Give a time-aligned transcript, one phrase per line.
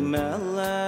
[0.00, 0.87] melon.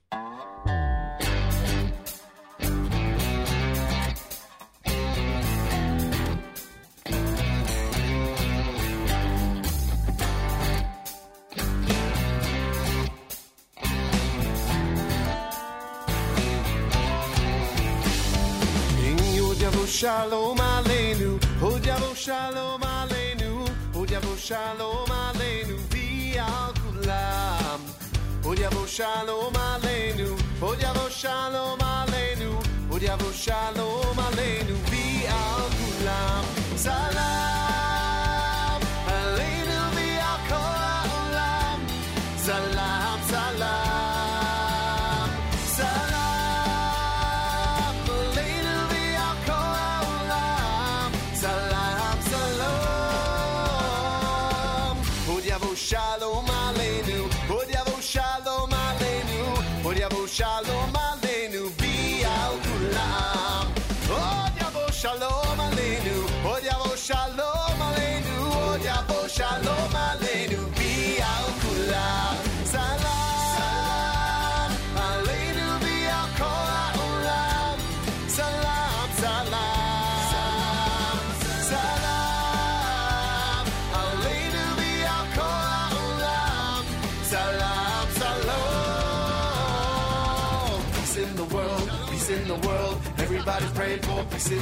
[19.91, 23.51] shalom aleinu, hod yavo shalom aleinu,
[23.93, 27.81] hod yavo shalom aleinu, vial kulam.
[28.45, 30.29] Hod yavo shalom aleinu,
[30.61, 32.51] hod yavo shalom aleinu,
[32.89, 36.45] hod yavo shalom aleinu, vial kulam.
[36.85, 37.60] Salam.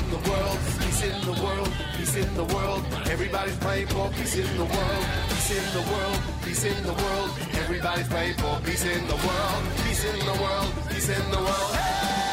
[0.10, 2.84] In the world, peace in the world, peace in the world.
[3.06, 7.30] Everybody's praying for peace in the world, peace in the world, peace in the world.
[7.54, 11.76] Everybody's praying for peace in the world, peace in the world, peace in the world.
[11.76, 12.29] Hey!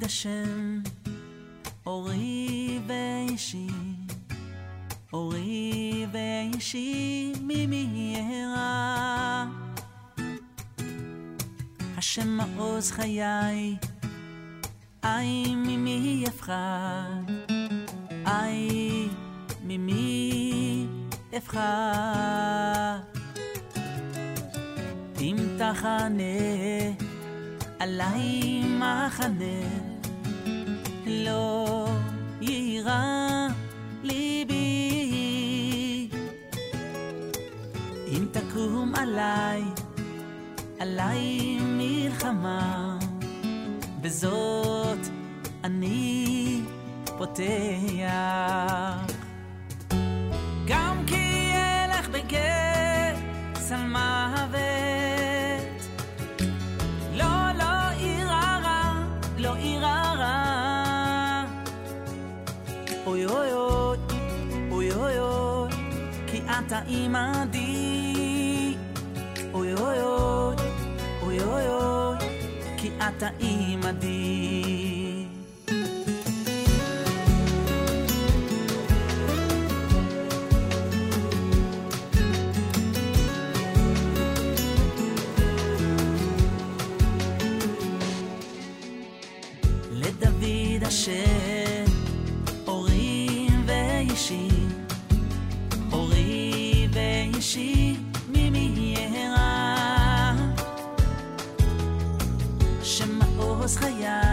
[0.00, 0.80] לדוד השם,
[1.86, 3.66] אורי ואישי,
[5.12, 9.44] אורי ואישי ממי ירא.
[11.96, 13.76] השם מעוז חיי,
[15.04, 17.22] אי ממי יפחד,
[18.26, 19.08] אי
[19.64, 20.86] ממי
[21.36, 22.98] אפחד.
[25.20, 26.24] אם תחנה
[27.80, 29.89] עלי מחנה,
[31.10, 31.86] לא
[32.40, 33.46] יירא
[34.02, 34.70] ליבי.
[38.08, 39.62] אם תקום עלי,
[40.78, 42.98] עלי מלחמה,
[44.00, 44.98] בזאת
[45.64, 46.60] אני
[47.18, 47.60] פותח.
[50.66, 54.79] גם כי אלך בגזל מוות, לא,
[66.60, 67.58] なた今で
[69.52, 70.58] おいおいおい
[71.24, 72.18] おいおいおい
[72.76, 74.59] 来た今で
[97.50, 97.96] חופשי
[98.28, 99.34] ממהירה
[102.82, 104.29] שמעוז חייו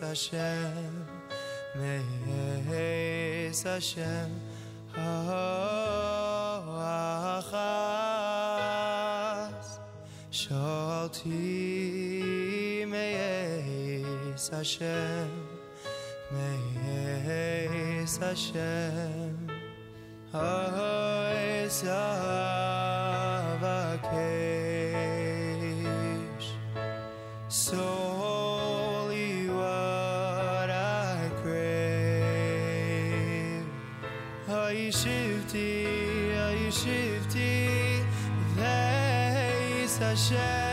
[0.00, 1.06] Hashem,
[1.76, 4.30] Meis Hashem,
[4.94, 5.58] Ha'achas,
[10.30, 11.34] Shalti
[12.86, 15.30] Meis Hashem,
[16.32, 19.48] Meis Hashem,
[20.32, 22.17] Ha'achas.
[40.28, 40.67] share.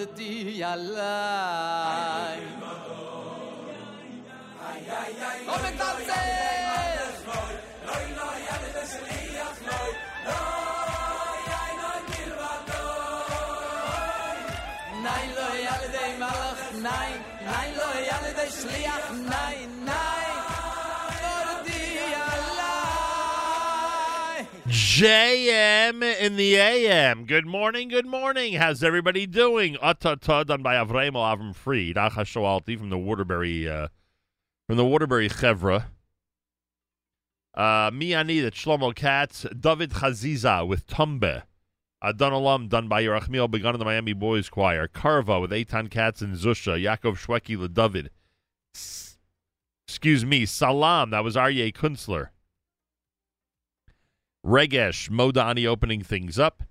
[0.00, 2.40] ירדי עליי.
[5.46, 6.12] לא מגדלצל!
[7.86, 9.76] לא, לא, יד השליח, לא,
[10.26, 10.40] לא!
[15.04, 20.09] nein lo yale de malach nein nein lo yale de shliach nein nein
[25.00, 27.24] JM in the AM.
[27.24, 28.52] Good morning, good morning.
[28.52, 29.76] How's everybody doing?
[29.76, 31.96] Atata done by Avremo Avram Fried.
[31.96, 33.88] Achashoalti from the Waterbury uh,
[34.66, 35.86] from the Waterbury Chevra.
[37.54, 41.44] Uh, Miani, the Shlomo Katz, David Chaziza with Tumbe.
[42.02, 44.86] Adon Olam done by Yerachmiel Begun in the Miami Boys Choir.
[44.86, 46.78] Karva with Eitan Katz and Zusha.
[46.78, 48.08] Yaakov Shwekey LeDavid.
[48.74, 49.16] S-
[49.88, 51.08] Excuse me, Salam.
[51.08, 52.28] That was Aryeh Kunstler.
[54.44, 56.62] Regesh Modani opening things up.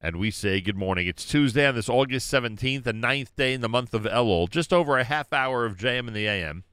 [0.00, 1.06] And we say good morning.
[1.06, 4.48] It's Tuesday on this August 17th, the ninth day in the month of Elul.
[4.48, 6.64] Just over a half hour of JM in the AM.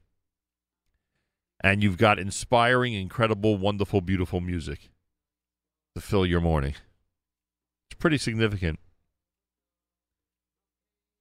[1.62, 4.90] And you've got inspiring, incredible, wonderful, beautiful music
[5.96, 6.76] to fill your morning.
[7.90, 8.80] It's pretty significant.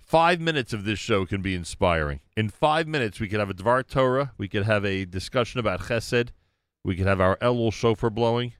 [0.01, 2.20] Five minutes of this show can be inspiring.
[2.37, 4.33] In five minutes, we could have a Dvar Torah.
[4.37, 6.30] We could have a discussion about Chesed.
[6.85, 8.53] We could have our Elul shofar blowing.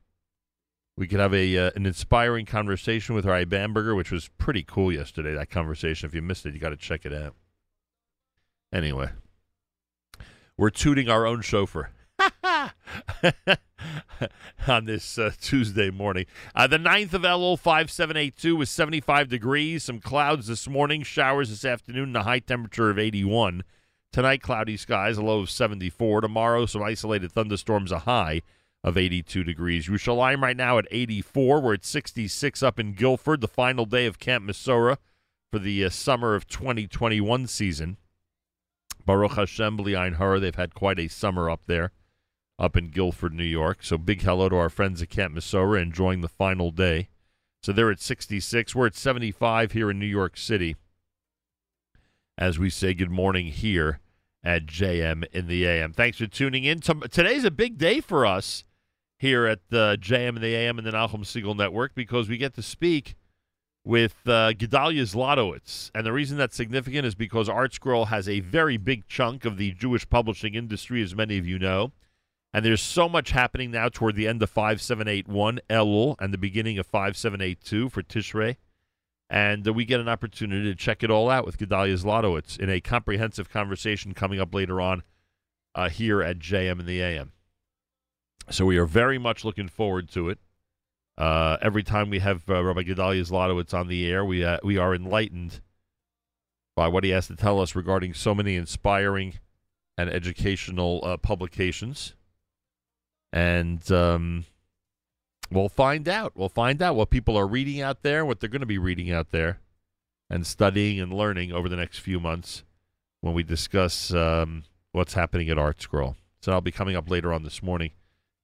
[0.97, 4.93] We could have a uh, an inspiring conversation with Rai Bamberger, which was pretty cool
[4.93, 5.34] yesterday.
[5.34, 6.07] That conversation.
[6.07, 7.34] If you missed it, you got to check it out.
[8.72, 9.11] Anyway,
[10.57, 11.90] we're tooting our own shofar
[14.68, 16.26] on this uh, Tuesday morning.
[16.55, 19.84] Uh, the 9th of Elul, 5782, was 75 degrees.
[19.84, 23.62] Some clouds this morning, showers this afternoon, and a high temperature of 81.
[24.12, 26.20] Tonight, cloudy skies, a low of 74.
[26.20, 28.43] Tomorrow, some isolated thunderstorms, a high
[28.85, 29.89] of 82 degrees.
[29.89, 31.61] Yerushalayim right now at 84.
[31.61, 34.97] We're at 66 up in Guilford, the final day of Camp Mesorah
[35.51, 37.97] for the uh, summer of 2021 season.
[39.05, 41.93] Baruch Hashem, B'li'ayin hara, they've had quite a summer up there,
[42.59, 43.78] up in Guilford, New York.
[43.83, 47.09] So big hello to our friends at Camp Mesorah enjoying the final day.
[47.62, 48.74] So they're at 66.
[48.74, 50.76] We're at 75 here in New York City
[52.39, 54.01] as we say good morning here
[54.43, 55.93] at JM in the AM.
[55.93, 56.80] Thanks for tuning in.
[56.80, 58.64] Today's a big day for us
[59.23, 62.55] here at the JM and the AM and the Nachum Segal Network because we get
[62.55, 63.14] to speak
[63.85, 65.93] with uh, Gedalia Zlotowitz.
[65.95, 69.59] And the reason that's significant is because Art Scroll has a very big chunk of
[69.59, 71.93] the Jewish publishing industry, as many of you know.
[72.53, 76.77] And there's so much happening now toward the end of 5781 Elul and the beginning
[76.79, 78.57] of 5782 for Tishrei.
[79.31, 82.68] And uh, we get an opportunity to check it all out with Gedalia Zlotowitz in
[82.68, 85.05] a comprehensive conversation coming up later on
[85.77, 87.31] uh, here at JM and the AM.
[88.51, 90.38] So we are very much looking forward to it.
[91.16, 94.78] Uh, every time we have uh, Rabbi Gedalia Zlotowitz on the air, we uh, we
[94.78, 95.61] are enlightened
[96.74, 99.34] by what he has to tell us regarding so many inspiring
[99.99, 102.14] and educational uh, publications.
[103.32, 104.47] And um,
[105.51, 106.32] we'll find out.
[106.34, 109.11] We'll find out what people are reading out there, what they're going to be reading
[109.11, 109.61] out there,
[110.30, 112.64] and studying and learning over the next few months
[113.20, 116.16] when we discuss um, what's happening at Art Scroll.
[116.40, 117.93] So I'll be coming up later on this morning.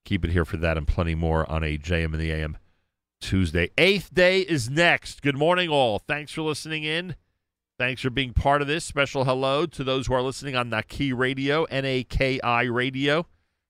[0.09, 2.57] Keep it here for that and plenty more on a JM in the AM
[3.21, 3.69] Tuesday.
[3.77, 5.21] Eighth day is next.
[5.21, 5.99] Good morning, all.
[5.99, 7.15] Thanks for listening in.
[7.77, 8.83] Thanks for being part of this.
[8.83, 13.27] Special hello to those who are listening on Naki Radio, N A K I Radio.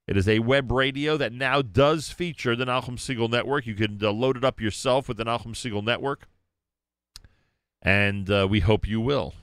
[0.08, 3.68] It is a web radio that now does feature the Nachum Segal Network.
[3.68, 6.30] You can uh, load it up yourself with the Nachum Segal Network,
[7.82, 9.34] and uh, we hope you will.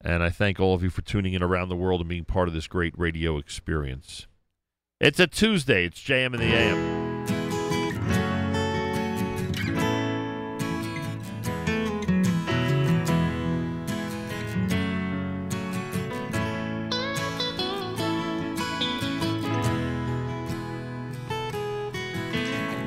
[0.00, 2.46] And I thank all of you for tuning in around the world and being part
[2.46, 4.28] of this great radio experience.
[5.02, 5.86] It's a Tuesday.
[5.86, 7.02] It's JM in the AM.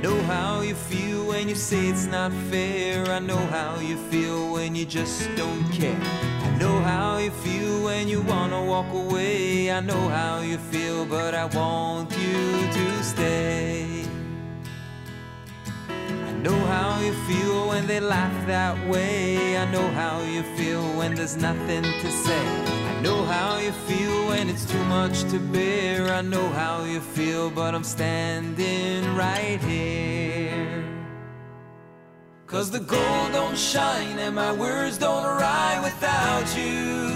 [0.01, 3.05] Know how you feel when you say it's not fair.
[3.07, 6.44] I know how you feel when you just don't care.
[6.55, 9.69] I know how you feel when you wanna walk away.
[9.69, 14.05] I know how you feel, but I want you to stay.
[15.89, 19.57] I know how you feel when they laugh that way.
[19.57, 22.47] I know how you feel when there's nothing to say.
[22.89, 26.13] I know how you feel when it's too much to bear.
[26.13, 30.64] I know how you feel, but I'm standing right here.
[32.47, 37.09] Cause the gold don't shine and my words don't rhyme without you.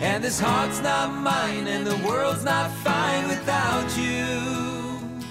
[0.00, 5.28] And this heart's not mine and the world's not fine without you.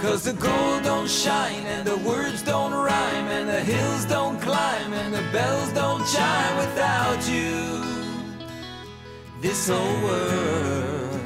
[0.00, 4.94] Cause the gold don't shine and the words don't rhyme and the hills don't climb
[4.94, 7.84] and the bells don't chime without you.
[9.42, 11.20] This whole world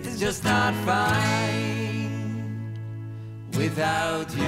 [0.00, 1.81] is just not fine
[3.56, 4.44] without you.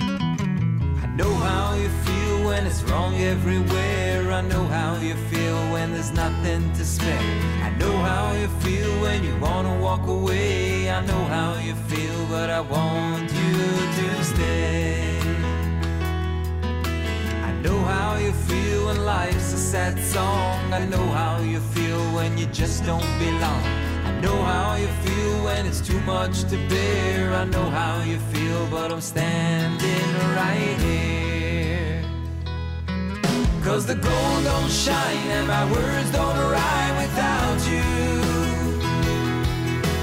[0.00, 4.32] I know how you feel when it's wrong everywhere.
[4.32, 7.18] I know how you feel when there's nothing to spare.
[7.62, 10.90] I know how you feel when you wanna walk away.
[10.90, 13.52] I know how you feel, but I want you
[13.98, 14.97] to stay.
[17.62, 20.72] Know how you feel when life's a sad song.
[20.72, 23.62] I know how you feel when you just don't belong.
[24.04, 27.34] I know how you feel when it's too much to bear.
[27.34, 32.04] I know how you feel, but I'm standing right here.
[33.64, 37.88] Cause the gold don't shine and my words don't rhyme without you.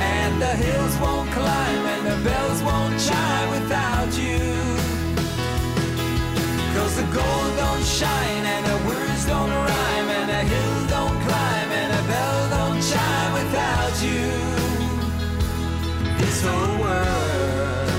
[0.01, 4.54] And the hills won't climb and the bells won't chime without you.
[6.95, 11.89] The gold don't shine and the words don't rhyme and the hills don't climb and
[11.93, 14.31] the bells don't chime without you.
[16.19, 17.89] This whole world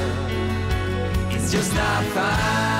[1.30, 2.75] is just not fine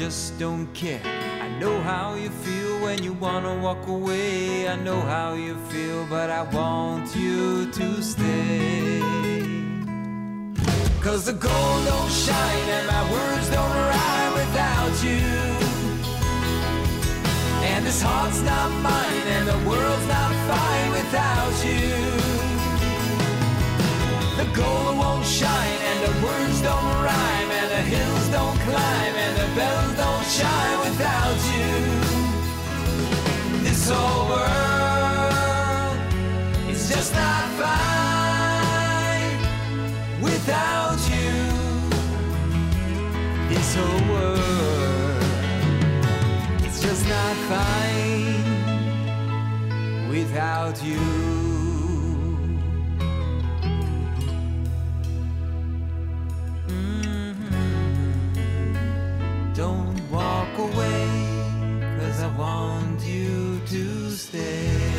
[0.00, 1.02] just don't care.
[1.42, 4.66] I know how you feel when you wanna walk away.
[4.66, 9.02] I know how you feel, but I want you to stay.
[11.02, 15.26] Cause the gold don't shine and my words don't rhyme without you.
[17.70, 22.49] And this heart's not mine and the world's not fine without you.
[24.40, 29.36] The gold won't shine and the words don't rhyme and the hills don't climb and
[29.36, 31.74] the bells don't chime without you.
[33.62, 35.96] This whole world
[36.70, 39.36] is just not fine
[40.22, 41.32] without you.
[43.50, 45.22] This whole world
[46.64, 48.48] is just not fine
[50.08, 51.39] without you.
[59.54, 61.08] Don't walk away,
[61.98, 64.89] cause I want you to stay.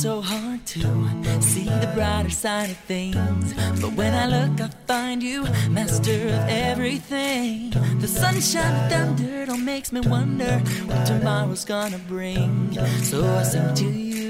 [0.00, 0.80] So hard to
[1.42, 3.52] see the brighter side of things.
[3.82, 7.68] But when I look, I find you, master of everything.
[7.98, 12.72] The sunshine, the thunder, all makes me wonder what tomorrow's gonna bring.
[13.02, 14.20] So I sing to you.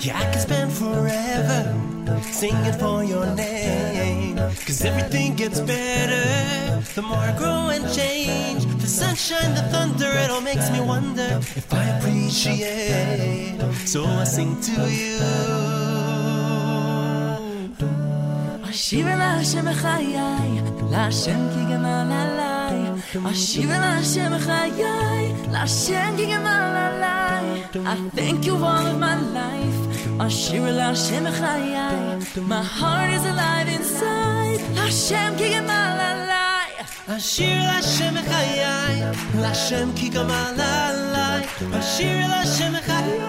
[0.00, 4.38] Yeah, I can spend forever singing for your name.
[4.66, 7.53] Cause everything gets better the more I grow and
[9.03, 13.59] sunshine, the thunder, it all makes me wonder if I appreciate.
[13.85, 15.19] So I sing to you.
[18.69, 20.17] אשיב אל השם בחיי,
[20.91, 22.75] להשם כי גמל עליי.
[23.31, 27.63] אשיב אל השם בחיי, להשם כי גמל עליי.
[27.73, 29.79] I thank you all of my life.
[30.27, 31.75] אשיב אל השם בחיי,
[32.47, 34.61] my heart is alive inside.
[34.75, 36.12] להשם כי גמל עליי.
[37.07, 39.01] השיר להשם בחיי,
[39.41, 41.45] להשם כי גמל עליי.
[41.73, 43.19] השיר להשם בחיי,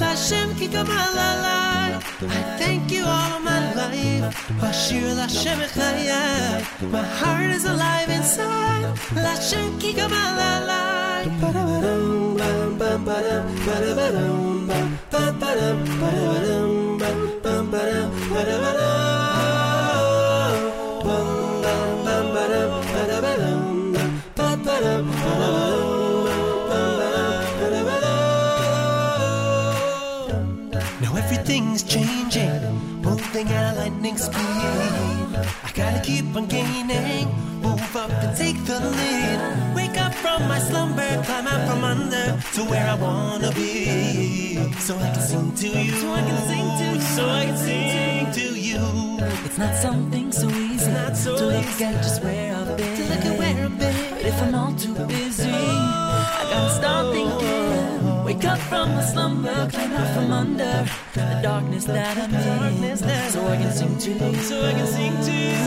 [0.00, 1.92] להשם כי גמל עליי.
[2.20, 4.64] I thank you all of my life.
[4.66, 6.12] השיר להשם בחיי,
[6.92, 9.16] my heart is alive inside.
[9.16, 10.96] להשם כי גמל עליי.
[11.40, 18.79] ba-da-ba-dum, bam, bam, ba-dum, ba-da-ba-dum, bam, bam, ba-dum, ba-da-ba-dum, bam, bam, ba-dum, ba-da-ba-dum.
[31.61, 34.35] Everything's changing, moving at a lightning speed.
[34.37, 37.27] I gotta keep on gaining,
[37.61, 39.75] move up and take the lead.
[39.75, 44.73] Wake up from my slumber, climb out from under to where I wanna be.
[44.79, 47.57] So I can sing to you, so I can sing to you, so I can
[47.57, 48.81] sing to you.
[49.45, 51.85] It's not something so easy not so to look easy.
[51.85, 52.97] at just where I've been.
[52.97, 53.95] To look at where I've been.
[54.11, 57.90] But if I'm all too busy, I gotta start thinking.
[58.31, 62.95] Wake up from the slumber, climb out from under the darkness that I'm in.
[62.95, 65.59] So I can sing to you, so I can sing to you.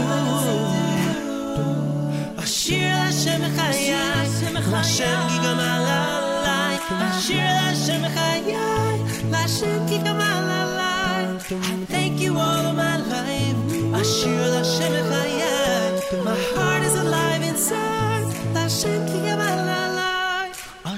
[2.43, 4.25] Ashir Hashem Chayai,
[4.73, 6.75] Hashem Gigam Alalai.
[7.09, 8.97] Ashir Hashem Chayai,
[9.35, 11.25] Hashem Gigam Alalai.
[11.53, 13.59] I thank you all of my life.
[14.01, 18.29] Ashir Hashem Chayai, my heart is alive inside.
[18.57, 19.84] Hashem Gigam Alalai.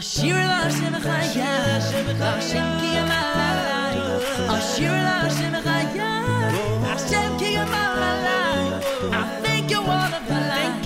[0.06, 3.96] Ashira la Hashem Hashem ki yamalai.
[4.54, 5.54] Ashira la Hashem
[6.86, 8.62] Hashem ki yamalai.
[9.12, 10.76] I thank you all of my life.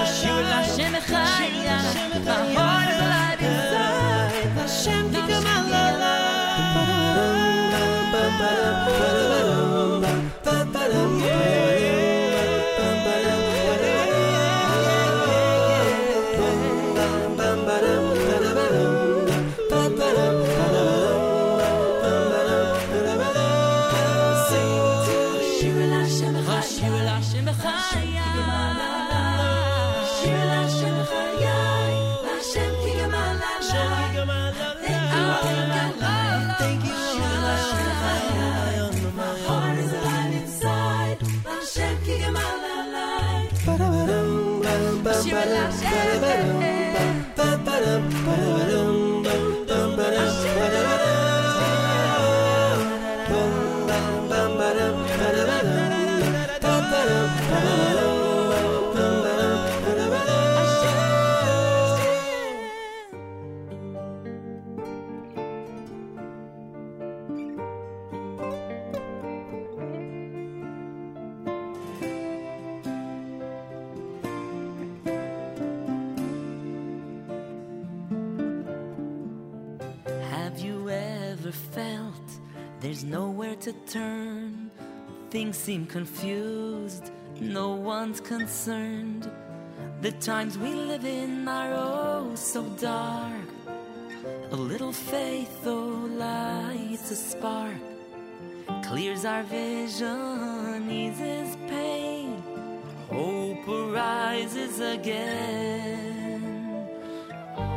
[0.00, 1.76] Ashira la Hashem Echaya,
[2.56, 2.77] my.
[30.14, 30.60] Shula,
[85.68, 87.10] seem confused,
[87.40, 89.30] no one's concerned.
[90.00, 93.48] The times we live in are oh so dark.
[94.50, 97.76] A little faith, though, lights a spark,
[98.82, 102.42] clears our vision, eases pain.
[103.10, 106.40] Hope arises again.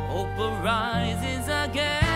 [0.08, 2.11] Hope arises again.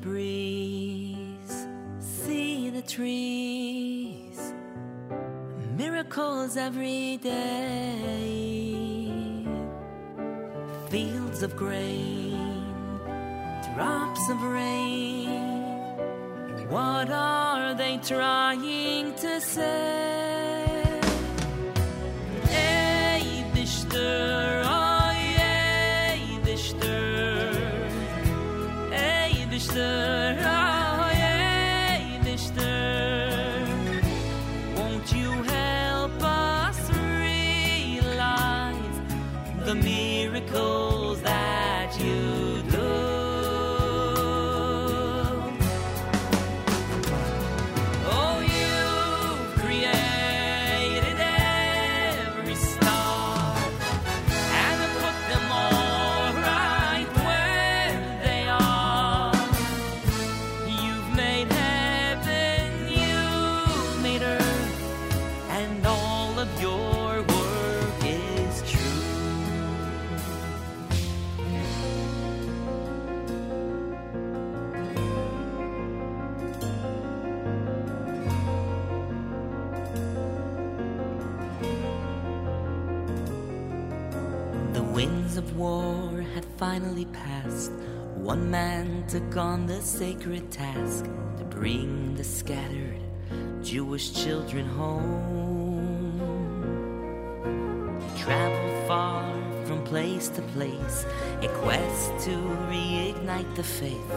[0.00, 1.66] Breeze,
[1.98, 4.52] see the trees,
[5.76, 8.74] miracles every day,
[10.88, 12.68] fields of grain,
[13.74, 15.40] drops of rain.
[16.68, 20.59] What are they trying to say?
[86.60, 87.72] Finally passed.
[88.16, 91.06] One man took on the sacred task
[91.38, 93.00] to bring the scattered
[93.62, 96.20] Jewish children home.
[97.98, 99.24] He traveled far
[99.64, 101.06] from place to place,
[101.40, 102.36] a quest to
[102.68, 104.10] reignite the faith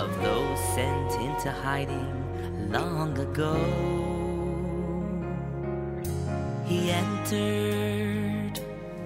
[0.00, 2.10] of those sent into hiding
[2.72, 3.54] long ago.
[6.66, 8.58] He entered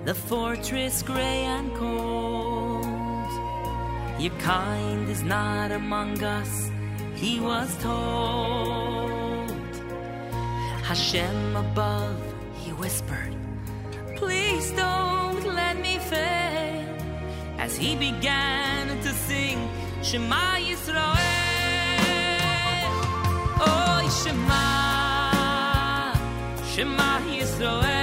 [0.07, 2.09] the fortress gray and cold.
[4.21, 6.71] Your kind is not among us,
[7.14, 9.51] he was told.
[10.85, 12.21] Hashem above,
[12.62, 13.35] he whispered,
[14.16, 16.87] Please don't let me fail.
[17.57, 19.57] As he began to sing
[20.03, 21.16] Shema Yisrael.
[23.68, 26.12] Oh, Shema,
[26.73, 27.99] Shema Yisrael.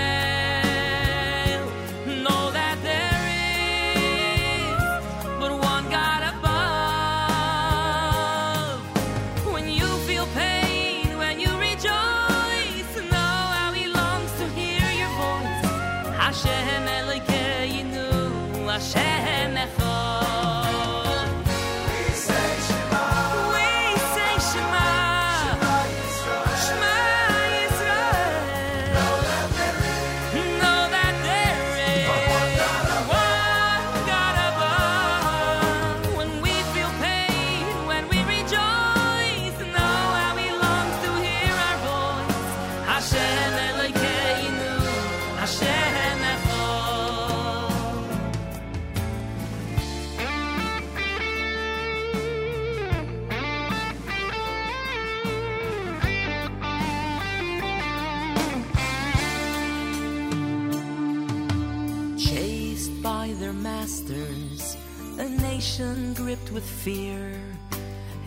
[66.13, 67.33] Gripped with fear.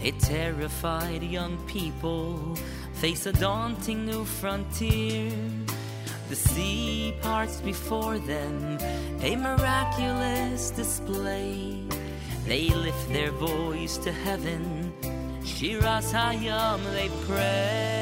[0.02, 2.56] A terrified young people
[2.94, 5.30] face a daunting new frontier.
[6.28, 8.78] The sea parts before them,
[9.22, 11.84] a miraculous display.
[12.46, 14.92] They lift their voice to heaven,
[15.42, 17.99] Shiras Hayam they pray.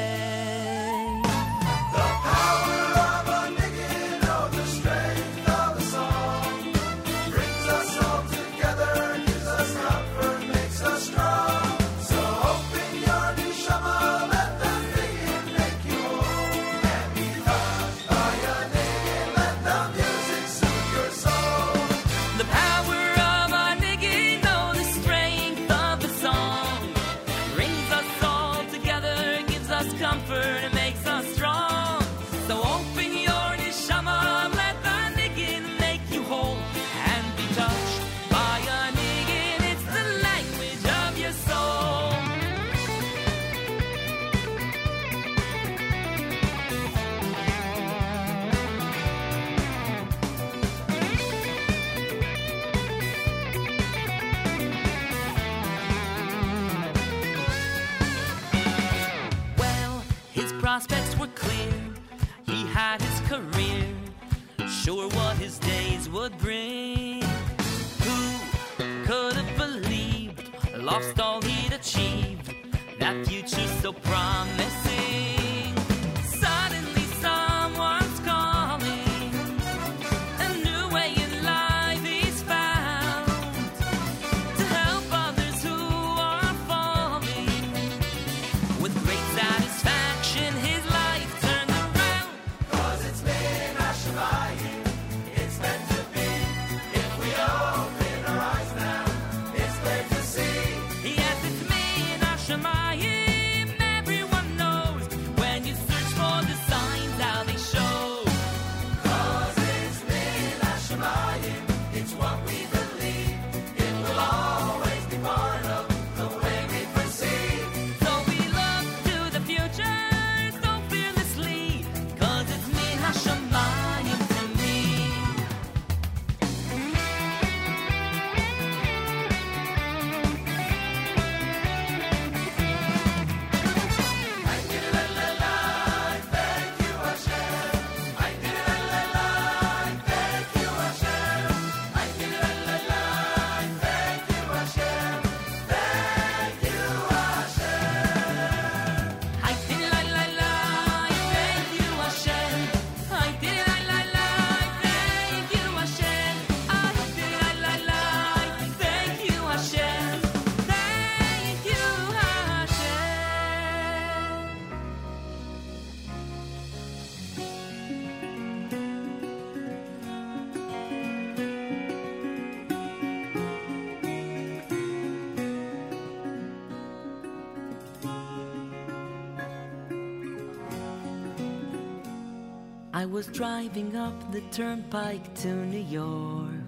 [183.09, 186.63] Was driving up the turnpike to New York.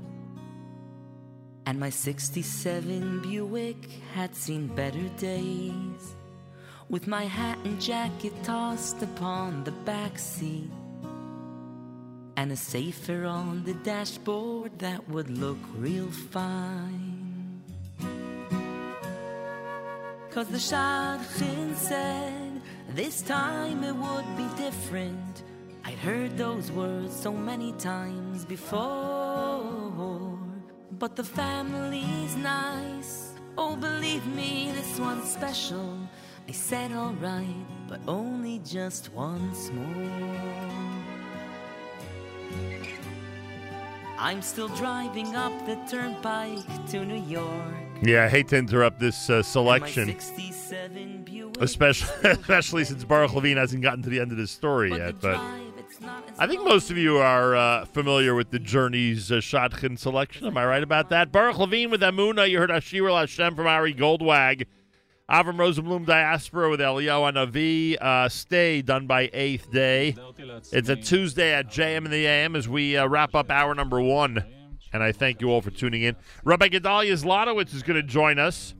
[1.68, 6.16] And my 67 Buick had seen better days.
[6.90, 10.72] With my hat and jacket tossed upon the back seat.
[12.38, 17.62] And a sefer on the dashboard that would look real fine.
[20.32, 22.62] Cause the Shadchan said
[22.96, 25.44] this time it would be different.
[25.84, 30.38] I'd heard those words so many times before.
[30.92, 33.34] But the family's nice.
[33.58, 35.98] Oh, believe me, this one's special.
[36.48, 40.82] I said alright, but only just once more.
[44.18, 47.74] I'm still driving up the turnpike to New York.
[48.04, 50.16] Yeah, I hate to interrupt this uh, selection,
[51.60, 55.20] especially especially since Baruch Levine hasn't gotten to the end of this story But yet.
[55.22, 55.40] But
[56.38, 60.48] I think most of you are uh, familiar with the Journey's uh, Shotgun selection.
[60.48, 61.32] Am I right about that?
[61.32, 62.50] Baruch Levine with Amuna.
[62.50, 64.66] You heard Ashir Hashem from Ari Goldwag.
[65.30, 67.98] Avram Rosenblum Diaspora with Eliyahu Navi.
[68.02, 70.16] Uh, Stay done by Eighth Day.
[70.72, 74.02] It's a Tuesday at JM in the AM as we uh, wrap up hour number
[74.02, 74.44] one.
[74.94, 76.18] And I thank you all for tuning in.
[76.44, 78.76] Rabbi Gedalia Zlotowitz is going to join us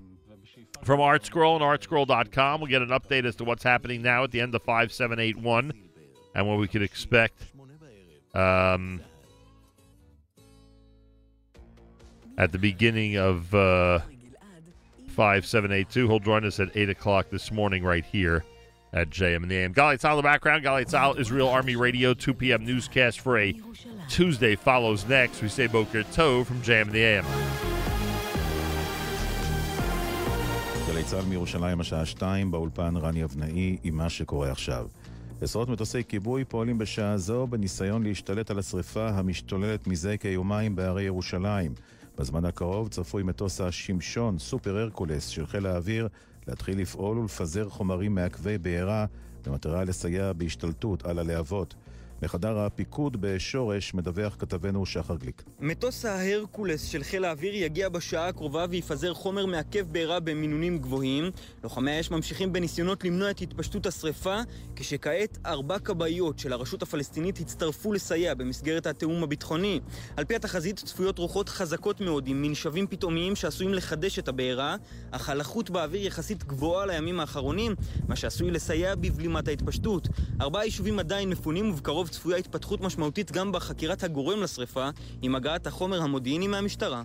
[0.84, 2.60] from ArtScroll and artscroll.com.
[2.60, 5.91] We'll get an update as to what's happening now at the end of 5781
[6.35, 7.43] and what we could expect
[8.35, 9.01] um,
[12.37, 14.01] at the beginning of uh,
[15.17, 16.09] 5782.
[16.09, 18.45] He'll join us at 8 o'clock this morning right here
[18.93, 19.75] at JM and the AM.
[19.75, 20.65] Galit Tzal in the background.
[20.65, 22.65] Galit Tzal, Israel Army Radio, 2 p.m.
[22.65, 23.55] newscast for a
[24.09, 25.43] Tuesday follows next.
[25.43, 27.25] We say Boker Tov from JM and the AM.
[30.87, 34.87] גלי צה"ל מירושלים השעה שתיים, באולפן רני אבנאי עם מה שקורה עכשיו.
[35.42, 41.74] עשרות מטוסי כיבוי פועלים בשעה זו בניסיון להשתלט על השרפה המשתוללת מזה כיומיים בהרי ירושלים.
[42.18, 46.08] בזמן הקרוב צפוי מטוס השמשון, סופר הרקולס של חיל האוויר,
[46.48, 49.06] להתחיל לפעול ולפזר חומרים מעכבי בעירה
[49.46, 51.76] במטרה לסייע בהשתלטות על הלהבות.
[52.22, 55.44] מחדר הפיקוד בשורש מדווח כתבנו שחר גליק.
[55.60, 61.32] מטוס ההרקולס של חיל האוויר יגיע בשעה הקרובה ויפזר חומר מעכב בעירה במינונים גבוהים.
[61.64, 64.38] לוחמי האש ממשיכים בניסיונות למנוע את התפשטות השרפה,
[64.76, 69.80] כשכעת ארבע כבאיות של הרשות הפלסטינית הצטרפו לסייע במסגרת התיאום הביטחוני.
[70.18, 74.76] על פי התחזית צפויות רוחות חזקות מאוד עם מנשבים פתאומיים שעשויים לחדש את הבעירה,
[75.12, 77.76] אך הלחות באוויר יחסית גבוהה לימים האחרונים,
[78.08, 80.08] מה שעשוי לסייע בבלימת ההתפשטות.
[80.42, 84.90] ארבעה יישובים עדיין מפונים ובקרוב צפויה התפתחות משמעותית גם בחקירת הגורם לשרפה,
[85.22, 87.04] עם הגעת החומר המודיעיני מהמשטרה.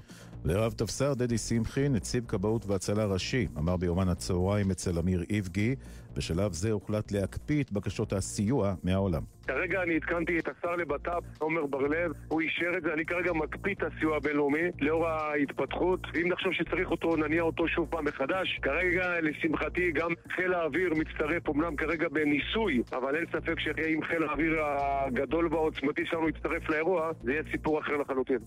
[0.49, 5.75] ורב טפסר דדי שמחי, נציב כבאות והצלה ראשי, אמר ביומן הצהריים אצל אמיר איבגי,
[6.17, 9.23] בשלב זה הוחלט להקפיא את בקשות הסיוע מהעולם.
[9.47, 13.75] כרגע אני עדכנתי את השר לבט"פ, עמר בר-לב, הוא אישר את זה, אני כרגע מקפיא
[13.75, 16.01] את הסיוע הבינלאומי לאור ההתפתחות.
[16.21, 18.59] אם נחשוב שצריך אותו, נניע אותו שוב פעם מחדש.
[18.63, 24.65] כרגע, לשמחתי, גם חיל האוויר מצטרף, אמנם כרגע בניסוי, אבל אין ספק שאם חיל האוויר
[24.65, 28.39] הגדול והעוצמתי שלנו יצטרף לאירוע, זה יהיה סיפור אחר לחלוטין.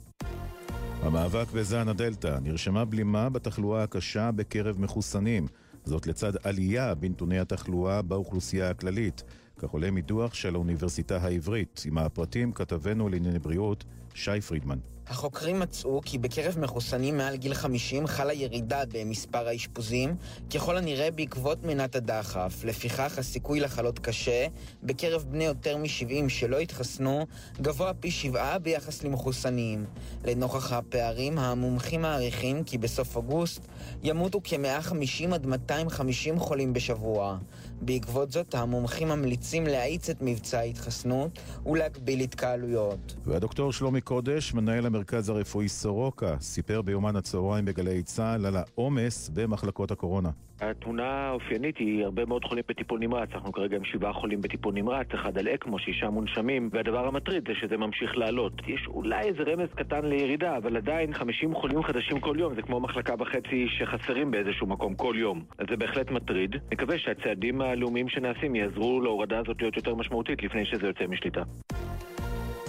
[1.02, 5.48] המאבק בזן הדלתא נרשמה בלימה בתחלואה הקשה בקרב מחוסנים.
[5.86, 9.24] זאת לצד עלייה בנתוני התחלואה באוכלוסייה הכללית.
[9.58, 11.84] כך עולה מדוח של האוניברסיטה העברית.
[11.86, 13.84] עם הפרטים כתבנו לענייני בריאות,
[14.14, 14.80] שי פרידמן.
[15.10, 20.16] החוקרים מצאו כי בקרב מחוסנים מעל גיל 50 חלה ירידה במספר האשפוזים,
[20.54, 22.64] ככל הנראה בעקבות מנת הדחף.
[22.64, 24.48] לפיכך הסיכוי לחלות קשה
[24.84, 27.26] בקרב בני יותר מ-70 שלא התחסנו
[27.62, 29.86] גבוה פי שבעה ביחס למחוסנים.
[30.26, 33.68] לנוכח הפערים, המומחים מעריכים כי בסוף אוגוסט
[34.04, 37.38] ימותו כ-150 עד 250 חולים בשבוע.
[37.82, 43.16] בעקבות זאת, המומחים ממליצים להאיץ את מבצע ההתחסנות ולהגביל התקהלויות.
[43.26, 49.92] והדוקטור שלומי קודש, מנהל המרכז הרפואי סורוקה, סיפר ביומן הצהריים בגלי צה"ל על העומס במחלקות
[49.92, 50.30] הקורונה.
[50.62, 53.30] התמונה האופיינית היא הרבה מאוד חולים בטיפול נמרץ.
[53.34, 57.54] אנחנו כרגע עם שבעה חולים בטיפול נמרץ, אחד על אקמו, שישה מונשמים, והדבר המטריד זה
[57.62, 58.54] שזה ממשיך לעלות.
[58.68, 62.80] יש אולי איזה רמז קטן לירידה, אבל עדיין 50 חולים חדשים כל יום, זה כמו
[62.80, 65.44] מחלקה וחצי שחסרים באיזשהו מקום כל יום.
[65.58, 66.56] אז זה בהחלט מטריד.
[66.72, 71.44] נקווה שהצעדים הלאומיים שנעשים יעזרו להורדה הזאת להיות יותר משמעותית לפני שזה יוצא משליטה.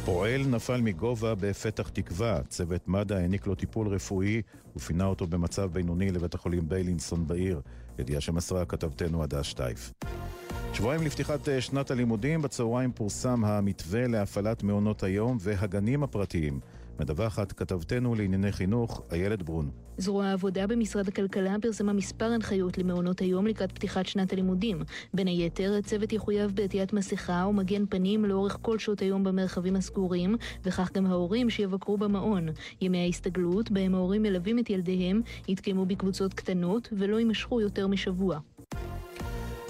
[0.05, 2.43] פועל נפל מגובה בפתח תקווה.
[2.49, 4.43] צוות מד"א העניק לו טיפול רפואי
[4.77, 7.61] ופינה אותו במצב בינוני לבית החולים ביילינסון בעיר.
[8.01, 9.93] ידיעה שמסרה כתבתנו עדה שטייף.
[10.73, 16.61] שבועיים לפתיחת אה, שנת הלימודים, בצהריים פורסם המתווה להפעלת מעונות היום והגנים הפרטיים.
[17.01, 19.71] מדווחת כתבתנו לענייני חינוך, איילת ברון.
[19.99, 24.83] זרוע העבודה במשרד הכלכלה פרסמה מספר הנחיות למעונות היום לקראת פתיחת שנת הלימודים.
[25.15, 30.91] בין היתר, הצוות יחויב בעטיית מסכה ומגן פנים לאורך כל שעות היום במרחבים הסגורים, וכך
[30.95, 32.49] גם ההורים שיבקרו במעון.
[32.81, 38.39] ימי ההסתגלות, בהם ההורים מלווים את ילדיהם, יתקיימו בקבוצות קטנות ולא יימשכו יותר משבוע.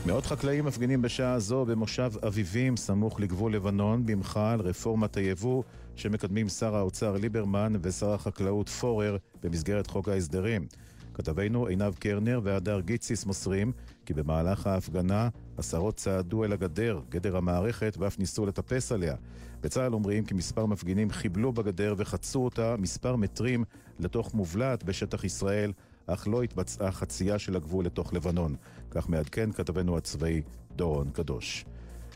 [0.07, 5.63] מאות חקלאים מפגינים בשעה זו במושב אביבים, סמוך לגבול לבנון, במחאה על רפורמת היבוא
[6.01, 10.67] שמקדמים שר האוצר ליברמן ושר החקלאות פורר במסגרת חוק ההסדרים.
[11.15, 13.73] כתבינו עינב קרנר והדר גיציס מוסרים
[14.07, 19.15] כי במהלך ההפגנה עשרות צעדו אל הגדר, גדר המערכת, ואף ניסו לטפס עליה.
[19.61, 23.65] בצה"ל אומרים כי מספר מפגינים חיבלו בגדר וחצו אותה מספר מטרים
[23.99, 25.73] לתוך מובלעת בשטח ישראל,
[26.07, 28.55] אך לא התבצעה חצייה של הגבול לתוך לבנון.
[28.91, 30.43] כך מעדכן כתבנו הצבאי
[30.77, 31.65] דורון קדוש.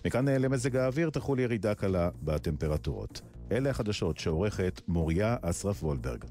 [0.05, 3.34] מכאן למזג האוויר תחול ירידה קלה בטמפרטורות.
[3.53, 6.25] אלה החדשות שעורכת מוריה אסרף וולברג.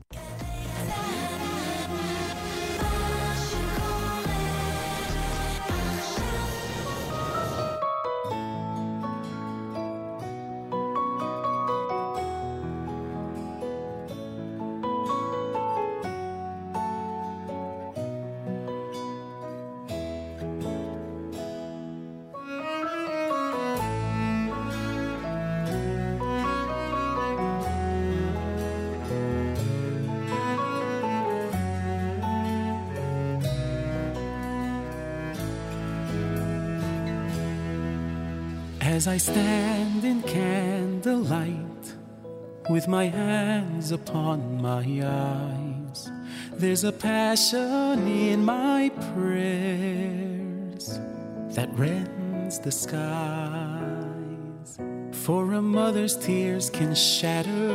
[39.04, 41.93] As I stand in candlelight
[42.70, 46.10] with my hands upon my eyes,
[46.54, 50.88] there's a passion in my prayers
[51.54, 53.10] that rends the skies.
[55.26, 57.74] For a mother's tears can shatter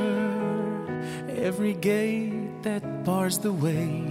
[1.28, 4.02] every gate that bars the way.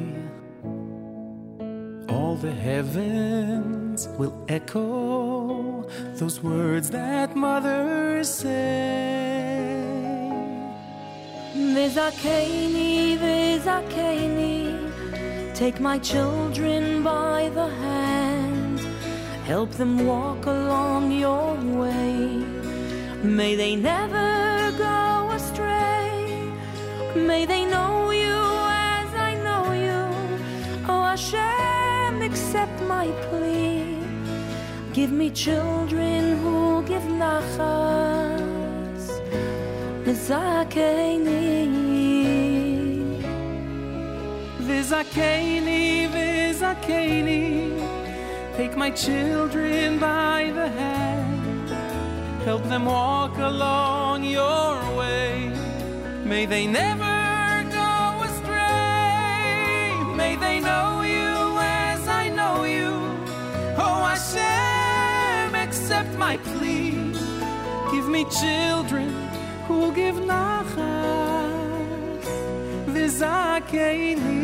[2.13, 5.26] All the heavens will echo
[6.19, 9.77] those words that mothers say.
[11.53, 14.81] Vizakeni, Vizakeni,
[15.53, 18.79] take my children by the hand,
[19.45, 22.43] help them walk along your way.
[23.23, 26.51] May they never go astray,
[27.15, 28.39] may they know you
[28.93, 30.01] as I know you.
[30.89, 33.76] Oh Hashem, accept my plea.
[34.97, 39.03] Give me children who give nachas.
[40.03, 41.37] Vizakeni.
[44.67, 47.45] Vizakeni, Vizakeni,
[48.57, 51.69] take my children by the hand,
[52.43, 55.51] help them walk along your way.
[56.25, 59.93] May they never go astray.
[60.15, 61.26] May they know you
[65.97, 66.91] accept my plea.
[67.91, 69.09] Give me children
[69.67, 70.75] who will give nachas.
[72.93, 74.37] V'zakeini.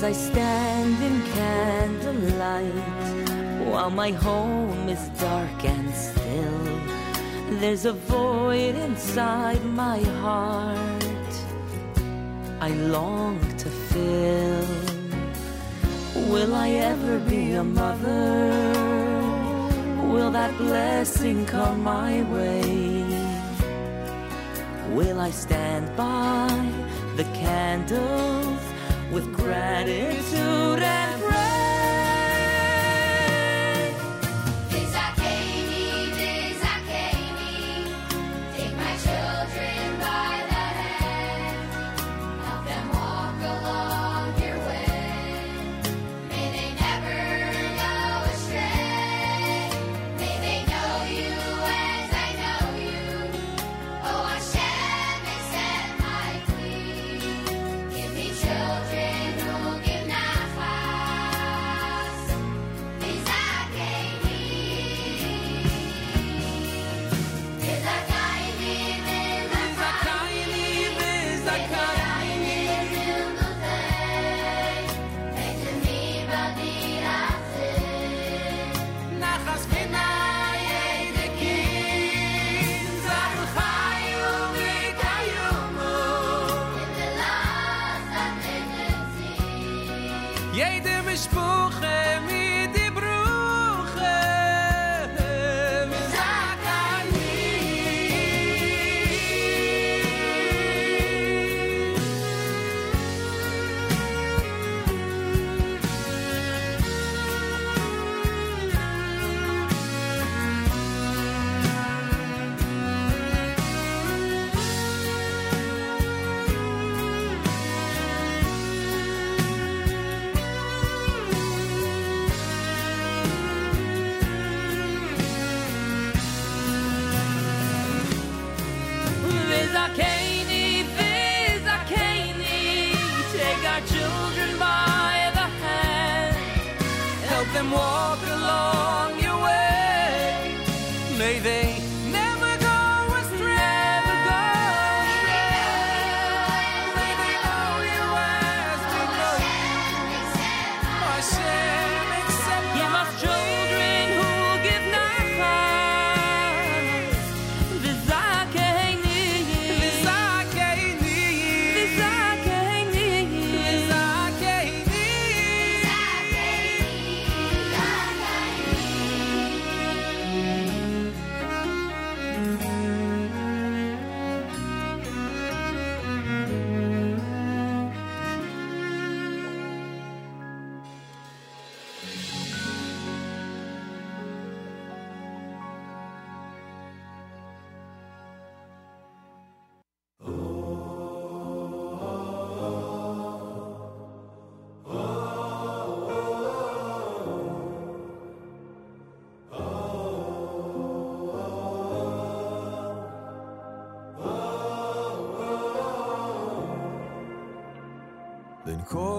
[0.00, 2.72] As I stand in candlelight,
[3.70, 6.80] while my home is dark and still,
[7.60, 11.32] there's a void inside my heart
[12.62, 14.64] I long to fill.
[16.32, 18.72] Will I ever be a mother?
[20.10, 22.62] Will that blessing come my way?
[24.94, 26.48] Will I stand by
[27.16, 28.49] the candles
[29.12, 30.82] with gratitude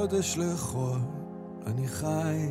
[0.02, 1.00] קודש לחול
[1.68, 2.50] אני חי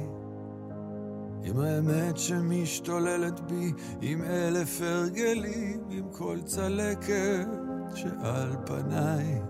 [1.43, 7.47] עם האמת שמשתוללת בי, עם אלף הרגלים, עם כל צלקת
[7.95, 9.43] שעל פניי.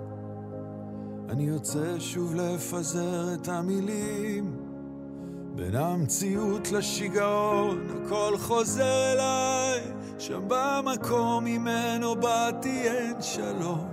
[1.28, 4.56] אני יוצא שוב לפזר את המילים,
[5.55, 9.81] בין המציאות לשיגעון, הכל חוזר אליי,
[10.18, 13.89] שם במקום ממנו באתי אין שלום.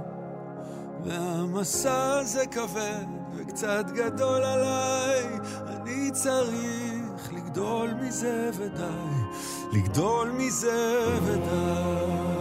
[1.04, 3.17] והמסע הזה כבד
[3.48, 5.26] וקצת גדול עליי,
[5.68, 9.38] אני צריך לגדול מזה ודי,
[9.74, 12.38] לגדול מזה ודי.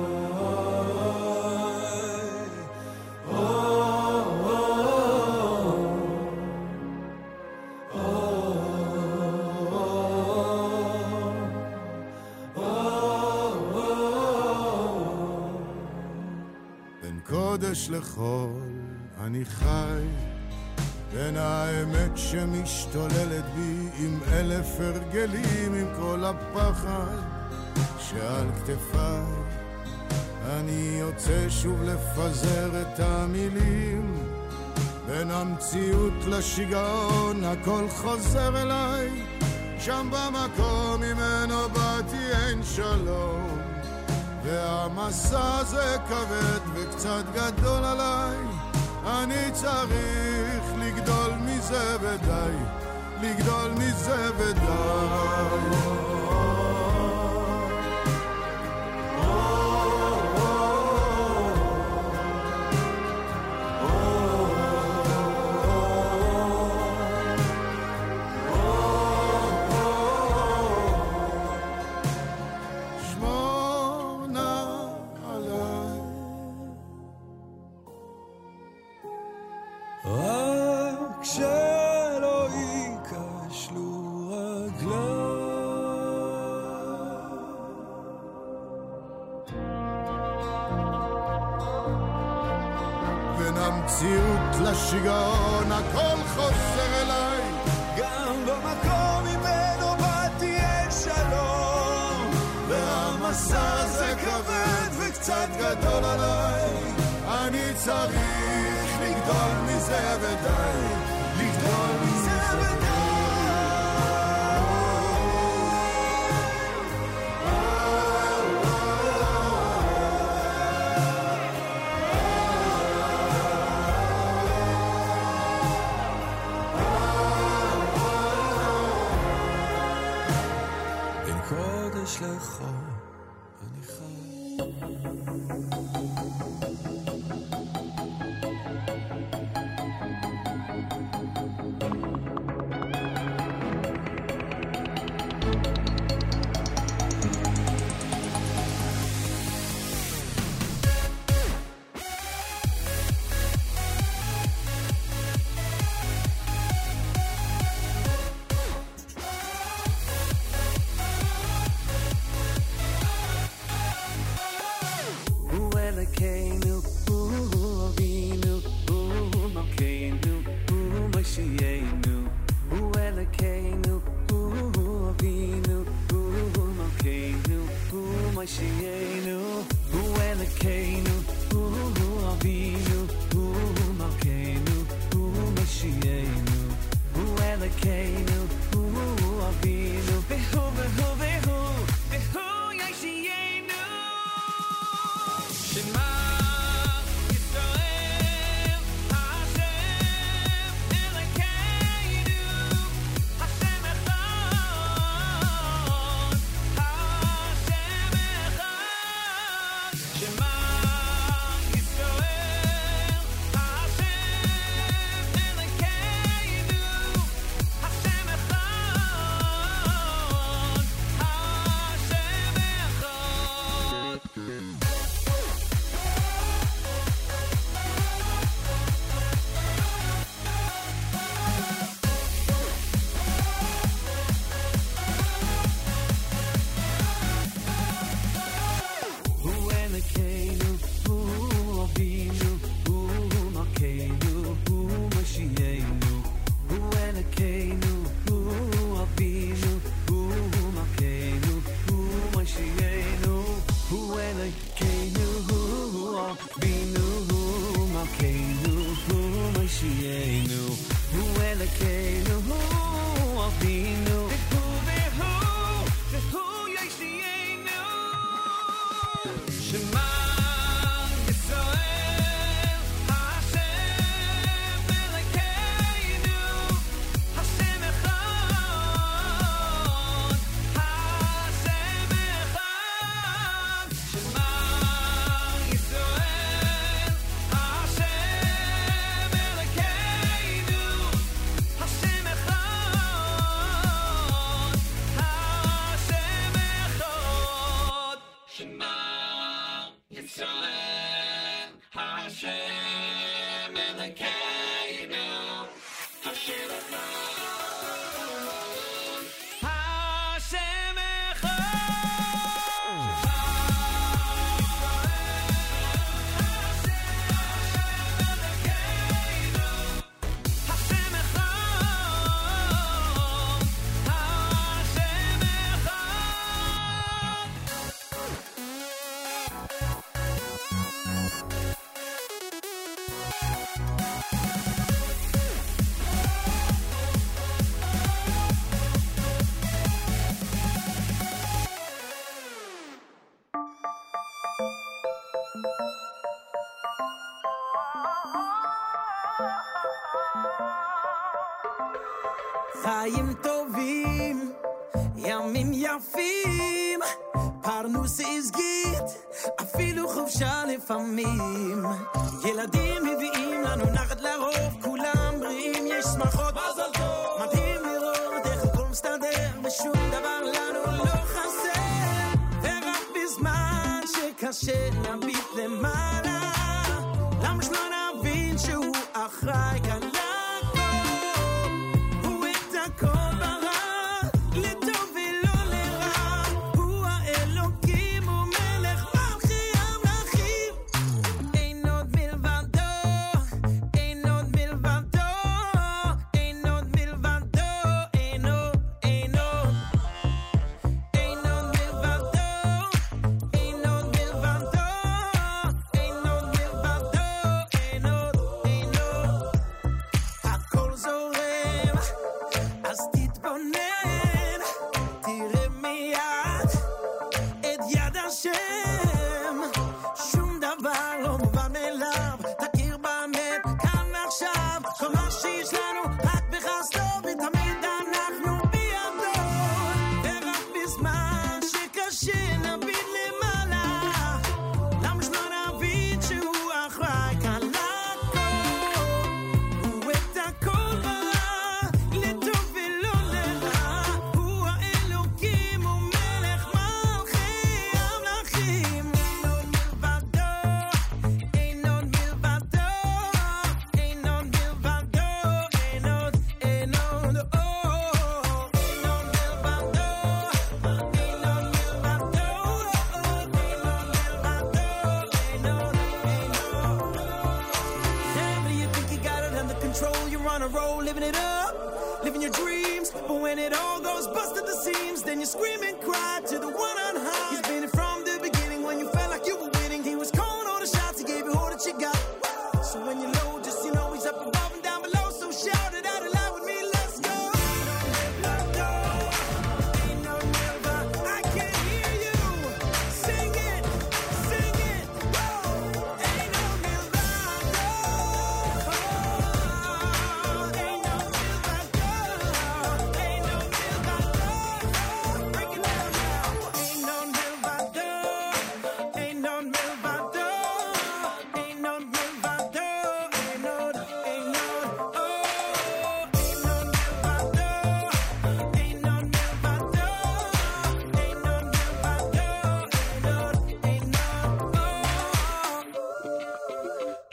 [17.28, 17.90] קודש
[19.20, 20.35] אני חי
[21.16, 27.16] בין האמת שמשתוללת בי עם אלף הרגלים, עם כל הפחד
[27.98, 29.22] שעל כתפיי.
[30.50, 34.14] אני יוצא שוב לפזר את המילים.
[35.06, 39.10] בין המציאות לשיגעון הכל חוזר אליי.
[39.78, 43.58] שם במקום ממנו באתי אין שלום.
[44.44, 48.36] והמסע הזה כבד וקצת גדול עליי.
[49.06, 50.55] אני צריך
[51.06, 52.56] לגדול מזה ודי
[53.22, 56.15] לגדול מזה ודי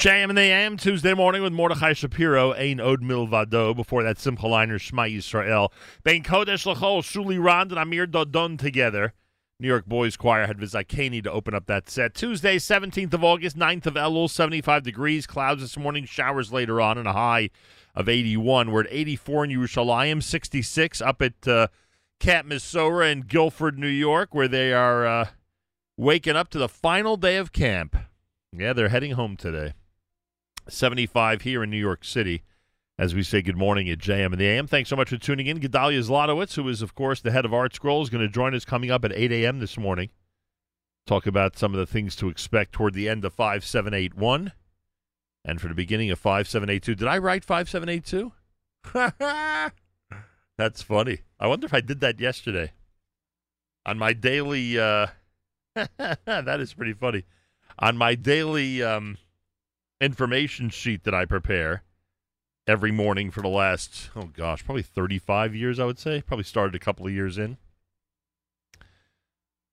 [0.04, 3.74] JM and the AM Tuesday morning with Mordechai Shapiro, Ein Od Milvado.
[3.74, 5.72] Before that, Simcha Leiner, Shema Yisrael.
[6.04, 9.14] Ben Kodesh Lachol, Shuli Rand, and Amir Dadon together.
[9.62, 12.14] New York Boys Choir had Vizakani to open up that set.
[12.16, 15.26] Tuesday, 17th of August, 9th of Elul, 75 degrees.
[15.26, 17.50] Clouds this morning, showers later on, and a high
[17.96, 18.74] of 81.
[18.74, 21.68] We're at 84 in Yerushalayim, 66 up at uh,
[22.20, 25.28] Mesorah in Guilford, New York, where they are uh,
[25.96, 27.96] waking up to the final day of camp.
[28.52, 29.76] Yeah, they're heading home today.
[30.68, 32.44] 75 here in New York City
[32.98, 34.68] as we say good morning at JM and the AM.
[34.68, 35.60] Thanks so much for tuning in.
[35.60, 38.66] Gedalia Zlotowitz, who is, of course, the head of ArtScroll, is going to join us
[38.66, 39.60] coming up at 8 a.m.
[39.60, 40.10] this morning.
[41.06, 44.54] Talk about some of the things to expect toward the end of 5781
[45.44, 46.96] and for the beginning of 5782.
[46.96, 48.32] Did I write 5782?
[50.58, 51.20] That's funny.
[51.40, 52.74] I wonder if I did that yesterday.
[53.86, 55.08] On my daily, uh,
[55.76, 57.26] that is pretty funny.
[57.80, 59.18] On my daily um,
[60.04, 61.84] information sheet that I prepare
[62.68, 66.22] every morning for the last, oh gosh, probably 35 years, I would say.
[66.22, 67.58] Probably started a couple of years in.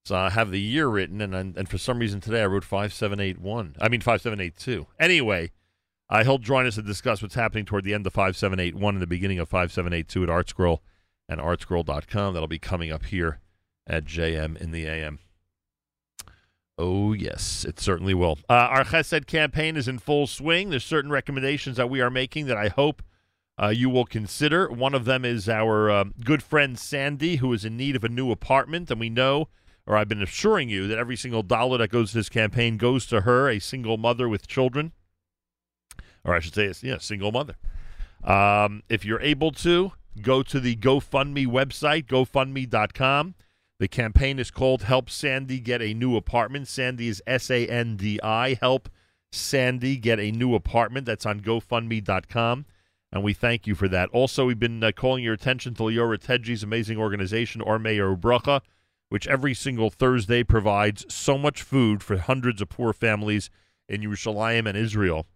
[0.04, 3.76] So I have the year written, and and for some reason today I wrote 5781.
[3.80, 4.86] I mean 5782.
[4.98, 5.52] Anyway,
[6.08, 9.06] uh, he'll join us to discuss what's happening toward the end of 5781 and the
[9.06, 10.78] beginning of 5782 at ArtScroll
[11.28, 12.34] and artscroll.com.
[12.34, 13.40] That'll be coming up here
[13.86, 15.18] at JM in the AM.
[16.82, 18.38] Oh, yes, it certainly will.
[18.48, 20.70] Uh, our Chesed campaign is in full swing.
[20.70, 23.02] There's certain recommendations that we are making that I hope
[23.62, 24.70] uh, you will consider.
[24.70, 28.08] One of them is our um, good friend Sandy, who is in need of a
[28.08, 28.90] new apartment.
[28.90, 29.48] And we know,
[29.86, 33.04] or I've been assuring you, that every single dollar that goes to this campaign goes
[33.06, 34.92] to her, a single mother with children.
[36.24, 37.56] Or I should say, yeah, single mother.
[38.24, 39.92] Um, if you're able to,
[40.22, 43.34] go to the GoFundMe website, gofundme.com.
[43.80, 46.68] The campaign is called Help Sandy Get a New Apartment.
[46.68, 48.58] Sandy is S A N D I.
[48.60, 48.90] Help
[49.32, 51.06] Sandy Get a New Apartment.
[51.06, 52.66] That's on GoFundMe.com.
[53.10, 54.10] And we thank you for that.
[54.10, 58.60] Also, we've been uh, calling your attention to Liora Tedgi's amazing organization, Ormei Bracha,
[59.08, 63.48] which every single Thursday provides so much food for hundreds of poor families
[63.88, 65.26] in Yerushalayim and Israel.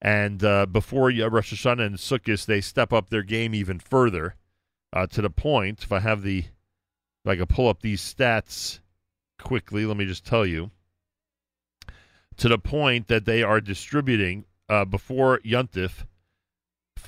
[0.00, 4.36] And uh, before uh, Rosh Hashanah and Sukkot, they step up their game even further
[4.92, 5.82] uh, to the point.
[5.82, 6.44] If I have the,
[7.24, 8.80] if I could pull up these stats
[9.38, 10.70] quickly, let me just tell you.
[12.38, 16.04] To the point that they are distributing uh, before Yuntif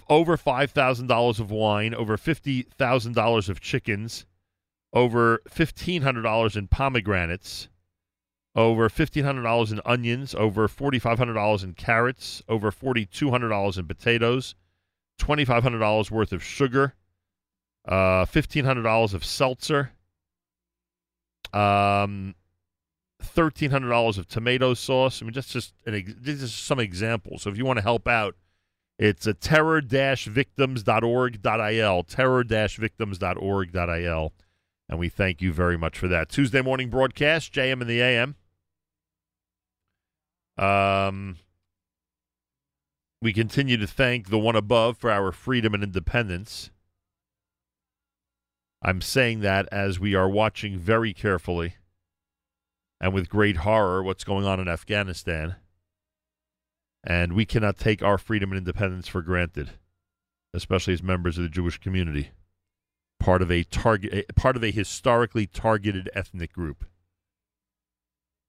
[0.09, 4.27] over five thousand dollars of wine, over fifty thousand dollars of chickens,
[4.93, 7.69] over fifteen hundred dollars in pomegranates,
[8.55, 13.07] over fifteen hundred dollars in onions, over forty five hundred dollars in carrots, over forty
[13.07, 14.55] two hundred dollars in potatoes,
[15.19, 16.95] twenty five hundred dollars worth of sugar,
[17.87, 19.93] uh, fifteen hundred dollars of seltzer,
[21.55, 22.35] um,
[23.23, 25.23] thirteen hundred dollars of tomato sauce.
[25.23, 27.43] I mean, that's just an these are some examples.
[27.43, 28.35] So if you want to help out,
[28.99, 34.33] it's a terror-victims.org.il, terror-victims.org.il,
[34.89, 36.29] and we thank you very much for that.
[36.29, 38.35] Tuesday morning broadcast, JM and the AM.
[40.59, 41.37] Um,
[43.23, 46.71] we continue to thank the one above for our freedom and independence.
[48.83, 51.75] I'm saying that as we are watching very carefully
[53.01, 55.57] and with great horror what's going on in Afghanistan.
[57.05, 59.71] And we cannot take our freedom and independence for granted,
[60.53, 62.31] especially as members of the Jewish community,
[63.19, 66.85] part of a target, part of a historically targeted ethnic group.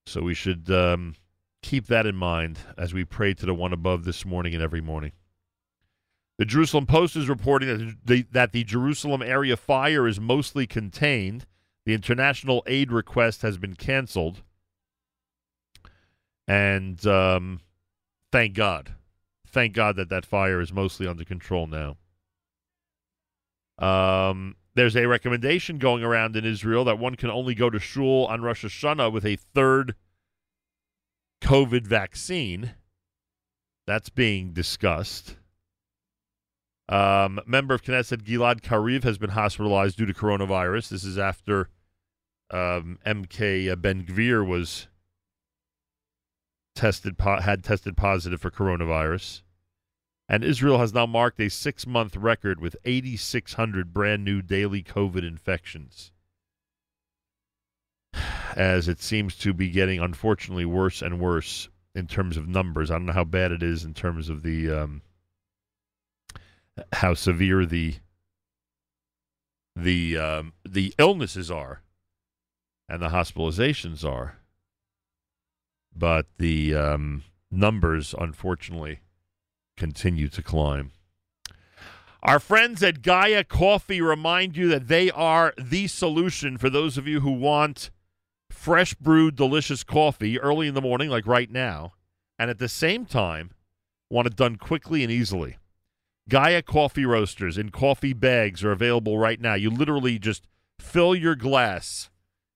[0.05, 1.15] So we should um,
[1.61, 4.81] keep that in mind as we pray to the one above this morning and every
[4.81, 5.13] morning.
[6.41, 11.45] The Jerusalem Post is reporting that the, that the Jerusalem area fire is mostly contained.
[11.85, 14.41] The international aid request has been canceled.
[16.47, 17.59] And um,
[18.31, 18.95] thank God.
[19.45, 21.97] Thank God that that fire is mostly under control now.
[23.77, 28.25] Um, there's a recommendation going around in Israel that one can only go to shul
[28.25, 29.93] on Rosh Hashanah with a third
[31.43, 32.71] COVID vaccine.
[33.85, 35.35] That's being discussed.
[36.89, 40.89] Um, member of Knesset Gilad Kariv has been hospitalized due to coronavirus.
[40.89, 41.69] This is after
[42.51, 44.87] um, MK Ben Gvir was
[46.75, 49.41] tested po- had tested positive for coronavirus,
[50.27, 55.25] and Israel has now marked a six month record with 8,600 brand new daily COVID
[55.25, 56.11] infections.
[58.55, 62.91] As it seems to be getting, unfortunately, worse and worse in terms of numbers.
[62.91, 65.01] I don't know how bad it is in terms of the um,
[66.93, 67.95] how severe the
[69.75, 71.81] the um, the illnesses are
[72.89, 74.37] and the hospitalizations are,
[75.95, 78.99] but the um, numbers, unfortunately,
[79.77, 80.91] continue to climb.
[82.23, 87.07] Our friends at Gaia Coffee remind you that they are the solution for those of
[87.07, 87.89] you who want
[88.51, 91.93] fresh brewed, delicious coffee early in the morning, like right now,
[92.37, 93.51] and at the same time,
[94.09, 95.57] want it done quickly and easily.
[96.29, 99.53] Gaia coffee roasters in coffee bags are available right now.
[99.53, 100.47] You literally just
[100.79, 102.09] fill your glass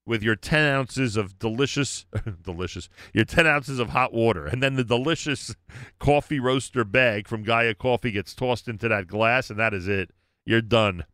[0.06, 2.06] with your 10 ounces of delicious,
[2.42, 4.46] delicious, your 10 ounces of hot water.
[4.46, 5.56] And then the delicious
[6.00, 10.12] coffee roaster bag from Gaia Coffee gets tossed into that glass, and that is it.
[10.46, 11.06] You're done.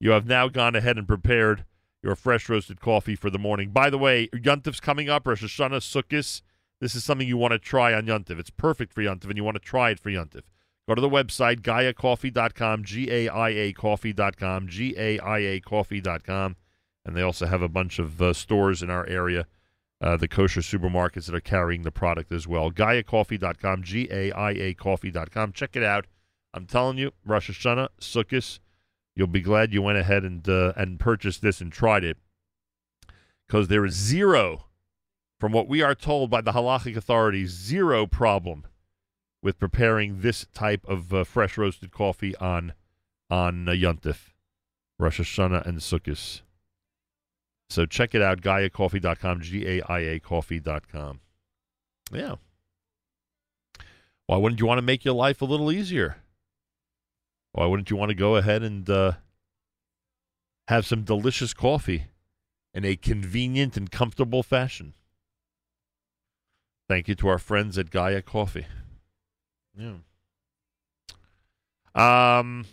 [0.00, 1.64] You have now gone ahead and prepared
[2.02, 3.70] your fresh roasted coffee for the morning.
[3.70, 6.42] By the way, Yuntif's coming up, Rosh Hashanah, Sukkot.
[6.80, 8.38] This is something you want to try on Yuntif.
[8.38, 10.42] It's perfect for Yuntif, and you want to try it for Yuntif.
[10.88, 16.56] Go to the website, GaiaCoffee.com, G-A-I-A Coffee.com, G-A-I-A Coffee.com.
[17.04, 19.46] And they also have a bunch of uh, stores in our area,
[20.00, 22.70] uh, the kosher supermarkets that are carrying the product as well.
[22.70, 25.52] GaiaCoffee.com, G-A-I-A Coffee.com.
[25.52, 26.06] Check it out.
[26.54, 28.58] I'm telling you, Rosh Hashanah, Sukkot,
[29.14, 32.16] you'll be glad you went ahead and uh, and purchased this and tried it
[33.46, 34.68] because there is zero,
[35.38, 38.64] from what we are told by the halachic authorities, zero problem
[39.42, 42.72] with preparing this type of uh, fresh roasted coffee on
[43.30, 44.32] on uh, Yontif,
[44.98, 46.40] Rosh Hashanah, and Sukkot.
[47.70, 51.20] So check it out, GaiaCoffee.com, G-A-I-A Coffee.com.
[52.10, 52.36] Yeah.
[54.26, 56.16] Why wouldn't you want to make your life a little easier?
[57.52, 59.12] Why wouldn't you want to go ahead and uh,
[60.68, 62.04] have some delicious coffee
[62.72, 64.94] in a convenient and comfortable fashion?
[66.88, 68.66] Thank you to our friends at Gaia Coffee.
[69.78, 69.98] Yeah.
[71.94, 72.66] Um,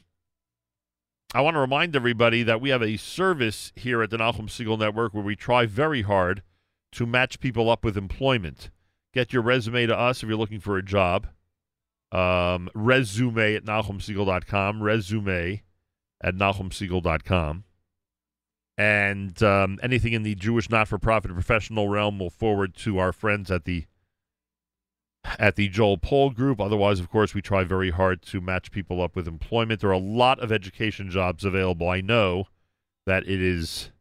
[1.33, 4.79] I want to remind everybody that we have a service here at the Nachum Segal
[4.79, 6.41] Network where we try very hard
[6.93, 8.69] to match people up with employment.
[9.13, 11.27] Get your resume to us if you're looking for a job.
[12.11, 15.63] um, resume at NachumSegal.com, resume
[16.21, 17.63] at NachumSegal.com.
[18.77, 23.65] And um, anything in the Jewish not-for-profit professional realm will forward to our friends at
[23.65, 23.85] the
[25.39, 26.59] at the Joel Poll Group.
[26.59, 29.81] Otherwise, of course, we try very hard to match people up with employment.
[29.81, 31.89] There are a lot of education jobs available.
[31.89, 32.45] I know
[33.05, 33.91] that it is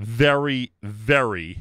[0.00, 1.60] very, very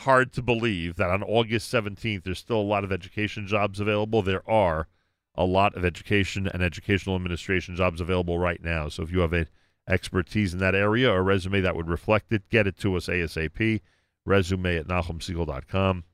[0.00, 4.22] hard to believe that on August 17th there's still a lot of education jobs available.
[4.22, 4.86] There are
[5.34, 8.88] a lot of education and educational administration jobs available right now.
[8.88, 9.46] So if you have a
[9.88, 13.06] expertise in that area or a resume that would reflect it, get it to us
[13.06, 13.80] ASAP.
[14.24, 16.04] Resume at NachumSegal.com.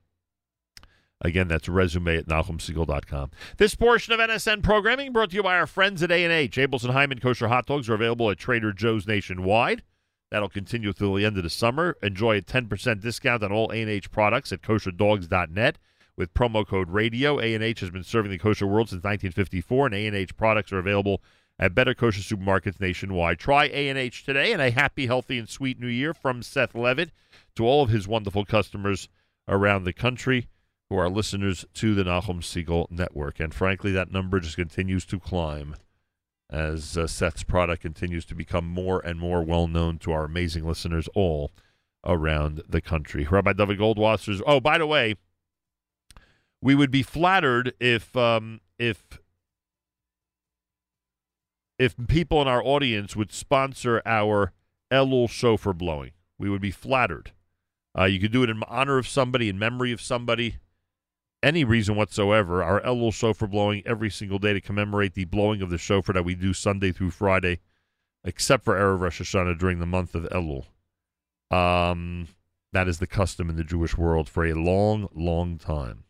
[1.21, 3.31] Again, that's resume at NachumSegal.com.
[3.57, 6.57] This portion of NSN programming brought to you by our friends at A&H.
[6.57, 9.81] Abeles and Heymann Kosher Hot Dogs are available at Trader Joe's nationwide.
[10.29, 11.97] That'll continue through the end of the summer.
[12.03, 15.77] Enjoy a 10% discount on all A&H products at kosherdogs.net
[16.15, 17.39] with promo code radio.
[17.39, 21.21] A&H has been serving the kosher world since 1954, and A&H products are available
[21.57, 23.39] at better kosher supermarkets nationwide.
[23.39, 27.11] Try A&H today, and a happy, healthy, and sweet new year from Seth Levitt
[27.55, 29.09] to all of his wonderful customers
[29.47, 30.47] around the country
[30.89, 33.39] who are listeners to the Nachum Segal Network.
[33.39, 35.75] And frankly, that number just continues to climb
[36.49, 40.65] as uh, Seth's product continues to become more and more well known to our amazing
[40.65, 41.51] listeners all
[42.05, 43.27] around the country.
[43.29, 44.41] Rabbi David Goldwasser's.
[44.47, 45.15] Oh, by the way,
[46.61, 49.19] we would be flattered if um, if
[51.77, 54.53] if people in our audience would sponsor our
[54.91, 56.11] Elul shofar blowing.
[56.39, 57.31] We would be flattered.
[57.97, 60.57] Uh, you could do it in honor of somebody, in memory of somebody,
[61.43, 62.63] any reason whatsoever.
[62.63, 66.25] Our Elul shofar blowing every single day to commemorate the blowing of the shofar that
[66.25, 67.59] we do Sunday through Friday,
[68.23, 70.65] except for Erev Rosh Hashanah during the month of Elul.
[71.49, 72.27] Um,
[72.73, 76.03] that is the custom in the Jewish world for a long, long time.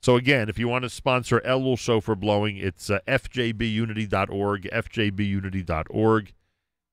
[0.00, 6.32] So again, if you want to sponsor Elul Shofar Blowing, it's uh, fjbunity.org, fjbunity.org,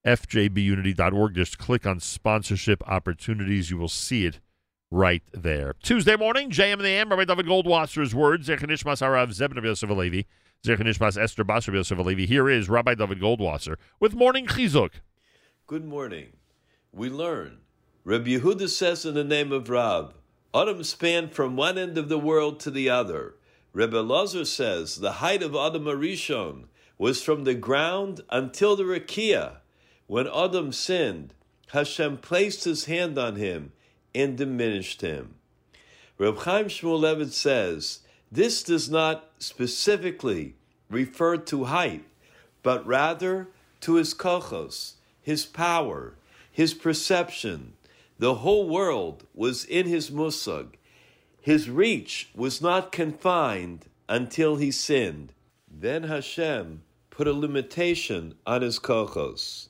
[0.06, 1.34] fjbunity.org.
[1.34, 3.70] Just click on sponsorship opportunities.
[3.70, 4.40] You will see it
[4.92, 5.74] right there.
[5.82, 9.88] Tuesday morning, JM and the AM, Rabbi David Goldwasser's words, Zechanishmas Harav Zebn of Yosef
[9.88, 10.26] Alevi,
[10.62, 12.26] Zechanishmas Esther Basar Yosef Alevi.
[12.26, 15.00] Here is Rabbi David Goldwasser with Morning Chizuk.
[15.66, 16.34] Good morning.
[16.92, 17.60] We learn.
[18.04, 20.12] Rabbi Yehuda says in the name of Rab,
[20.54, 23.36] Adam spanned from one end of the world to the other.
[23.72, 26.64] Rebbe Lazar says the height of Adam Arishon
[26.98, 29.60] was from the ground until the Rakia.
[30.06, 31.32] When Adam sinned,
[31.72, 33.72] Hashem placed his hand on him
[34.14, 35.34] and diminished him.
[36.18, 40.54] Reb Chaim Shmulevitz says this does not specifically
[40.88, 42.04] refer to height,
[42.62, 43.48] but rather
[43.80, 46.14] to his kochos, his power,
[46.50, 47.74] his perception.
[48.18, 50.74] The whole world was in his musag.
[51.40, 55.32] His reach was not confined until he sinned.
[55.68, 59.68] Then Hashem put a limitation on his kochos.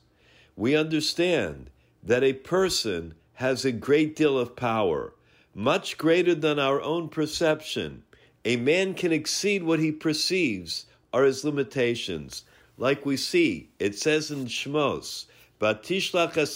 [0.55, 1.71] We understand
[2.03, 5.13] that a person has a great deal of power,
[5.55, 8.03] much greater than our own perception.
[8.45, 12.43] A man can exceed what he perceives are his limitations.
[12.77, 15.25] Like we see, it says in Shmos,
[15.59, 16.55] Batishlach es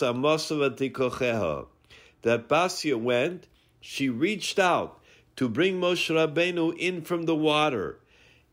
[2.23, 3.47] that Basia went,
[3.79, 4.99] she reached out
[5.35, 7.99] to bring Moshe Rabbeinu in from the water.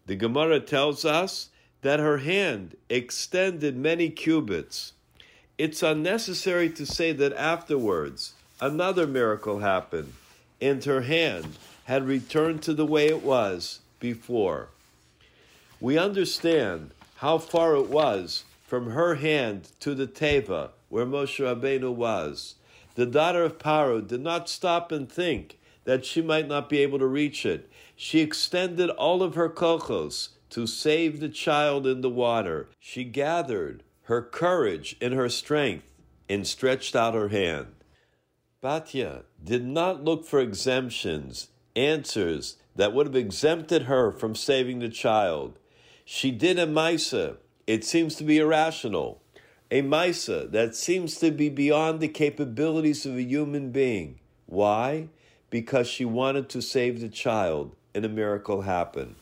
[0.07, 1.49] The Gemara tells us
[1.81, 4.94] that her hand extended many cubits.
[5.57, 10.13] It's unnecessary to say that afterwards another miracle happened,
[10.61, 14.71] and her hand had returned to the way it was before.
[15.81, 21.95] We understand how far it was from her hand to the Teva, where Moshe Rabbeinu
[21.95, 22.57] was.
[22.97, 26.99] The daughter of Paro did not stop and think that she might not be able
[26.99, 27.71] to reach it.
[27.95, 32.67] She extended all of her kochos to save the child in the water.
[32.81, 35.91] She gathered her courage and her strength
[36.29, 37.67] and stretched out her hand.
[38.63, 44.89] Batya did not look for exemptions, answers that would have exempted her from saving the
[44.89, 45.59] child.
[46.05, 47.37] She did a Misa.
[47.67, 49.23] It seems to be irrational.
[49.71, 54.19] A Misa that seems to be beyond the capabilities of a human being.
[54.47, 55.09] Why?
[55.51, 59.17] Because she wanted to save the child, and a miracle happened.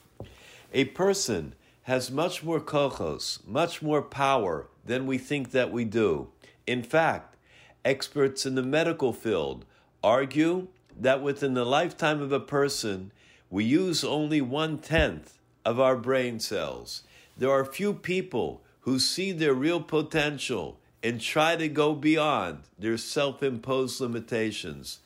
[0.73, 6.29] A person has much more kochos, much more power than we think that we do.
[6.67, 7.37] In fact,
[7.85, 9.65] experts in the medical field
[10.03, 10.69] argue
[10.99, 13.13] that within the lifetime of a person,
[13.51, 17.03] we use only one tenth of our brain cells.
[17.37, 22.97] There are few people who see their real potential and try to go beyond their
[22.97, 25.01] self imposed limitations.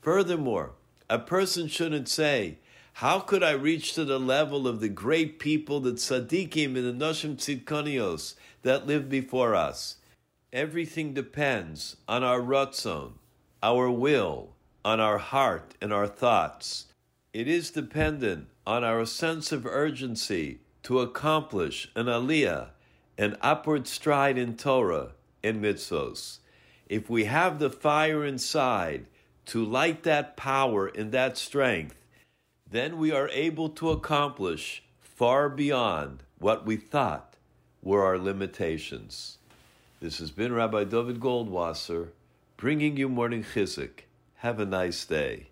[0.00, 0.72] Furthermore,
[1.08, 2.58] a person shouldn't say,
[2.94, 7.06] How could I reach to the level of the great people, the tzaddikim and the
[7.06, 9.96] noshim tzidkonios that lived before us?
[10.52, 13.12] Everything depends on our ratzon,
[13.62, 14.54] our will,
[14.84, 16.86] on our heart and our thoughts.
[17.32, 22.68] It is dependent on our sense of urgency to accomplish an aliyah,
[23.18, 25.12] an upward stride in Torah
[25.42, 26.38] and mitzvos.
[26.88, 29.06] If we have the fire inside
[29.46, 31.96] to light that power and that strength,
[32.70, 37.27] then we are able to accomplish far beyond what we thought
[37.88, 39.38] were our limitations.
[39.98, 42.08] This has been Rabbi David Goldwasser
[42.58, 44.00] bringing you morning chizuk.
[44.36, 45.46] Have a nice day.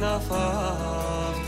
[0.00, 1.46] enough of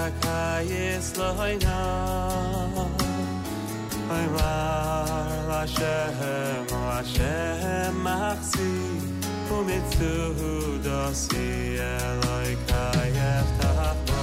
[0.00, 1.78] B'tzehel shakayis loina
[4.08, 8.72] Oymar Lashem Lashem machsi
[9.56, 10.14] Umitzu
[10.84, 11.48] dosi
[11.78, 14.22] Eloi kayev tachbo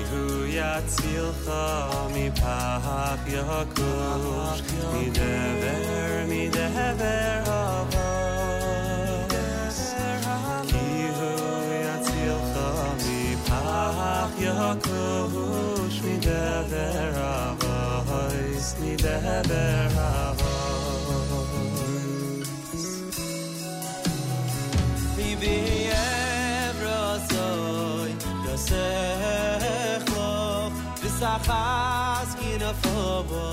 [0.00, 0.24] Ihu
[0.56, 1.64] yatzilcha
[2.14, 4.62] mi pach yakush
[14.76, 20.48] kohosh mi dever avos mi dever avos
[25.16, 25.56] mi vi
[26.68, 28.10] evrosoy
[28.46, 30.32] dasekhlo
[31.02, 33.44] visachas kinafobo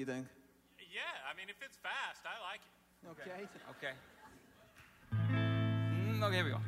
[0.00, 0.26] you think?
[0.78, 2.70] Yeah, I mean, if it's fast, I like it.
[3.12, 3.30] Okay.
[3.74, 3.94] Okay.
[5.12, 6.60] Mm, okay, here we go.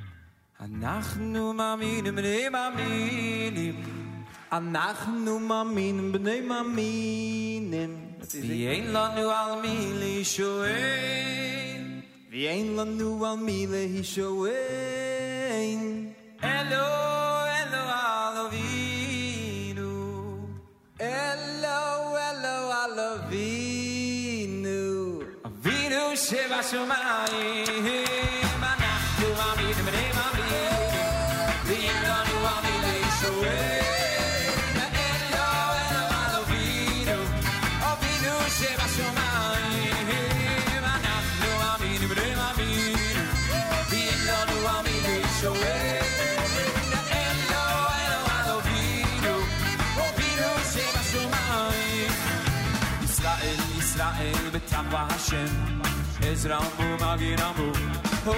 [0.61, 3.83] אנחנו מאמינים בני מאמינים
[4.53, 8.15] אנחנו מאמינים בני מאמינים
[8.49, 12.01] ואין לנו על מי להישוען
[12.31, 14.59] ואין לנו על מי להישוען
[16.45, 17.12] אלו
[26.24, 28.13] se va a asomar.
[56.43, 57.73] עזרא ומגן עמו.
[58.25, 58.35] הו,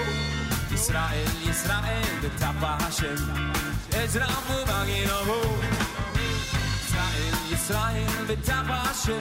[0.72, 3.14] ישראל, ישראל בטבע השם,
[3.92, 5.40] עזרא ומגן עמו.
[6.84, 9.20] ישראל, ישראל בטבע השם,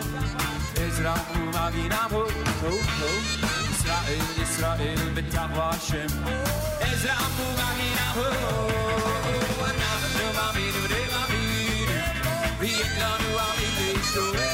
[0.76, 2.24] עזרא ומגן עמו.
[2.62, 3.08] הו, הו,
[3.72, 6.24] ישראל, ישראל בטבע השם,
[6.80, 8.30] עזרא ומגן עמו.
[9.66, 11.90] אנחנו מאמינים ומאמינים,
[12.60, 14.53] ויש לנו עמים לישראל.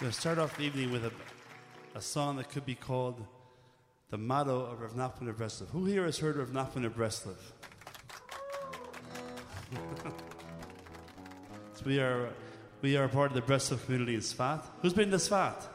[0.00, 1.12] Going to start off the evening with a,
[1.94, 3.22] a song that could be called
[4.08, 5.68] the motto of Rav Nachman of Breslov.
[5.72, 7.36] Who here has heard of Nachman of Breslov?
[11.74, 12.30] so we are
[12.80, 14.64] we are part of the Breslov community in Tzfat.
[14.80, 15.68] Who's been to Tzfat?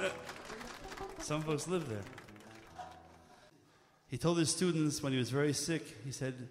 [0.00, 0.08] Yeah.
[1.18, 2.04] Some folks live there.
[4.06, 6.48] He told his students when he was very sick, he said,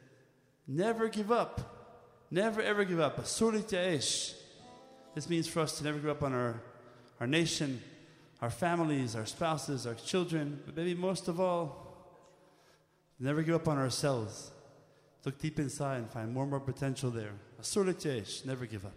[0.67, 1.80] Never give up.
[2.31, 3.17] Never ever give up.
[3.17, 4.33] Basurit Yaesh.
[5.13, 6.61] This means for us to never give up on our,
[7.19, 7.81] our nation,
[8.41, 11.93] our families, our spouses, our children, but maybe most of all,
[13.19, 14.51] never give up on ourselves.
[15.25, 17.33] Look deep inside and find more and more potential there.
[17.61, 18.45] Basurit Yaesh.
[18.45, 18.93] Never give up.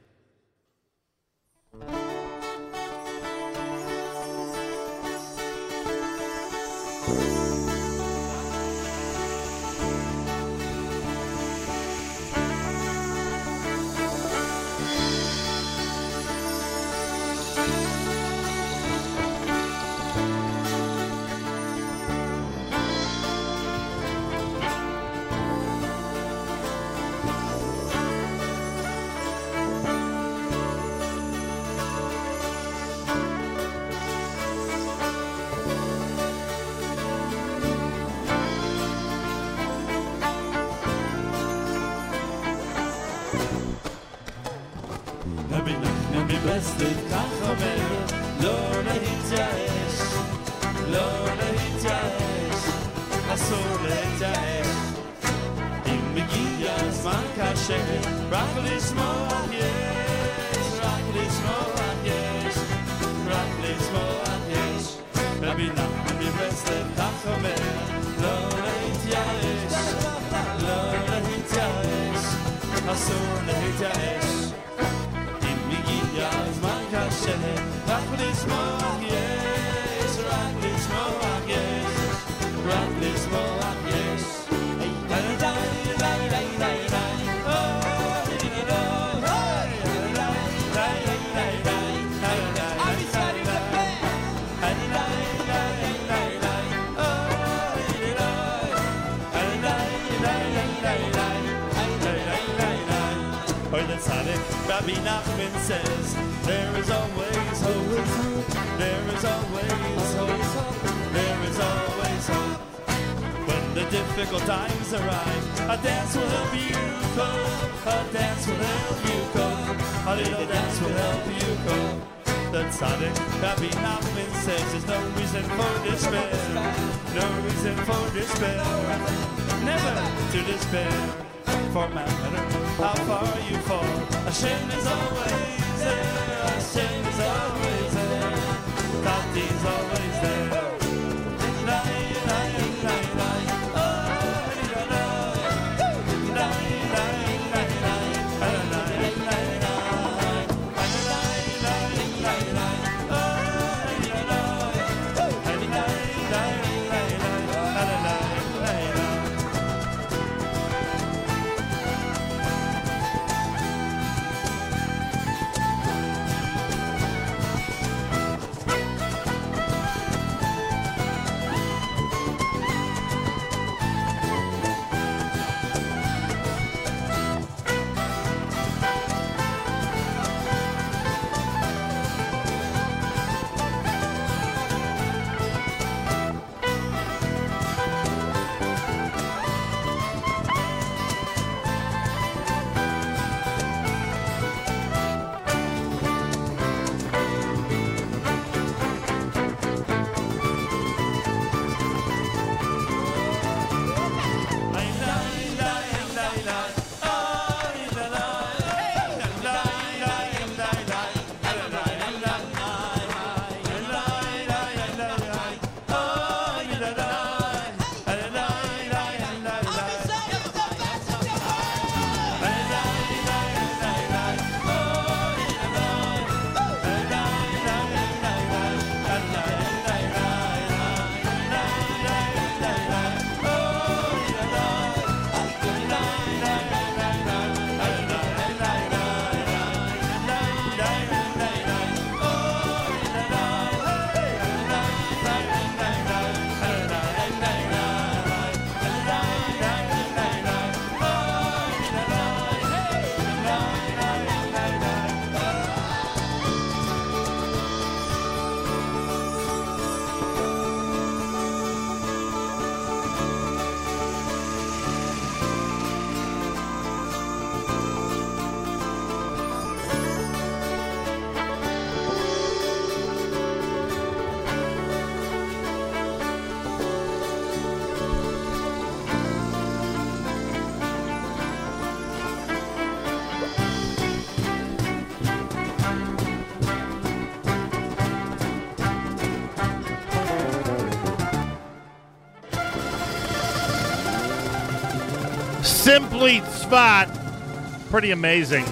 [296.14, 297.90] Simply Tzfat.
[297.90, 298.64] Pretty amazing.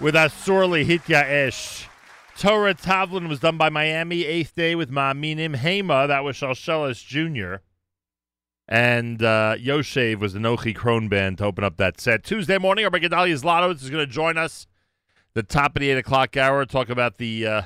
[0.00, 1.88] With Asurli Hitya Ish.
[2.36, 4.24] Torah Tavlin was done by Miami.
[4.24, 5.56] Eighth Day with Ma'aminim.
[5.56, 7.64] Hema, that was Shalshelis Jr.
[8.68, 12.22] And uh, Yoshev was the Nochi Krohn band to open up that set.
[12.22, 14.68] Tuesday morning, our Gedalia Zlotowitz is going to join us
[15.34, 16.64] the top of the 8 o'clock hour.
[16.64, 17.62] Talk about the uh,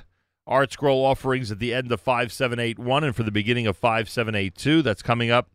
[0.49, 4.81] ArtScroll offerings at the end of 5781 and for the beginning of 5782.
[4.81, 5.51] That's coming up.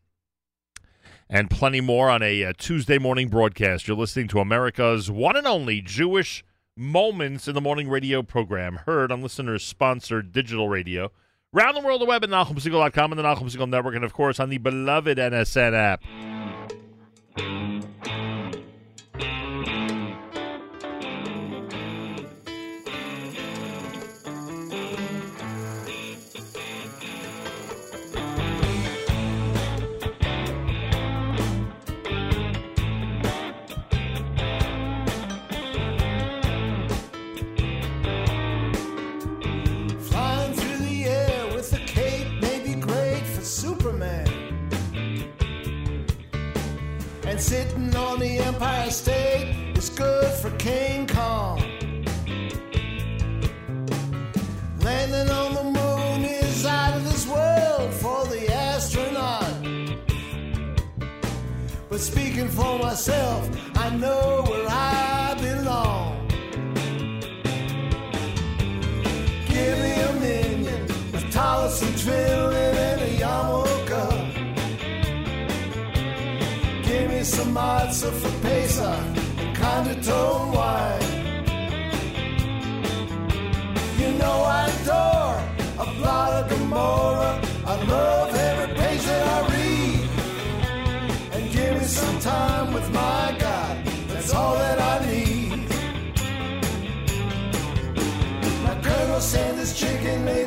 [1.30, 3.88] And plenty more on a uh, Tuesday morning broadcast.
[3.88, 6.44] You're listening to America's one and only Jewish
[6.80, 11.12] Moments in the Morning radio program, heard on listeners sponsored digital radio.
[11.52, 14.40] Round the world, the web at NachumSegal.com and the Nachum Segal Network, and of course
[14.40, 16.04] on the beloved NSN app.
[48.60, 51.60] Empire State is good for King Kong.
[54.80, 59.46] Landing on the moon is out of this world for the astronaut.
[61.88, 63.48] But speaking for myself,
[63.78, 66.28] I know where I belong.
[69.48, 70.82] Give me a minyan
[71.12, 71.96] with Talos and
[77.28, 81.02] Some matzah for and conditone wine.
[84.00, 85.38] You know I adore
[85.84, 87.42] a blot of Gemara.
[87.66, 90.10] I love every page that I read.
[91.34, 93.86] And give me some time with my God.
[94.08, 95.68] That's all that I need.
[98.64, 100.47] My Colonel Sanders chicken may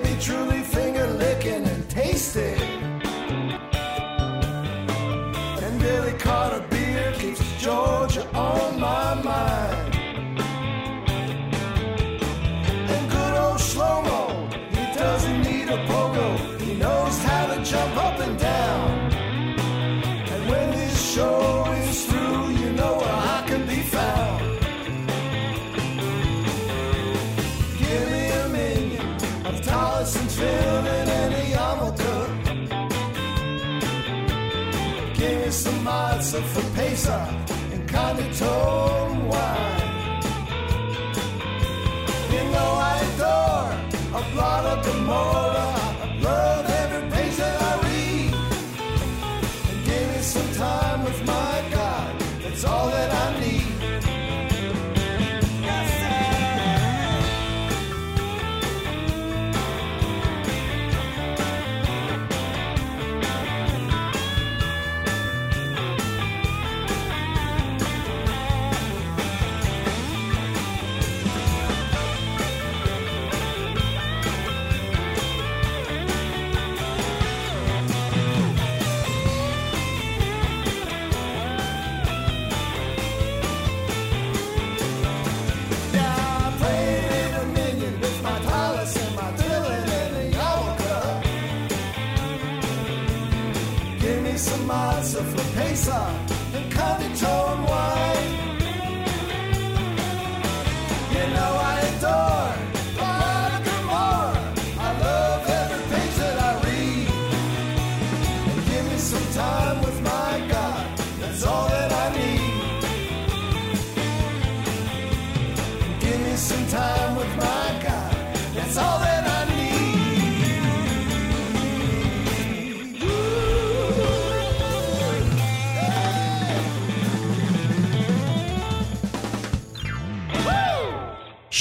[39.29, 40.23] wine.
[42.33, 43.73] You know I adore
[44.19, 44.85] a of.
[44.87, 45.50] I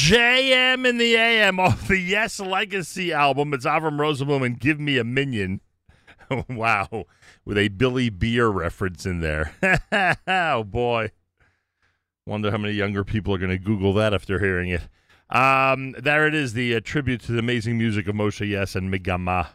[0.10, 3.54] JM in the AM off the Yess Legacy album.
[3.54, 5.62] It's Avram Rosenblum and Give Me a Minyan.
[6.50, 7.06] wow.
[7.46, 9.54] With a Billy Beer reference in there.
[10.28, 11.12] oh, boy.
[12.26, 14.82] Wonder how many younger people are going to Google that after hearing it.
[15.30, 18.92] Um, there it is, the uh, tribute to the amazing music of Moshe Yess and
[18.92, 19.50] Megama,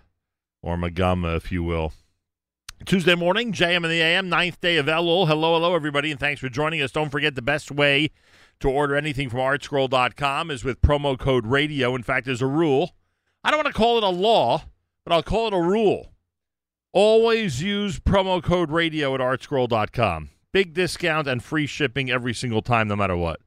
[0.62, 1.92] or Megama, if you will.
[2.86, 5.26] Tuesday morning, JM in the AM, ninth day of Elul.
[5.26, 6.92] Hello, hello, everybody, and thanks for joining us.
[6.92, 8.12] Don't forget the best way
[8.64, 11.94] to order anything from artscroll.com is with promo code radio.
[11.94, 12.94] In fact, there's a rule.
[13.44, 14.64] I don't want to call it a law,
[15.04, 16.12] but I'll call it a rule.
[16.92, 20.30] Always use promo code radio at artscroll.com.
[20.52, 23.40] Big discount and free shipping every single time, no matter what.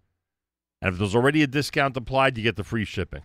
[0.81, 3.23] And if there's already a discount applied, you get the free shipping.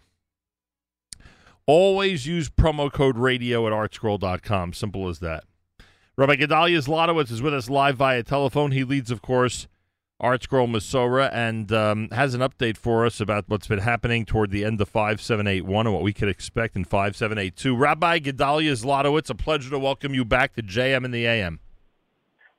[1.66, 4.72] Always use promo code radio at artscroll.com.
[4.72, 5.44] Simple as that.
[6.16, 8.70] Rabbi Gedalia Zlotowitz is with us live via telephone.
[8.70, 9.66] He leads, of course,
[10.22, 14.64] ArtScroll Mesorah and um, has an update for us about what's been happening toward the
[14.64, 17.74] end of 5781 and what we could expect in 5782.
[17.76, 21.58] Rabbi Gedalia Zlotowitz, a pleasure to welcome you back to JM in the AM.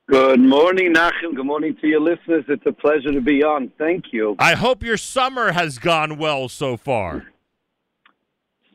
[0.09, 1.33] Good morning, Nachum.
[1.35, 2.43] Good morning to your listeners.
[2.49, 3.71] It's a pleasure to be on.
[3.77, 4.35] Thank you.
[4.37, 7.27] I hope your summer has gone well so far.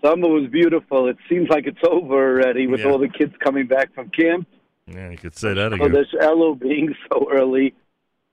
[0.02, 1.08] Summer was beautiful.
[1.08, 2.86] It seems like it's over already with Yeah.
[2.86, 4.48] all the kids coming back from camp.
[4.86, 5.92] Yeah, you could say that Oh, again.
[5.92, 7.74] this Elul being so early.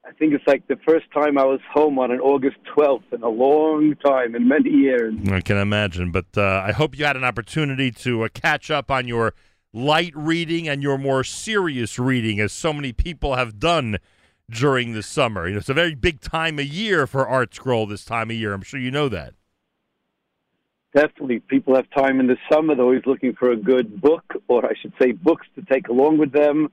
[0.08, 3.24] I think it's like the first time I was home on an August 12th in
[3.24, 5.16] a long time, in many years.
[5.32, 8.92] I can imagine, but uh, I hope you had an opportunity to uh, catch up
[8.92, 9.34] on your
[9.74, 13.98] light reading and your more serious reading, as so many people have done
[14.50, 15.48] during the summer.
[15.48, 18.54] You know, it's a very big time of year for ArtScroll this time of year.
[18.54, 19.34] I'm sure you know that.
[20.96, 22.76] Definitely, people have time in the summer.
[22.76, 26.20] They're always looking for a good book, or I should say, books to take along
[26.20, 26.70] with them,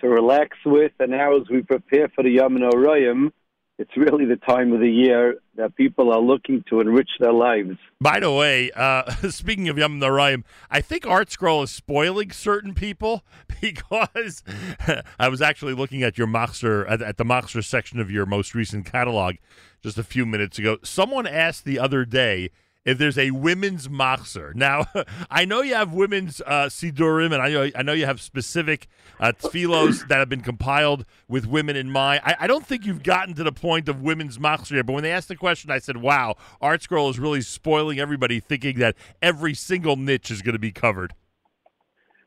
[0.00, 0.92] to relax with.
[0.98, 3.30] And now, as we prepare for the Yom Noraim,
[3.78, 7.76] it's really the time of the year that people are looking to enrich their lives.
[8.00, 13.22] By the way, uh, speaking of Yom Narayim, I think ArtScroll is spoiling certain people
[13.60, 14.42] because
[15.18, 18.54] I was actually looking at your Machzer, at, at the Machzer section of your most
[18.54, 19.36] recent catalog
[19.82, 20.78] just a few minutes ago.
[20.82, 22.50] Someone asked the other day
[22.86, 24.54] if there's a women's Machzer.
[24.54, 24.86] Now,
[25.30, 28.86] I know you have women's uh, Sidurim, and I know, I know you have specific
[29.20, 32.22] uh, tefillos that have been compiled with women in mind.
[32.24, 35.02] I, I don't think you've gotten to the point of women's Machzer yet, but when
[35.02, 39.52] they asked the question, I said, wow, ArtScroll is really spoiling everybody thinking that every
[39.52, 41.12] single niche is going to be covered.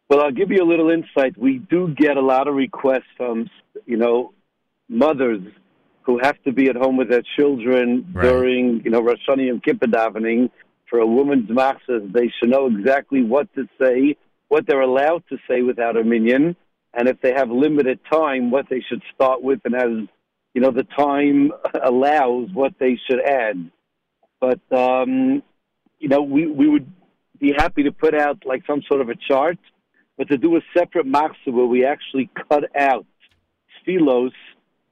[0.10, 1.38] Well, I'll give you a little insight.
[1.38, 3.50] We do get a lot of requests from,
[3.86, 4.34] you know,
[4.90, 5.42] mothers
[6.10, 9.64] who have to be at home with their children during, you know, Rosh Hashanah and
[9.64, 10.50] Kippur davening
[10.90, 12.12] for a woman's machzor.
[12.12, 14.18] They should know exactly what to say,
[14.48, 16.56] what they're allowed to say without a minyan,
[16.96, 20.10] and if they have limited time, what they should start with, and as
[20.56, 21.52] you know, the time
[21.84, 23.70] allows, what they should add.
[24.42, 25.44] But um,
[26.00, 26.92] you know, we we would
[27.40, 29.60] be happy to put out like some sort of a chart,
[30.18, 33.06] but to do a separate machzor where we actually cut out
[33.88, 34.32] tefillos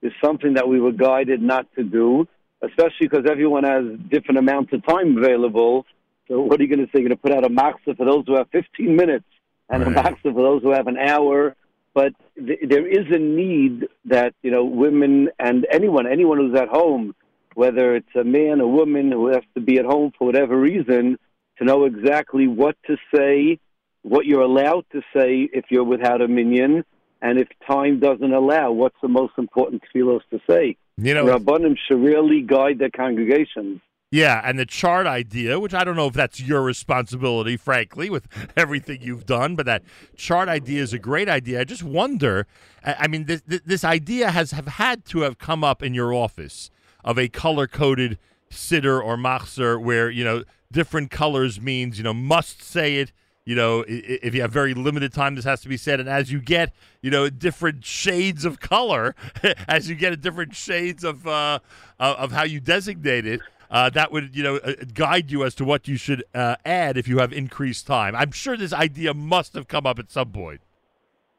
[0.02, 2.28] is something that we were guided not to do,
[2.62, 5.86] especially because everyone has different amounts of time available.
[6.28, 7.02] So what are you going to say?
[7.02, 9.26] You're going to put out a machzor for those who have 15 minutes
[9.70, 11.56] and a machzor for those who have an hour.
[11.94, 16.68] But th- there is a need that you know women and anyone, anyone who's at
[16.68, 17.16] home,
[17.56, 20.60] whether it's a man, or a woman who has to be at home for whatever
[20.60, 21.18] reason,
[21.58, 23.60] to know exactly what to say,
[24.04, 26.84] what you're allowed to say if you're without a minyan,
[27.22, 30.78] and if time doesn't allow, what's the most important tefillos to say.
[30.98, 33.82] You know- Rabbanim should really guide their congregations.
[34.10, 38.28] Yeah, and the chart idea, which I don't know if that's your responsibility, frankly, with
[38.58, 39.84] everything you've done, but that
[40.16, 41.60] chart idea is a great idea.
[41.60, 42.48] I just wonder.
[42.86, 46.14] I mean, this this this idea has have had to have come up in your
[46.14, 46.72] office
[47.04, 48.18] of a color coded
[48.50, 53.12] siddur or machzer, where you know different colors means you know must say it.
[53.48, 56.02] You know, if you have very limited time, this has to be said.
[56.02, 59.16] And as you get, you know, different shades of color,
[59.70, 61.60] as you get different shades of uh,
[61.98, 63.40] of how you designate it,
[63.72, 66.98] uh, that would you know uh, guide you as to what you should uh, add
[66.98, 68.18] if you have increased time.
[68.18, 70.60] I'm sure this idea must have come up at some point.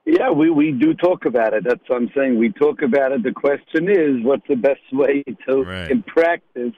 [0.06, 1.64] Yeah, we, we do talk about it.
[1.64, 2.38] That's what I'm saying.
[2.38, 3.22] We talk about it.
[3.22, 5.90] The question is, what's the best way to, Right.
[5.90, 6.72] in practice,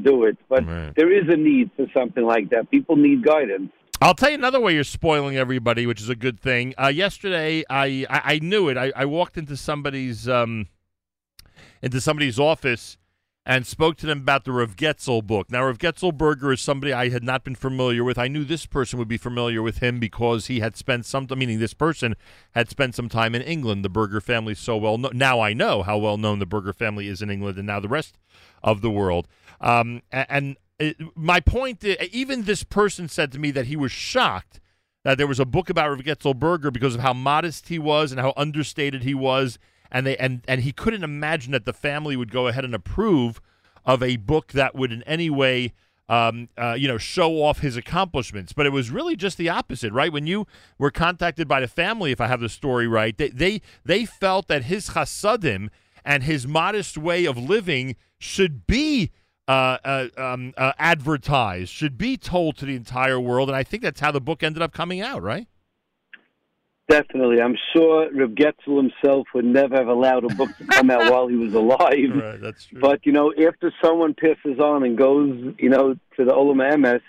[0.00, 0.38] do it?
[0.48, 0.64] But
[0.94, 2.70] there is a need for something like that.
[2.70, 3.72] People need guidance.
[4.00, 6.74] I'll tell you another way you're spoiling everybody, which is a good thing.
[6.80, 8.76] Uh, yesterday, I, I I knew it.
[8.76, 10.68] I, I walked into somebody's um
[11.82, 12.96] into somebody's office
[13.44, 15.50] and spoke to them about the Rav Getzel book.
[15.50, 18.18] Now, Rav Getzel Berger is somebody I had not been familiar with.
[18.18, 21.58] I knew this person would be familiar with him because he had spent some, meaning
[21.58, 22.14] this person
[22.52, 23.84] had spent some time in England.
[23.84, 25.12] The Berger family so well known.
[25.14, 27.88] Now I know how well known the Berger family is in England and now the
[27.88, 28.18] rest
[28.62, 29.26] of the world.
[29.60, 30.56] Um, a- and
[31.14, 34.60] my point, even this person said to me that he was shocked
[35.04, 38.20] that there was a book about Getzel Berger because of how modest he was and
[38.20, 39.58] how understated he was,
[39.90, 43.40] and they and and he couldn't imagine that the family would go ahead and approve
[43.84, 45.72] of a book that would in any way.
[46.10, 49.92] Um, uh, you know, show off his accomplishments, but it was really just the opposite,
[49.92, 50.10] right?
[50.10, 50.46] When you
[50.78, 54.48] were contacted by the family, if I have the story right, they they, they felt
[54.48, 55.68] that his chasadim
[56.06, 59.10] and his modest way of living should be
[59.48, 63.82] uh, uh, um, uh, advertised, should be told to the entire world, and I think
[63.82, 65.48] that's how the book ended up coming out, right?
[66.88, 67.42] Definitely.
[67.42, 71.28] I'm sure Reb Getzel himself would never have allowed a book to come out while
[71.28, 72.14] he was alive.
[72.14, 72.80] Right, that's true.
[72.80, 77.02] But, you know, after someone passes on and goes, you know, to the Olam Emes,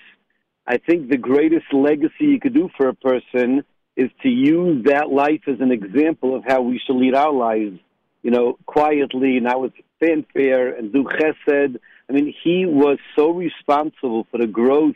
[0.68, 3.64] I think the greatest legacy you could do for a person
[3.96, 7.80] is to use that life as an example of how we should lead our lives,
[8.22, 11.78] you know, quietly, not with fanfare and do chesed.
[12.10, 14.96] I mean, he was so responsible for the growth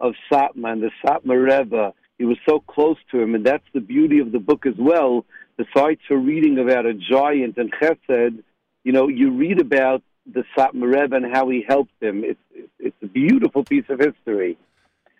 [0.00, 1.94] of Satmar and the Satmar Rebbe.
[2.18, 5.24] He was so close to him, and that's the beauty of the book as well.
[5.56, 8.42] Besides for reading about a giant and chesed,
[8.82, 12.24] you know, you read about the Satmar Rebbe and how he helped him.
[12.24, 12.40] It's,
[12.78, 14.58] it's, a beautiful piece of history.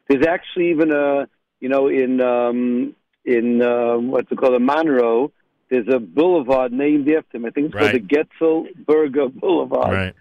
[0.08, 1.28] There's actually even a,
[1.60, 5.32] you know, in um, in uh, what's it called, a Monroe.
[5.70, 7.44] There's a boulevard named after him.
[7.44, 9.92] I think it's called the Getzel Berger Boulevard.
[9.92, 10.14] Right.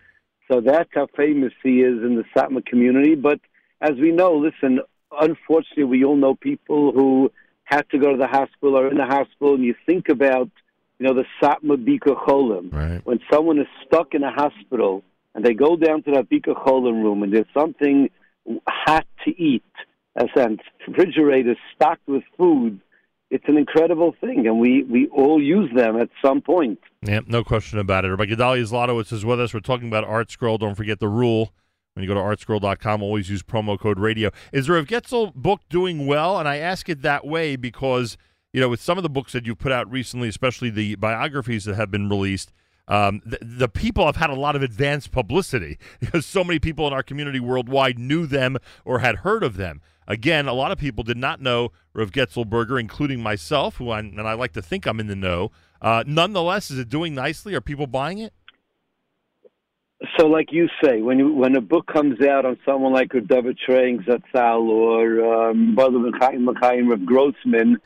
[0.49, 3.15] So that's how famous he is in the Satmar community.
[3.15, 3.39] But
[3.81, 4.79] as we know, listen,
[5.11, 7.31] unfortunately, we all know people who
[7.65, 10.49] had to go to the hospital or in the hospital, and you think about,
[10.99, 12.73] you know, the Satmar Bikur Cholim.
[12.73, 13.05] Right.
[13.05, 15.03] When someone is stuck in a hospital
[15.35, 18.09] and they go down to that Bikur Cholim room and there's something
[18.67, 19.63] hot to eat,
[20.15, 22.79] as and refrigerators stocked with food,
[23.29, 26.79] it's an incredible thing, and we, we all use them at some point.
[27.01, 28.09] Yeah, no question about it.
[28.09, 29.53] Rabbi Gedalia Zlotowitz is with us.
[29.53, 30.59] We're talking about ArtScroll.
[30.59, 31.51] Don't forget the rule.
[31.93, 34.29] When you go to artscroll.com, always use promo code radio.
[34.53, 36.37] Is Rav Getzel book doing well?
[36.37, 38.17] And I ask it that way because,
[38.53, 41.65] you know, with some of the books that you've put out recently, especially the biographies
[41.65, 42.53] that have been released,
[42.87, 46.87] um, the, the people have had a lot of advanced publicity because so many people
[46.87, 49.81] in our community worldwide knew them or had heard of them.
[50.07, 53.99] Again, a lot of people did not know Rav Getzel Berger, including myself, who I,
[53.99, 55.51] and I like to think I'm in the know.
[55.81, 57.53] Uh, nonetheless, is it doing nicely?
[57.55, 58.33] Are people buying it?
[60.17, 63.57] So, like you say, when you, when a book comes out on someone like David
[63.67, 67.77] Trenk Zatzal or um, Brother Chaim Chaim Rav Grossman,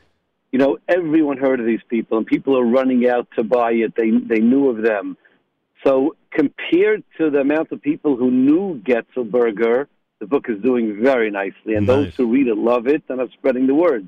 [0.52, 3.94] you know, everyone heard of these people, and people are running out to buy it.
[3.96, 5.16] They they knew of them.
[5.84, 9.88] So, compared to the amount of people who knew Getzel Berger,
[10.20, 13.30] the book is doing very nicely, and those who read it love it and are
[13.32, 14.06] spreading the word.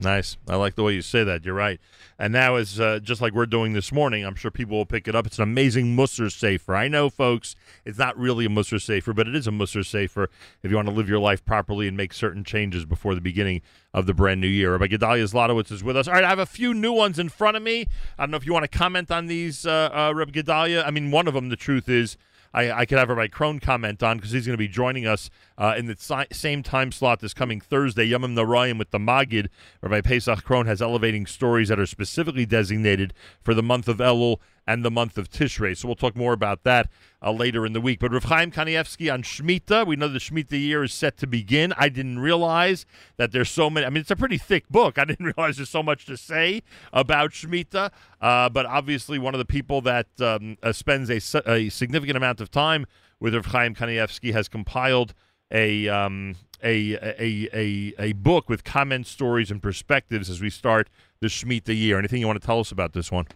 [0.00, 0.36] Nice.
[0.48, 1.44] I like the way you say that.
[1.44, 1.78] You're right.
[2.18, 5.06] And now, is uh, just like we're doing this morning, I'm sure people will pick
[5.06, 5.24] it up.
[5.24, 6.74] It's an amazing Musser Sefer.
[6.74, 7.54] I know, folks,
[7.84, 10.28] it's not really a Musser Sefer, but it is a Musser Sefer
[10.62, 13.62] if you want to live your life properly and make certain changes before the beginning
[13.92, 14.72] of the brand new year.
[14.72, 16.08] Rabbi Gedalia Zlotowitz is with us.
[16.08, 17.86] All right, I have a few new ones in front of me.
[18.18, 20.84] I don't know if you want to comment on these, uh, uh, Rabbi Gedalia.
[20.84, 22.16] I mean, one of them, the truth is,
[22.54, 25.28] I, I could have Rabbi Krohn comment on because he's going to be joining us
[25.58, 29.48] uh, in the si- same time slot this coming Thursday, Yomim Narayim with the Magid.
[29.82, 33.12] Rabbi Pesach Krohn has elevating stories that are specifically designated
[33.42, 35.76] for the month of Elul and the month of Tishrei.
[35.76, 36.88] So we'll talk more about that
[37.22, 38.00] uh, later in the week.
[38.00, 41.72] But Rav Chaim Kanievsky on Shemitah, we know the Shemitah year is set to begin.
[41.76, 42.86] I didn't realize
[43.16, 43.86] that there's so many.
[43.86, 44.98] I mean, it's a pretty thick book.
[45.04, 46.62] I didn't realize there's so much to say
[46.92, 47.90] about Shemitah.
[48.20, 51.20] Uh, but obviously, one of the people that um, uh, spends a,
[51.50, 52.86] a significant amount of time
[53.20, 55.14] with Rav Chaim Kanievsky has compiled
[55.50, 60.88] a um, a, a a a book with comments, stories, and perspectives as we start
[61.20, 61.98] the Shemitah year.
[61.98, 63.26] Anything you want to tell us about this one?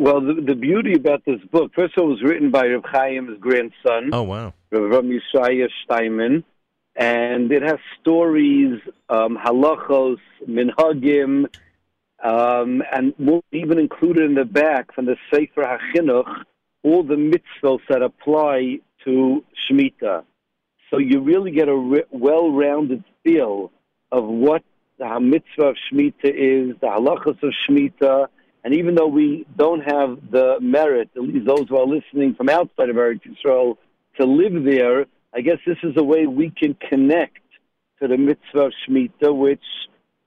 [0.00, 2.84] Well, the, the beauty about this book, first of all, it was written by Rav
[2.84, 4.08] Chaim's grandson.
[4.14, 4.54] Oh wow!
[4.70, 6.42] Rav Yishaya Steinman,
[6.96, 10.16] and it has stories, um, halachos,
[10.48, 11.54] minhagim,
[12.24, 13.12] um, and
[13.52, 16.44] even included in the back from the Sefer HaChinuch
[16.82, 20.24] all the mitzvahs that apply to Shemitah.
[20.90, 23.70] So you really get a re- well-rounded feel
[24.10, 24.62] of what
[24.98, 28.28] the mitzvah of Shemitah is, the halachos of Shemitah,
[28.64, 32.48] and even though we don't have the merit, at least those who are listening from
[32.48, 33.76] outside of Eretz Yisrael,
[34.18, 37.38] to live there, I guess this is a way we can connect
[38.02, 39.62] to the mitzvah of Shemitah, which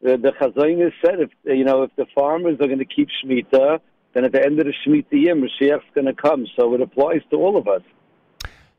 [0.01, 3.79] the, the Chazon said, if you know, if the farmers are going to keep Shemitah,
[4.13, 6.47] then at the end of the Shemitah year, Mashiach's going to come.
[6.55, 7.81] So it applies to all of us.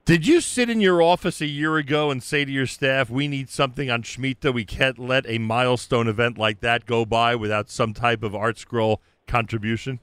[0.04, 3.26] Did you sit in your office a year ago and say to your staff, "We
[3.26, 4.52] need something on Shemitah.
[4.52, 8.98] We can't let a milestone event like that go by without some type of ArtScroll
[9.26, 10.00] contribution"?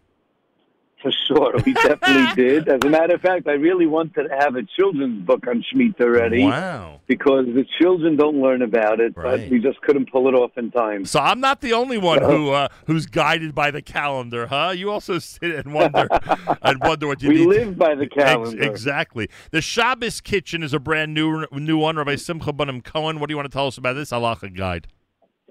[1.02, 2.69] For sure, we definitely did.
[2.69, 5.99] As a matter of fact, I really wanted to have a children's book on Shemitah
[6.02, 6.43] already.
[6.43, 6.99] Wow.
[7.07, 9.41] Because the children don't learn about it, Right.
[9.41, 11.06] but we just couldn't pull it off in time.
[11.06, 14.73] So I'm not the only one who uh, who's guided by the calendar, huh?
[14.77, 16.07] You also sit and wonder
[16.61, 17.48] and wonder what you do.
[17.49, 17.65] We need.
[17.65, 18.61] live by the Ex- calendar.
[18.61, 19.27] exactly.
[19.49, 21.95] The Shabbos Kitchen is a brand new new one.
[21.95, 23.19] Rabbi Simcha Bunim Cohen.
[23.19, 24.85] What do you want to tell us about this halacha guide?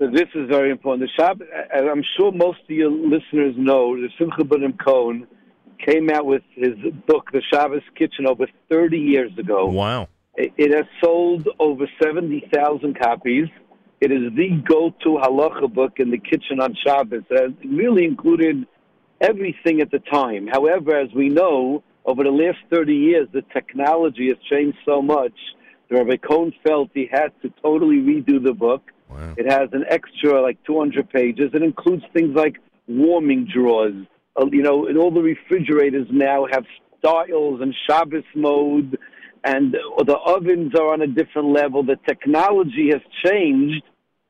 [0.01, 1.11] This is very important.
[1.11, 5.27] The Shabbos, as I'm sure most of your listeners know, the Simcha Bunim Cohen
[5.87, 6.75] came out with his
[7.07, 9.67] book, The Shabbos Kitchen, over 30 years ago.
[9.67, 10.09] Wow.
[10.37, 13.49] It, has sold over 70,000 copies.
[14.01, 17.25] It is the go-to halacha book in the kitchen on Shabbos.
[17.29, 18.67] It really included
[19.21, 20.47] everything at the time.
[20.47, 25.35] However, as we know, over the last 30 years, the technology has changed so much.
[25.91, 28.91] that Rabbi Cohn felt he had to totally redo the book.
[29.37, 31.51] It has an extra like 200 pages.
[31.55, 32.57] It includes things like
[32.87, 34.07] warming drawers.
[34.41, 36.65] Uh, you know, and all the refrigerators now have
[36.99, 38.99] styles and Shabbos mode,
[39.45, 41.83] and the ovens are on a different level.
[41.83, 43.83] The technology has changed,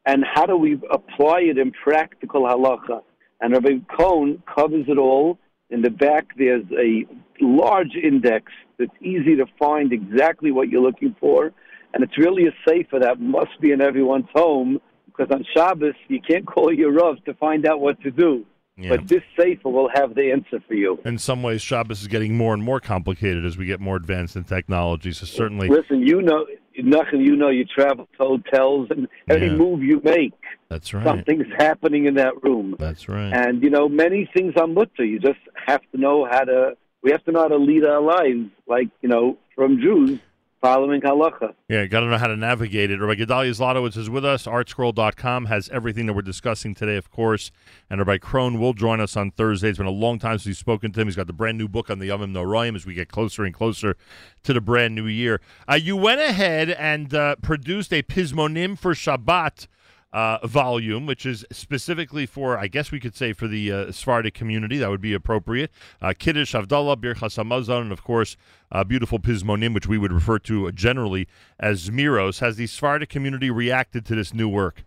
[0.06, 3.02] and how do we apply it in practical halacha?
[3.40, 5.38] And Rabbi Cohn covers it all.
[5.70, 7.06] In the back, there's a
[7.40, 11.52] large index that's easy to find exactly what you're looking for.
[11.94, 16.20] And it's really a sefer that must be in everyone's home because on Shabbos, you
[16.20, 18.44] can't call your Rav to find out what to do.
[18.76, 18.96] Yeah.
[18.96, 20.98] But this sefer will have the answer for you.
[21.04, 24.36] In some ways, Shabbos is getting more and more complicated as we get more advanced
[24.36, 25.12] in technology.
[25.12, 26.46] So certainly, Listen, you know,
[26.78, 27.20] nothing.
[27.20, 29.56] You know, you travel to hotels, and any Yeah.
[29.56, 30.32] move you make,
[30.70, 31.04] that's right.
[31.04, 32.74] something's happening in that room.
[32.78, 33.30] That's right.
[33.34, 35.04] And you know, many things are mutter.
[35.04, 36.76] You just have to know how to.
[37.02, 40.20] We have to know how to lead our lives, like you know, from Jews
[40.60, 41.54] following halacha.
[41.68, 43.00] Yeah, got to know how to navigate it.
[43.00, 44.46] Rabbi Gedalia Zlotowitz is with us.
[44.46, 47.50] Artscroll.com has everything that we're discussing today, of course.
[47.88, 49.68] And Rabbi Krohn will join us on Thursday.
[49.68, 51.06] It's been a long time since we've spoken to him.
[51.06, 53.54] He's got the brand new book on the Yomim Noraim as we get closer and
[53.54, 53.96] closer
[54.42, 55.40] to the brand new year.
[55.68, 59.66] Uh, you went ahead and uh, produced a Pismonim for Shabbat
[60.12, 64.34] uh, volume, which is specifically for, I guess we could say, for the uh, Sephardic
[64.34, 64.78] community.
[64.78, 65.70] That would be appropriate.
[66.02, 68.36] Uh, Kiddush, Havdalah, Birchas Hamazon, and of course,
[68.72, 72.40] uh, beautiful Pismonim, which we would refer to generally as Zmiros.
[72.40, 74.84] Has the Sephardic community reacted to this new work?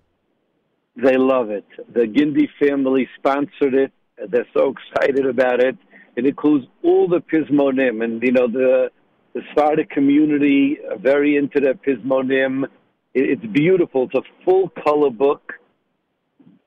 [0.96, 1.66] They love it.
[1.92, 3.92] The Gindi family sponsored it.
[4.30, 5.78] They're so excited about it.
[6.16, 8.92] It includes all the Pismonim, and you know the
[9.34, 12.66] the Sephardic community are very into the Pismonim.
[13.14, 14.06] It, it's beautiful.
[14.06, 15.54] It's a full color book,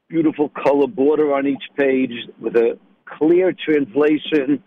[0.09, 2.79] beautiful color border on each page with a
[3.19, 4.63] clear translation,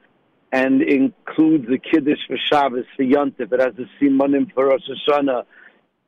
[0.51, 3.51] and includes the Kiddush for Shabbos for Yontif.
[3.51, 5.43] It has the Simonim for Rosh Hashanah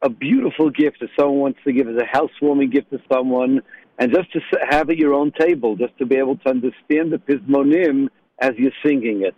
[0.02, 3.62] a beautiful gift if someone wants to give as a housewarming gift to someone,
[4.00, 7.18] and just to have at your own table, just to be able to understand the
[7.18, 8.08] pismonim
[8.40, 9.36] as you're singing it.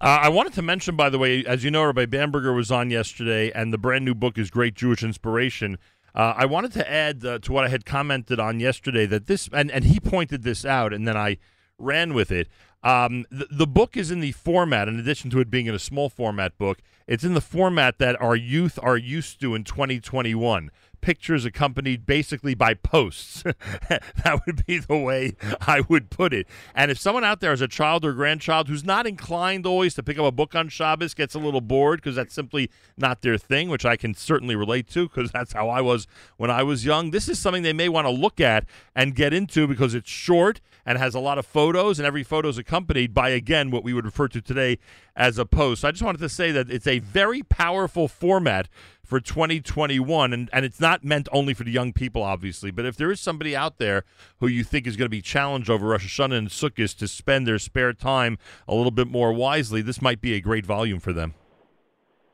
[0.00, 2.88] Uh, I wanted to mention, by the way, as you know, Rabbi Bamberger was on
[2.88, 5.76] yesterday, and the brand new book is Great Jewish Inspiration.
[6.14, 9.48] Uh, I wanted to add uh, to what I had commented on yesterday that this,
[9.52, 11.38] and, and he pointed this out, and then I
[11.78, 12.46] ran with it.
[12.84, 15.80] Um, the, the book is in the format, in addition to it being in a
[15.80, 16.78] small format book,
[17.08, 20.70] it's in the format that our youth are used to in 2021.
[21.00, 23.42] Pictures accompanied basically by posts.
[23.88, 26.46] that would be the way I would put it.
[26.74, 30.02] And if someone out there is a child or grandchild who's not inclined always to
[30.02, 33.38] pick up a book on Shabbos, gets a little bored because that's simply not their
[33.38, 36.84] thing, which I can certainly relate to because that's how I was when I was
[36.84, 40.10] young, this is something they may want to look at and get into because it's
[40.10, 43.84] short and has a lot of photos, and every photo is accompanied by, again, what
[43.84, 44.78] we would refer to today
[45.14, 45.82] as a post.
[45.82, 48.68] So I just wanted to say that it's a very powerful format
[49.08, 52.70] for 2021, and, and it's not meant only for the young people, obviously.
[52.70, 54.04] But if there is somebody out there
[54.38, 57.46] who you think is going to be challenged over Rosh Hashanah and Sukkot to spend
[57.46, 58.36] their spare time
[58.68, 61.32] a little bit more wisely, this might be a great volume for them.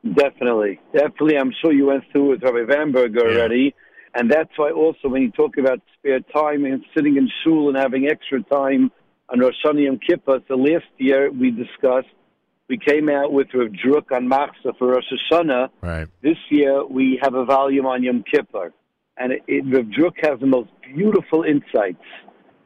[0.02, 1.38] Definitely, definitely.
[1.38, 3.72] I'm sure you went through with Rabbi Vanberg already,
[4.14, 7.78] and that's why also when you talk about spare time and sitting in shul and
[7.78, 8.90] having extra time
[9.28, 10.40] on Rosh Hashanah and Kippur.
[10.48, 12.08] So last year we discussed,
[12.68, 15.68] we came out with Rav Druk on Machzah for Rosh Hashanah.
[15.82, 16.08] Right.
[16.22, 18.72] This year we have a volume on Yom Kippur,
[19.16, 22.04] and it, it, Rav Druk has the most beautiful insights.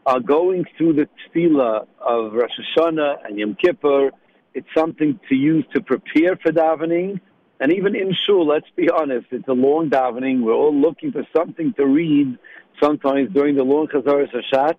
[0.07, 4.11] Uh, going through the tefillah of Rosh Hashanah and Yom Kippur,
[4.55, 7.21] it's something to use to prepare for davening.
[7.61, 10.43] And even in shul, let's be honest, it's a long davening.
[10.43, 12.39] We're all looking for something to read
[12.81, 14.79] sometimes during the long Chazaras Hashatz.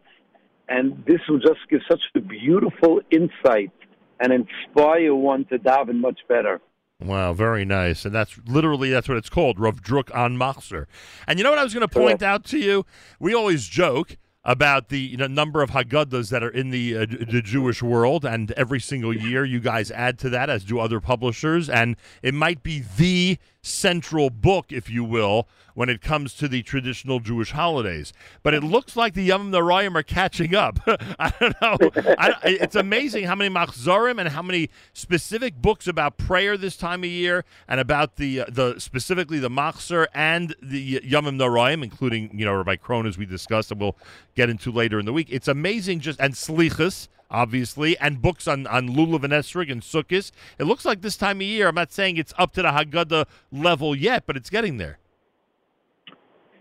[0.69, 3.71] And this will just give such a beautiful insight
[4.19, 6.61] and inspire one to daven much better.
[7.01, 8.03] Wow, very nice.
[8.03, 10.85] And that's literally that's what it's called, Rav Druk on Machzer.
[11.27, 12.85] And you know what I was going to point out to you?
[13.19, 17.05] We always joke about the you know, number of Haggadahs that are in the uh,
[17.09, 20.99] the Jewish world, and every single year you guys add to that, as do other
[20.99, 26.47] publishers, and it might be the central book, if you will, when it comes to
[26.47, 28.13] the traditional Jewish holidays.
[28.43, 30.79] But it looks like the Yom Narayim are catching up.
[31.19, 31.77] I don't know.
[32.17, 37.03] I, it's amazing how many machzorim and how many specific books about prayer this time
[37.03, 42.29] of year, and about the uh, the specifically the machzor and the Yom Narayim, including
[42.37, 43.97] you know Rabbi Krohn as we discussed, and we'll
[44.35, 45.27] get into later in the week.
[45.29, 50.31] It's amazing, just and slichas obviously, and books on, on Lulav and Esrig and Sukkot.
[50.57, 53.25] It looks like this time of year, I'm not saying it's up to the Haggadah
[53.51, 54.99] level yet, but it's getting there.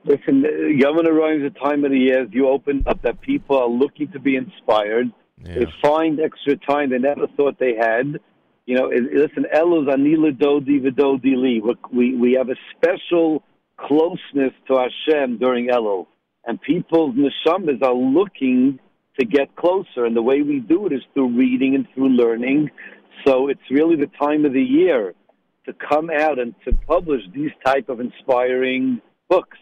[0.05, 3.21] Listen, uh, Yom Ryan is a time of the year as you open up that
[3.21, 5.13] people are looking to be inspired.
[5.43, 8.19] They find extra time they never thought they had.
[8.67, 11.63] You know, it, listen, Elos Anila Dodi Vidodi Li.
[11.93, 13.43] We we have a special
[13.77, 16.07] closeness to Hashem during Elul,
[16.45, 18.79] and people's neshamas are looking
[19.19, 22.71] to get closer, and the way we do it is through reading and through learning.
[23.27, 25.15] So it's really the time of the year
[25.67, 29.59] to come out and to publish these type of inspiring books.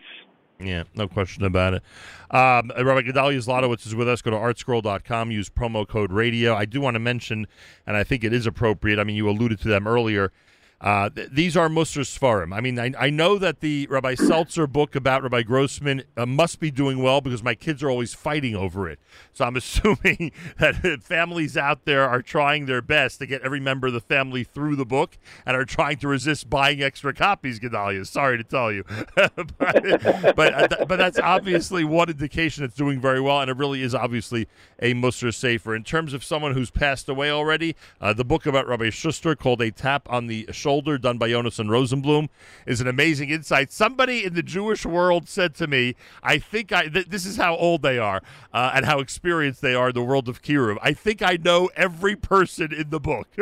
[0.58, 1.82] Yeah, no question about it.
[2.30, 4.22] Um, Rabbi Gedalia Zlotowitz is with us.
[4.22, 6.54] Go to artscroll.com, use promo code radio.
[6.54, 7.46] I do want to mention,
[7.86, 10.32] and I think it is appropriate, I mean, you alluded to them earlier.
[10.78, 12.54] Uh, th- these are Musar Sfarim.
[12.54, 16.60] I mean, I, I know that the Rabbi Seltzer book about Rabbi Grossman uh, must
[16.60, 18.98] be doing well because my kids are always fighting over it.
[19.32, 23.86] So I'm assuming that families out there are trying their best to get every member
[23.86, 28.06] of the family through the book and are trying to resist buying extra copies, Gedalia.
[28.06, 28.84] Sorry to tell you.
[29.14, 33.56] but, but, uh, th- but that's obviously one indication it's doing very well, and it
[33.56, 34.46] really is obviously
[34.78, 35.74] a Musar Sefer.
[35.74, 39.62] In terms of someone who's passed away already, uh, the book about Rabbi Schuster called
[39.62, 42.28] A Tap on the Shoulder, done by Jonas and Rosenblum,
[42.66, 43.70] is an amazing insight.
[43.70, 47.54] Somebody in the Jewish world said to me, I think I, th- this is how
[47.54, 48.20] old they are
[48.52, 50.76] uh, and how experienced they are in the world of Kiruv.
[50.82, 53.28] I think I know every person in the book.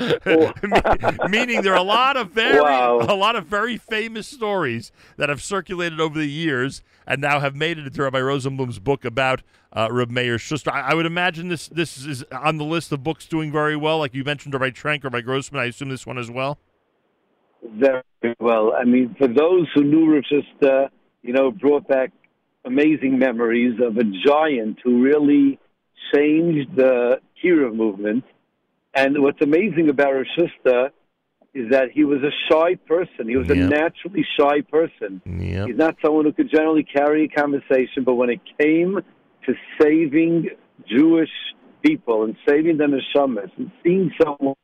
[0.00, 3.00] Me- Meaning there are a lot of very, Wow.
[3.00, 7.54] a lot of very famous stories that have circulated over the years and now have
[7.54, 9.42] made it into Rabbi Rosenblum's book about
[9.72, 10.70] uh, Reb Meir Schuster.
[10.72, 13.98] I, I would imagine this this is on the list of books doing very well.
[13.98, 15.60] Like you mentioned, Rabbi Trenk, Rabbi Grossman.
[15.60, 16.58] I assume this one as well.
[17.62, 18.02] Very
[18.40, 18.72] well.
[18.74, 20.88] I mean, for those who knew Rav Schuster,
[21.22, 22.12] you know, brought back
[22.64, 25.58] amazing memories of a giant who really
[26.14, 28.24] changed the Kiruv movement.
[28.94, 30.90] And what's amazing about Schuster
[31.54, 33.28] is that he was a shy person.
[33.28, 35.20] He was a naturally shy person.
[35.24, 35.68] Yep.
[35.68, 39.00] He's not someone who could generally carry a conversation, but when it came
[39.46, 40.48] to saving
[40.88, 41.30] Jewish
[41.82, 44.54] people and saving them the neshamas and seeing someone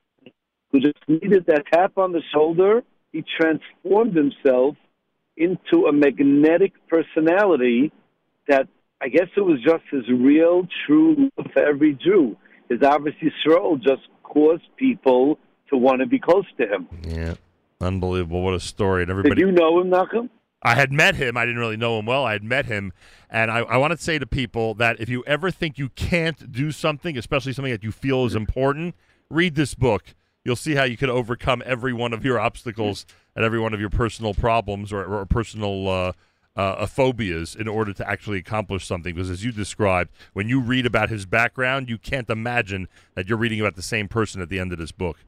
[0.71, 2.83] who just needed that tap on the shoulder,
[3.13, 4.77] he transformed himself
[5.37, 7.93] into a magnetic personality
[8.49, 8.69] that
[9.01, 12.37] I guess it was just his real, true love for every Jew.
[12.69, 15.39] His Ahavas Yisrael just caused people
[15.71, 16.89] to want to be close to him.
[17.07, 17.35] Yeah,
[17.81, 18.43] unbelievable!
[18.43, 19.03] What a story!
[19.03, 19.41] And Did everybody.
[19.41, 20.29] you know him, Nachum?
[20.63, 21.37] I had met him.
[21.37, 22.25] I didn't really know him well.
[22.25, 22.93] I had met him,
[23.31, 26.51] and I, I want to say to people that if you ever think you can't
[26.51, 28.95] do something, especially something that you feel is important,
[29.31, 30.15] read this book.
[30.45, 33.07] You'll see how you can overcome every one of your obstacles
[33.37, 36.13] and every one of your personal problems or, or personal uh,
[36.57, 39.15] uh, phobias in order to actually accomplish something.
[39.15, 43.39] Because as you described, when you read about his background, you can't imagine that you're
[43.39, 45.19] reading about the same person at the end of this book.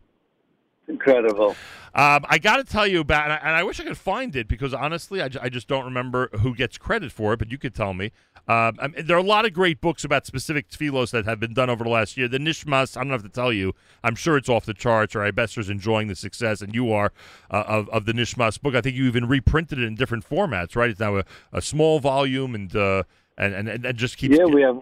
[0.90, 1.56] Incredible.
[1.92, 4.36] Um, I got to tell you about, and I, and I wish I could find
[4.36, 7.38] it because honestly, I, just don't remember who gets credit for it.
[7.38, 8.12] But you could tell me.
[8.46, 11.40] Um, I mean, there are a lot of great books about specific tefillos that have
[11.40, 12.28] been done over the last year.
[12.28, 13.74] The Nishmas, I don't have to tell you.
[14.04, 15.16] I'm sure it's off the charts.
[15.16, 17.12] Or Ibester's enjoying the success, and you are
[17.50, 18.76] uh, of of the Nishmas book.
[18.76, 20.76] I think you even reprinted it in different formats.
[20.76, 20.90] Right?
[20.90, 23.02] It's now a, a small volume, and uh,
[23.36, 24.38] and, and and just keeps.
[24.38, 24.80] Yeah, we have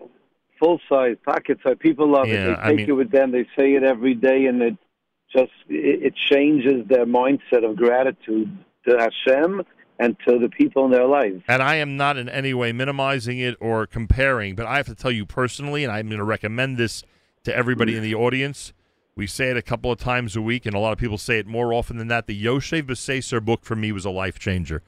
[0.59, 1.63] full size pockets.
[1.65, 2.47] So people love Yeah, it.
[2.47, 3.33] They I take mean- it with them.
[3.33, 4.77] They say it every day, and it
[5.33, 8.57] just it, it changes their mindset of gratitude
[8.89, 9.63] to Hashem
[9.99, 11.43] and to the people in their lives.
[11.49, 14.95] And I am not in any way minimizing it or comparing, but I have to
[14.95, 17.03] tell you personally, and I'm going to recommend this
[17.45, 18.73] to everybody in the audience.
[19.17, 21.41] We say it a couple of times a week, and a lot of people say
[21.41, 22.29] it more often than that.
[22.29, 24.83] The Yoshe Beseser book for me was a life changer.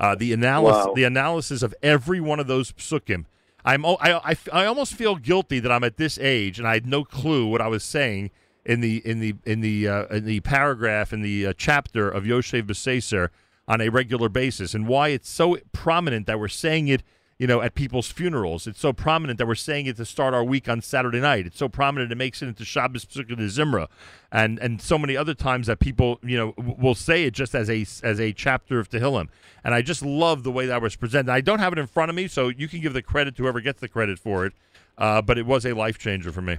[0.00, 0.94] Uh, the analysis, Wow.
[0.94, 3.26] the analysis of every one of those psukim.
[3.64, 6.86] I'm, I, I, I almost feel guilty that I'm at this age and I had
[6.86, 8.30] no clue what I was saying
[8.68, 12.24] in the in the in the uh, in the paragraph in the uh, chapter of
[12.24, 13.30] Yoshe Beseser
[13.66, 17.02] on a regular basis, and why it's so prominent that we're saying it,
[17.38, 18.66] you know, at people's funerals.
[18.66, 21.46] It's so prominent that we're saying it to start our week on Saturday night.
[21.46, 23.88] It's so prominent it makes it into Shabbos Pesukah Zimra,
[24.30, 27.54] and and so many other times that people, you know, w- will say it just
[27.54, 29.28] as a as a chapter of Tehillim.
[29.64, 31.32] And I just love the way that was presented.
[31.32, 33.44] I don't have it in front of me, so you can give the credit to
[33.44, 34.52] whoever gets the credit for it.
[34.98, 36.58] Uh, but it was a life changer for me.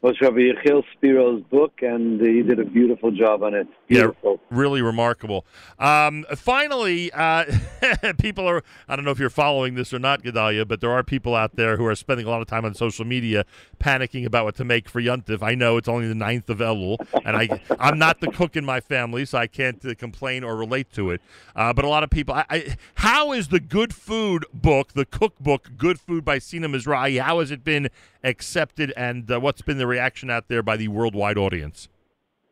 [0.00, 3.66] Was Rabbi Yechiel Spiro's book, and he did a beautiful job on it.
[3.88, 4.40] Beautiful.
[4.40, 5.44] Yeah, really remarkable.
[5.78, 7.44] Um, finally, uh,
[8.18, 11.02] people are, I don't know if you're following this or not, Gedalia, but there are
[11.02, 13.44] people out there who are spending a lot of time on social media
[13.80, 15.42] panicking about what to make for Yuntif.
[15.42, 18.64] I know it's only the 9th of Elul, and I, I'm not the cook in
[18.64, 21.20] my family, so I can't uh, complain or relate to it.
[21.56, 25.04] Uh, but a lot of people, I, I, how is the Good Food book, the
[25.04, 27.88] cookbook, Good Food by Sina Mizrahi, how has it been
[28.22, 31.88] accepted, and uh, what's been the reaction out there by the worldwide audience?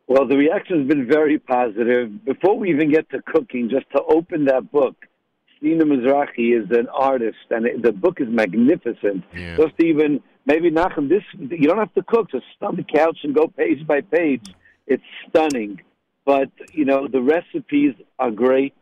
[0.07, 2.23] Well, the reaction has been very positive.
[2.23, 4.95] Before we even get to cooking, just to open that book,
[5.61, 9.23] Sina Mizrahi is an artist, and it, the book is magnificent.
[9.57, 12.31] Just even maybe Nachum, this you don't have to cook.
[12.31, 14.53] Just sit on the couch and go page by page.
[14.85, 15.81] It's stunning,
[16.25, 18.75] but you know the recipes are great.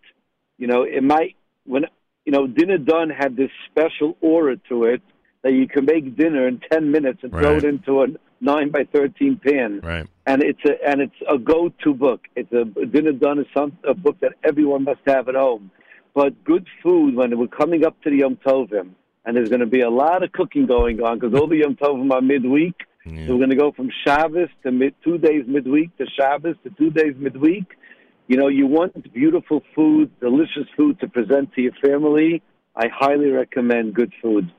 [0.57, 1.35] You know it might
[1.65, 1.85] when
[2.25, 5.01] you know dinner done had this special aura to it
[5.43, 8.07] that you can make dinner in ten minutes and throw it into a
[8.41, 10.07] nine by thirteen pan Right.
[10.25, 12.21] and it's a and it's a go-to book.
[12.35, 15.71] It's a dinner done is some a book that everyone must have at home.
[16.13, 18.91] But good food when we're coming up to the Yom Tovim,
[19.25, 21.75] and there's going to be a lot of cooking going on because all the Yom
[21.75, 22.75] Tovim are midweek.
[23.05, 26.71] So we're going to go from Shabbos to mid, two days midweek to Shabbos to
[26.71, 27.65] two days midweek.
[28.27, 32.41] You know, you want beautiful food, delicious food to present to your family.
[32.75, 34.51] I highly recommend good food.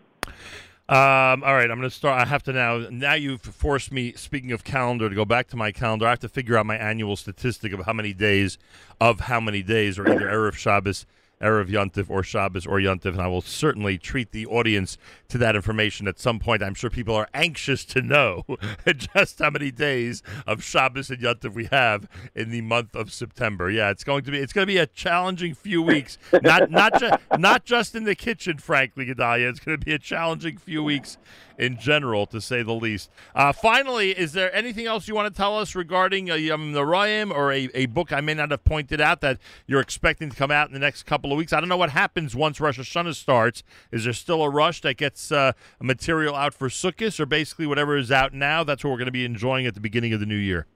[0.89, 2.21] Um, all right, I'm going to start.
[2.21, 2.87] I have to now.
[2.91, 4.13] Now you've forced me.
[4.13, 6.77] Speaking of calendar, to go back to my calendar, I have to figure out my
[6.77, 8.57] annual statistic of how many days,
[9.01, 11.05] of how many days, or either erev Shabbos,
[11.41, 14.97] erev Yontif, or Shabbos or Yontif, and I will certainly treat the audience
[15.29, 16.63] to that information at some point.
[16.63, 18.45] I'm sure people are anxious to know
[18.87, 23.71] just how many days of Shabbos and Yontif we have in the month of September.
[23.71, 26.19] Yeah, it's going to be it's going to be a challenging few weeks.
[26.43, 29.49] Not not just not just in the kitchen, frankly, Gedalia.
[29.49, 31.19] It's going to be a challenging few weeks
[31.59, 33.11] in general, to say the least.
[33.35, 37.31] Uh, finally, is there anything else you want to tell us regarding uh, Yom Narayim
[37.31, 40.51] or a, a book I may not have pointed out that you're expecting to come
[40.51, 41.53] out in the next couple of weeks?
[41.53, 43.63] I don't know what happens once Rosh Hashanah starts.
[43.91, 47.97] Is there still a rush that gets uh, material out for Sukkot, or basically whatever
[47.97, 48.65] is out now?
[48.65, 50.67] That's what we're going to be enjoying at the beginning of the new year.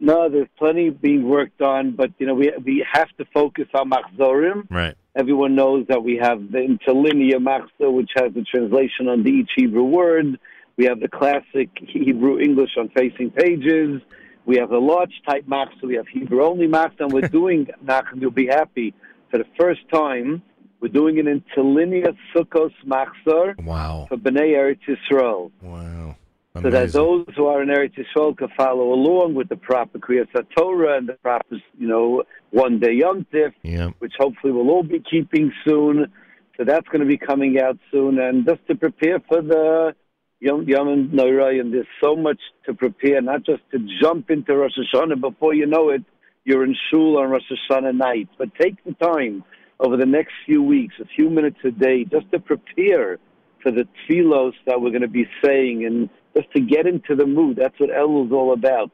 [0.00, 3.90] No, there's plenty being worked on, but you know we we have to focus on
[3.90, 4.66] Machzorim.
[4.68, 4.96] Right.
[5.14, 9.84] Everyone knows that we have the interlinear Machzor, which has the translation on each Hebrew
[9.84, 10.38] word.
[10.76, 14.00] We have the classic Hebrew English on facing pages.
[14.46, 15.84] We have the large type Machzor.
[15.84, 18.20] We have Hebrew only Machzor, and we're doing Nachum.
[18.20, 18.94] You'll be happy
[19.30, 20.42] for the first time.
[20.80, 24.06] We're doing an interlinear Sukkos Machzor wow.
[24.08, 25.52] for Bnei Eretz Yisrael.
[25.60, 26.16] Wow.
[26.60, 30.28] So that those who are in Eretz Yisrael can follow along with the proper Kriyas
[30.54, 33.90] Torah and the proper, you know, one day Yom Tif, Yeah.
[34.00, 36.12] which hopefully we'll all be keeping soon.
[36.58, 39.94] So that's going to be coming out soon, and just to prepare for the
[40.40, 45.20] Yom Yom Noirayim, there's so much to prepare, not just to jump into Rosh Hashanah
[45.22, 46.04] before you know it,
[46.44, 49.42] you're in shul on Rosh Hashanah night, but take the time
[49.80, 53.18] over the next few weeks, a few minutes a day, just to prepare
[53.62, 57.26] for the tefillos that we're going to be saying and just to get into the
[57.26, 57.56] mood.
[57.60, 58.90] That's what Elul is all about.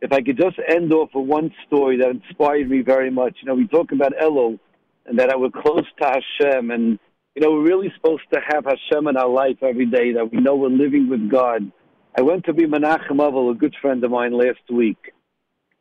[0.00, 3.38] If I could just end off with one story that inspired me very much.
[3.40, 4.58] You know, we talk about Elul
[5.06, 6.98] and that we're close to Hashem and
[7.36, 10.40] you know, we're really supposed to have Hashem in our life every day, that we
[10.40, 11.70] know we're living with God.
[12.18, 15.12] I went to be Menachem Avel, a good friend of mine, last week,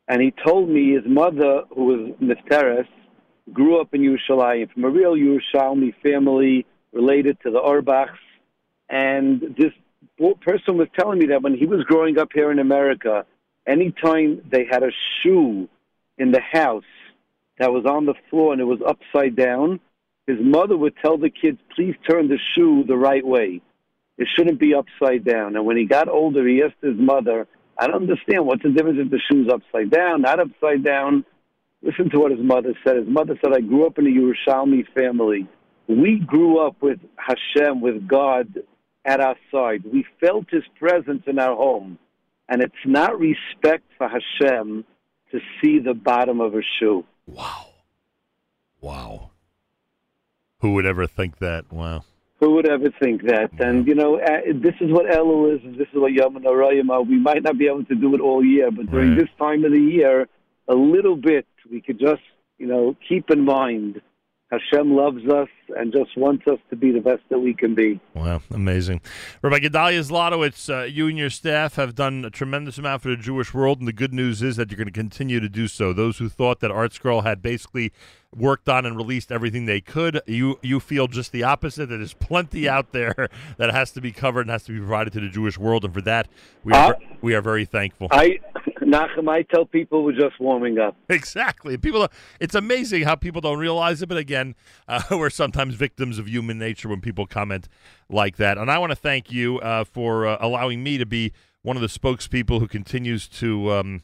[0.09, 2.87] and he told me his mother, who was Nifteres,
[3.53, 8.17] grew up in Yerushalayim from a real Yerushalmi family related to the Orbachs.
[8.89, 9.71] And this
[10.41, 13.25] person was telling me that when he was growing up here in America,
[13.67, 15.67] anytime they had a shoe
[16.17, 16.83] in the house
[17.57, 19.79] that was on the floor and it was upside down,
[20.27, 23.61] his mother would tell the kids, please turn the shoe the right way.
[24.17, 25.55] It shouldn't be upside down.
[25.55, 28.45] And when he got older, he asked his mother, I don't understand.
[28.45, 31.25] What's the difference if the shoe's upside down, not upside down?
[31.81, 32.95] Listen to what his mother said.
[32.97, 35.47] His mother said, I grew up in a Yerushalmi family.
[35.87, 38.63] We grew up with Hashem, with God
[39.05, 39.83] at our side.
[39.91, 41.99] We felt his presence in our home.
[42.47, 44.85] And it's not respect for Hashem
[45.31, 47.03] to see the bottom of a shoe.
[47.25, 47.67] Wow.
[48.81, 49.31] Wow.
[50.59, 51.71] Who would ever think that?
[51.71, 52.03] Wow.
[52.39, 53.51] Who would ever think that?
[53.59, 56.89] And, you know, uh, this is what Elul is, and this is what Yom Narayim
[56.89, 57.01] are.
[57.01, 59.19] We might not be able to do it all year, but during Right.
[59.19, 60.27] this time of the year,
[60.67, 62.21] a little bit, we could just,
[62.59, 64.01] you know, keep in mind
[64.51, 67.99] Hashem loves us and just wants us to be the best that we can be.
[68.13, 69.01] Wow, amazing.
[69.41, 73.17] Rabbi Gedalia Zlotowitz, uh, you and your staff have done a tremendous amount for the
[73.17, 75.93] Jewish world, and the good news is that you're going to continue to do so.
[75.93, 77.91] Those who thought that ArtScroll had basically
[78.35, 81.87] worked on and released everything they could, you you feel just the opposite.
[81.89, 85.11] That there's plenty out there that has to be covered and has to be provided
[85.13, 86.27] to the Jewish world, and for that
[86.63, 88.09] we are, Uh, we are very thankful.
[88.11, 88.39] I,
[88.95, 90.95] Nachum, I tell people we're just warming up.
[91.09, 91.77] Exactly.
[91.77, 92.07] People,
[92.39, 94.07] it's amazing how people don't realize it.
[94.07, 94.55] But again,
[94.87, 97.67] uh, we're sometimes victims of human nature when people comment
[98.09, 98.57] like that.
[98.57, 101.81] And I want to thank you uh, for uh, allowing me to be one of
[101.81, 104.03] the spokespeople who continues to um,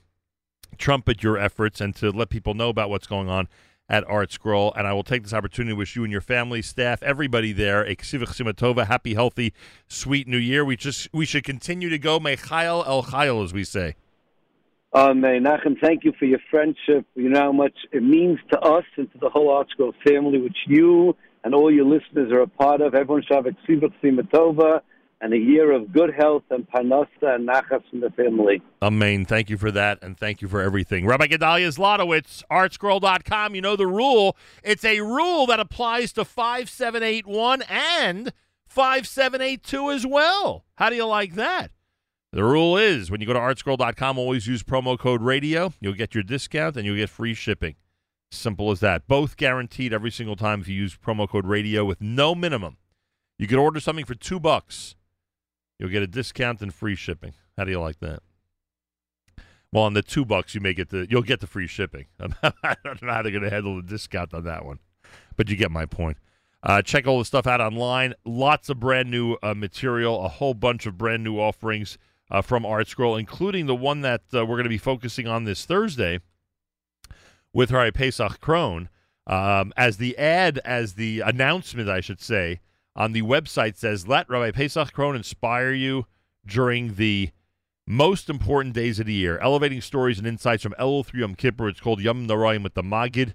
[0.77, 3.47] trumpet your efforts and to let people know about what's going on
[3.87, 4.73] at ArtScroll.
[4.75, 7.83] And I will take this opportunity to wish you and your family, staff, everybody there,
[7.83, 9.53] a Chasima happy, healthy,
[9.87, 10.65] sweet New Year.
[10.65, 13.95] We just we should continue to go Mechayel El Chayel, as we say.
[14.93, 17.05] Uh, Menachem, thank you for your friendship.
[17.15, 20.57] You know how much it means to us and to the whole ArtScroll family, which
[20.67, 22.93] you and all your listeners are a part of.
[22.93, 24.81] Everyone should have a tova
[25.21, 28.61] and a year of good health and panasa and nachas from the family.
[28.81, 29.23] Amen.
[29.23, 31.05] Thank you for that, and thank you for everything.
[31.05, 33.55] Rabbi Gedalia Zlotowitz, artscroll.com.
[33.55, 34.35] You know the rule.
[34.63, 38.33] It's a rule that applies to 5781 and
[38.67, 40.65] 5782 as well.
[40.75, 41.71] How do you like that?
[42.33, 45.73] The rule is when you go to artscroll.com, always use promo code radio.
[45.81, 47.75] You'll get your discount and you'll get free shipping.
[48.31, 49.05] Simple as that.
[49.05, 52.77] Both guaranteed every single time if you use promo code radio with no minimum.
[53.37, 54.95] You could order something for two bucks.
[55.77, 57.33] You'll get a discount and free shipping.
[57.57, 58.21] How do you like that?
[59.73, 62.05] Well, on the two bucks, you may get the you'll get the free shipping.
[62.19, 64.79] I don't know how they're going to handle the discount on that one,
[65.35, 66.17] but you get my point.
[66.63, 68.13] Uh, check all the stuff out online.
[68.23, 71.97] Lots of brand new uh, material, a whole bunch of brand new offerings
[72.31, 75.65] uh, from ArtScroll, including the one that uh, we're going to be focusing on this
[75.65, 76.19] Thursday
[77.53, 78.87] with Rabbi Pesach Krohn.
[79.27, 82.59] Um, as the ad, as the announcement, I should say,
[82.95, 86.07] on the website says, "Let Rabbi Pesach Krohn inspire you
[86.45, 87.29] during the
[87.85, 91.67] most important days of the year, elevating stories and insights from Elul through Yom Kippur.
[91.67, 93.33] It's called Yamim Noraim with the Magid.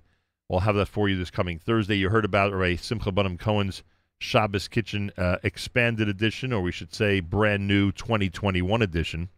[0.49, 1.97] We'll have that for you this coming Thursday.
[1.97, 3.83] You heard about Rabbi Simcha Bunim Cohen's
[4.19, 9.29] Shabbos Kitchen uh, expanded edition, or we should say brand new 2021 edition.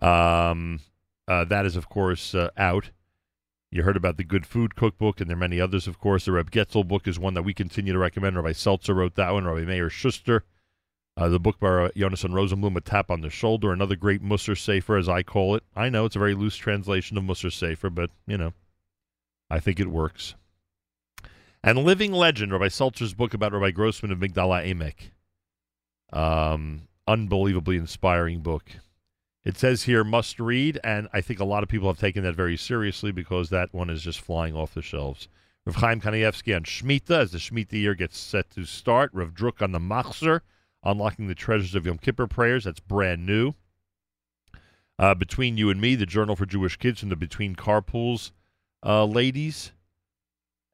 [0.00, 0.80] Um,
[1.28, 2.90] uh, that is, of course, uh, out.
[3.70, 6.26] You heard about the Good Food Cookbook, and there are many others, of course.
[6.26, 8.36] The Reb Getzel book is one that we continue to recommend.
[8.36, 9.46] Rabbi Seltzer wrote that one.
[9.46, 10.44] Rabbi Meir Schuster.
[11.16, 14.54] Uh, the book by uh, and Rosenblum, A Tap on the Shoulder, another great Musser
[14.54, 15.62] Sefer, as I call it.
[15.76, 18.54] I know it's a very loose translation of Musser Sefer, but, you know,
[19.50, 20.34] I think it works.
[21.64, 25.10] And Living Legend, Rabbi Seltzer's book about Rabbi Grossman of Migdal HaEmek.
[26.12, 28.64] Um, unbelievably inspiring book.
[29.44, 32.34] It says here must read, and I think a lot of people have taken that
[32.34, 35.28] very seriously because that one is just flying off the shelves.
[35.64, 39.10] Rav Chaim Kanievsky on Shemitah as the Shemitah year gets set to start.
[39.14, 40.40] Rav Druk on the Machzor,
[40.82, 42.64] unlocking the treasures of Yom Kippur prayers.
[42.64, 43.54] That's brand new.
[44.98, 48.32] Uh, Between You and Me, the Journal for Jewish Kids from the Between Carpools
[48.84, 49.72] uh, ladies,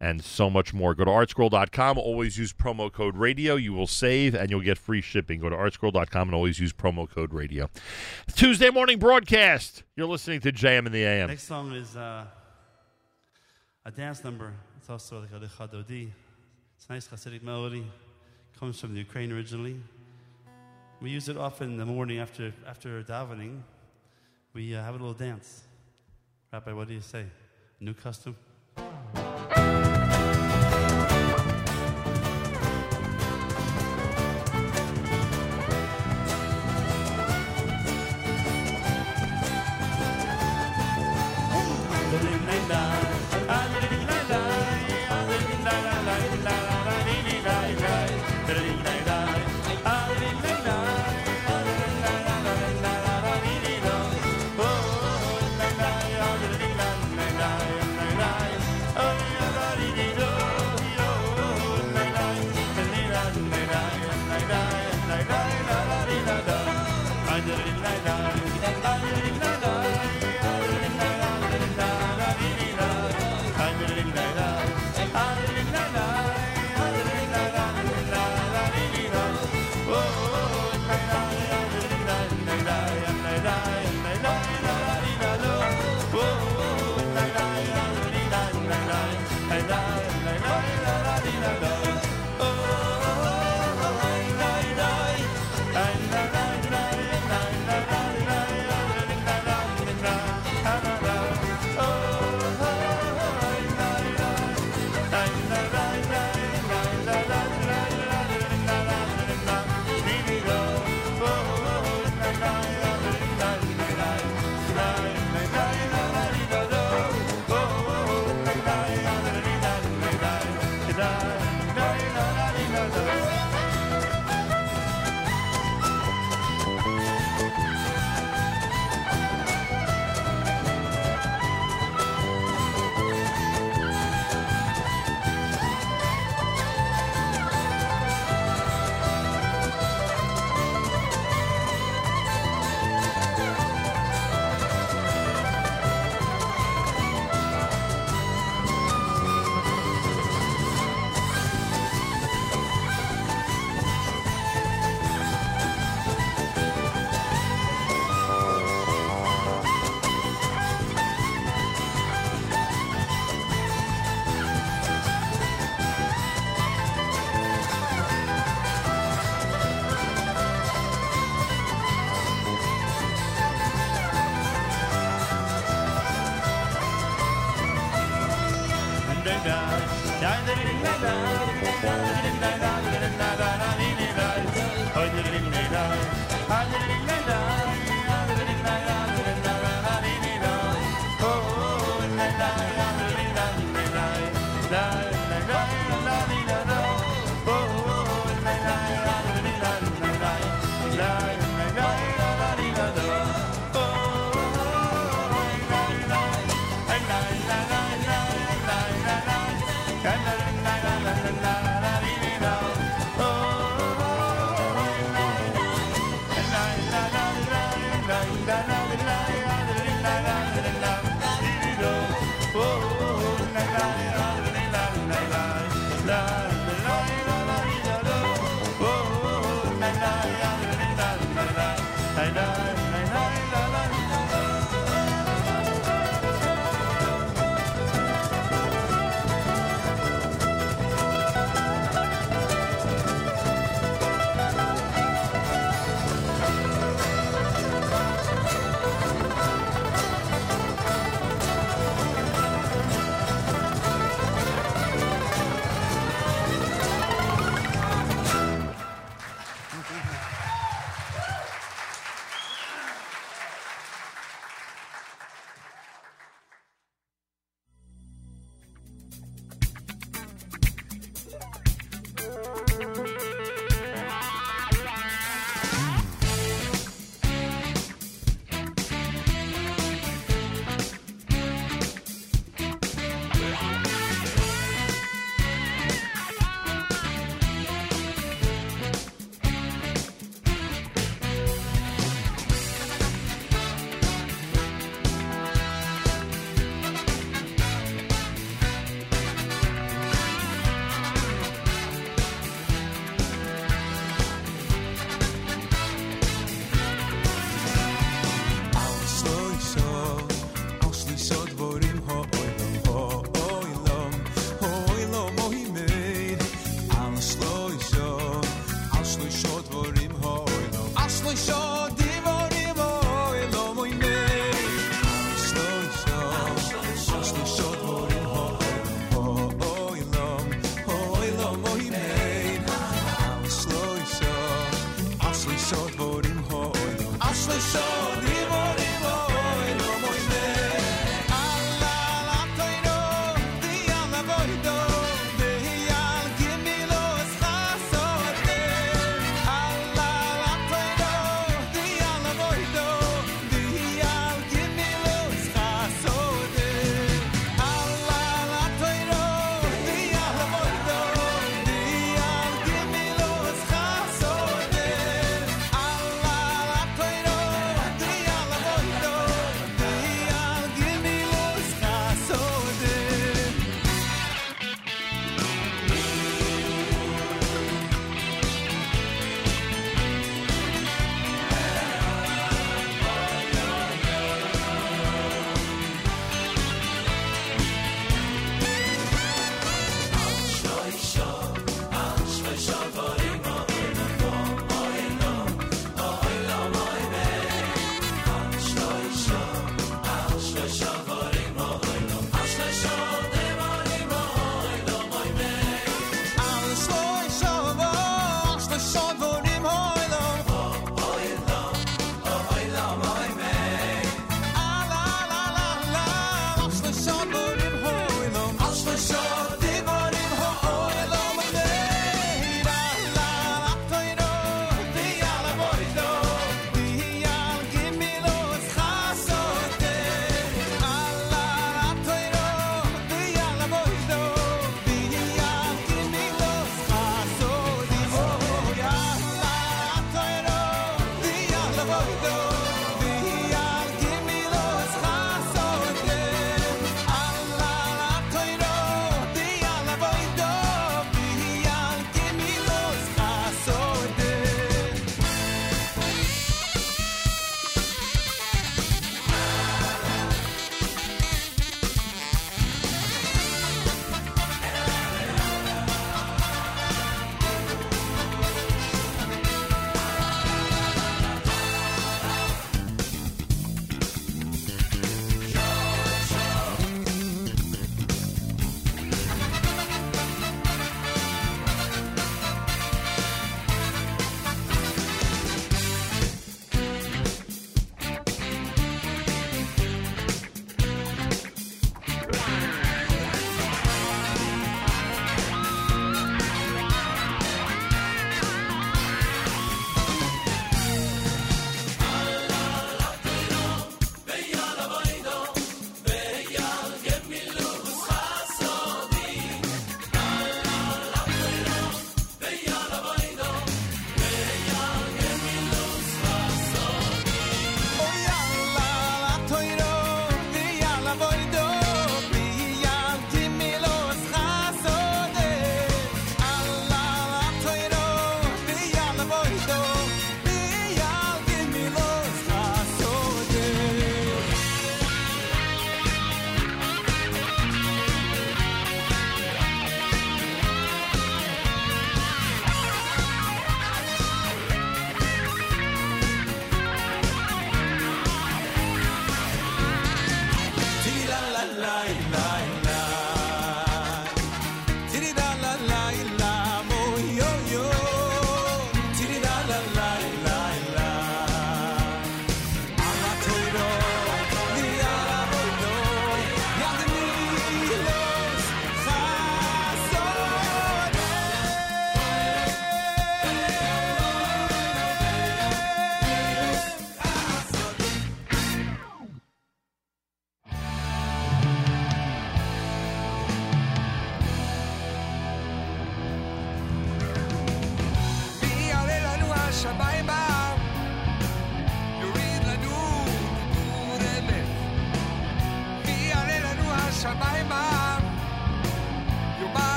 [0.00, 0.94] and so much more.
[0.94, 1.98] Go to artscroll.com.
[1.98, 3.56] Always use promo code radio.
[3.56, 5.40] You will save and you'll get free shipping.
[5.40, 7.68] Go to artscroll.com and always use promo code radio.
[8.34, 9.82] Tuesday morning broadcast.
[9.96, 11.28] You're listening to JM in the AM.
[11.28, 12.24] Next song is uh,
[13.84, 14.52] a dance number.
[14.76, 16.10] It's also like a Lecha Dodi.
[16.76, 17.84] It's a nice Hasidic melody.
[18.58, 19.80] Comes from the Ukraine originally.
[21.00, 23.60] We use it often in the morning after after davening.
[24.52, 25.62] We uh, have a little dance.
[26.52, 27.26] Rabbi, what do you say?
[27.78, 28.34] New custom?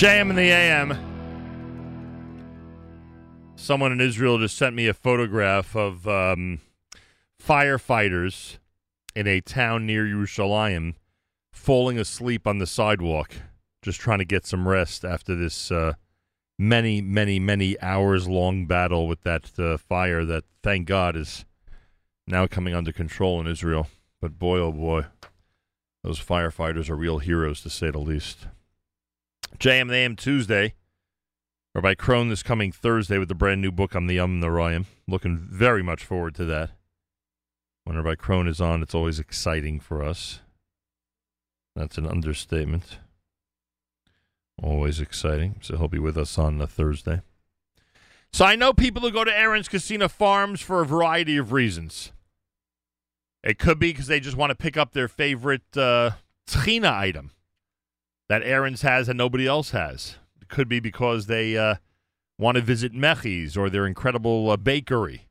[0.00, 0.96] JM in the AM.
[3.54, 6.62] Someone in Israel just sent me a photograph of um,
[7.38, 8.56] firefighters
[9.14, 10.94] in a town near Yerushalayim
[11.52, 13.34] falling asleep on the sidewalk,
[13.82, 15.92] just trying to get some rest after this uh,
[16.58, 21.44] many, many, many hours long battle with that uh, fire that, thank God, is
[22.26, 23.86] now coming under control in Israel.
[24.18, 25.04] But boy, oh boy,
[26.02, 28.46] those firefighters are real heroes to say the least.
[29.58, 30.74] JM AM Tuesday.
[31.74, 34.86] Rabbi Krohn this coming Thursday with the brand new book on the Um the Narayim.
[35.06, 36.70] Looking very much forward to that.
[37.84, 40.40] Whenever by Krohn is on, it's always exciting for us.
[41.76, 42.98] That's an understatement.
[44.62, 45.56] Always exciting.
[45.62, 47.22] So he'll be with us on uh, Thursday.
[48.32, 52.12] So I know people who go to Aron's Kissena Farms for a variety of reasons.
[53.42, 56.12] It could be because they just want to pick up their favorite uh,
[56.64, 57.30] item
[58.30, 60.14] that Aron's has and nobody else has.
[60.40, 61.74] It could be because they uh,
[62.38, 65.26] want to visit Mechi's or their incredible uh, bakery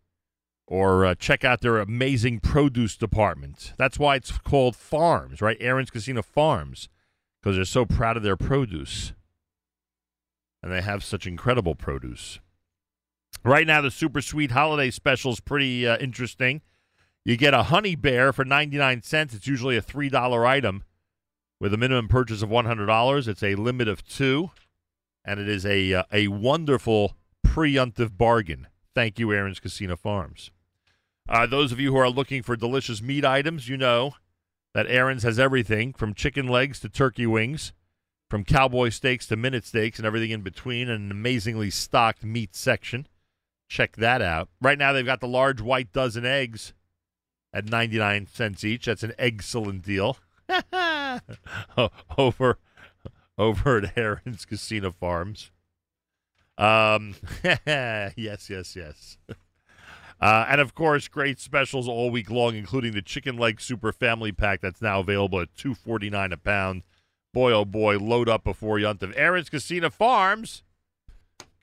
[0.67, 3.71] or uh, check out their amazing produce department.
[3.77, 5.55] That's why it's called Farms, right?
[5.61, 6.89] Aron's Kissena Farms,
[7.41, 9.13] because they're so proud of their produce.
[10.61, 12.41] And they have such incredible produce.
[13.45, 16.59] Right now, the super sweet holiday special is pretty uh, interesting.
[17.23, 19.33] You get a honey bear for 99 cents.
[19.33, 20.83] It's usually a $3 item
[21.59, 23.27] with a minimum purchase of $100.
[23.27, 24.51] It's a limit of two,
[25.25, 27.15] and it is a, uh, a wonderful
[27.45, 28.67] preemptive bargain.
[28.95, 30.51] Thank you, Aron's Kissena Farms.
[31.27, 34.13] Uh, those of you who are looking for delicious meat items, you know
[34.73, 37.73] that Aron's has everything from chicken legs to turkey wings,
[38.29, 42.55] from cowboy steaks to minute steaks, and everything in between, and an amazingly stocked meat
[42.55, 43.07] section.
[43.67, 44.49] Check that out.
[44.61, 46.73] Right now, they've got the large white dozen eggs
[47.53, 48.85] at 99 cents each.
[48.85, 50.17] That's an excellent deal.
[52.17, 52.57] over
[53.37, 55.51] over at Aron's Kissena Farms.
[56.57, 59.17] Um, yes, yes, yes.
[60.21, 64.33] Uh, and of course, great specials all week long, including the chicken leg super family
[64.33, 66.83] pack that's now available at two forty nine a pound.
[67.33, 69.17] Boy, oh boy, load up before Yontif.
[69.17, 70.63] Aron's Kissena Farms,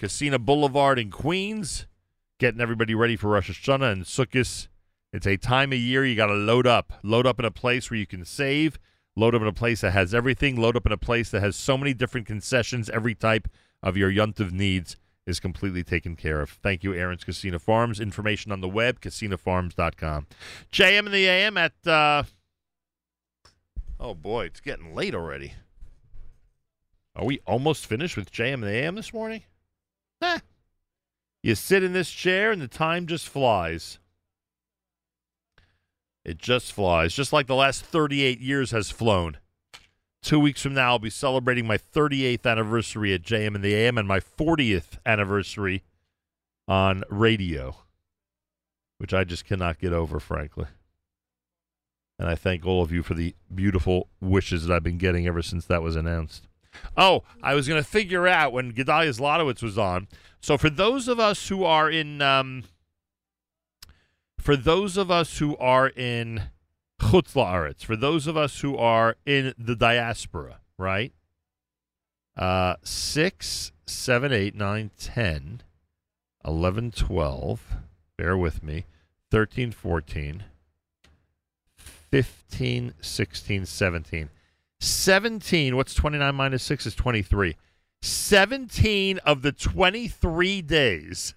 [0.01, 1.87] Kissena Boulevard in Queens,
[2.39, 4.69] getting everybody ready for Rosh Hashanah and Sukkot.
[5.13, 6.95] It's a time of year you got to load up.
[7.03, 8.79] Load up in a place where you can save.
[9.17, 10.57] Load up in a place that has everything.
[10.57, 12.91] Load up in a place that has so many different concessions.
[12.91, 13.49] Every type
[13.83, 14.97] of your Yuntiv needs
[15.27, 16.51] is completely taken care of.
[16.51, 17.99] Thank you, Aron's Kissena Farms.
[17.99, 20.27] Information on the web, kissenafarms.com.
[20.71, 22.25] JM and the AM at, uh,
[23.99, 25.55] oh boy, it's getting late already.
[27.17, 29.43] Are we almost finished with JM and the AM this morning?
[30.21, 30.39] Eh.
[31.43, 33.99] You sit in this chair and the time just flies.
[36.27, 39.37] It just flies, just like the last 38 years has flown.
[40.23, 43.97] Two weeks from now, I'll be celebrating my 38th anniversary at JM and the AM
[43.97, 45.85] and my 40th anniversary
[46.67, 47.77] on radio,
[48.99, 50.67] which I just cannot get over, frankly.
[52.19, 55.43] And I thank all of you for the beautiful wishes that I've been getting ever
[55.43, 56.49] since that was announced.
[56.97, 60.09] Oh, I was going to figure out when Gedalia Zlotowitz was on.
[60.41, 62.65] So for those of us who are in, um,
[64.47, 66.41] for those of us who are in
[67.01, 71.13] Chutz La'aretz, for those of us who are in the diaspora, right?
[72.37, 75.63] Uh, 6, 7, 8, 9, 10,
[76.45, 77.61] 11, 12,
[78.17, 78.85] bear with me,
[79.33, 80.45] 13, 14,
[81.77, 84.31] 15, 16, 17.
[84.79, 87.57] 17, what's 29 minus 6 is 23.
[88.01, 91.35] 17 of the 23 days.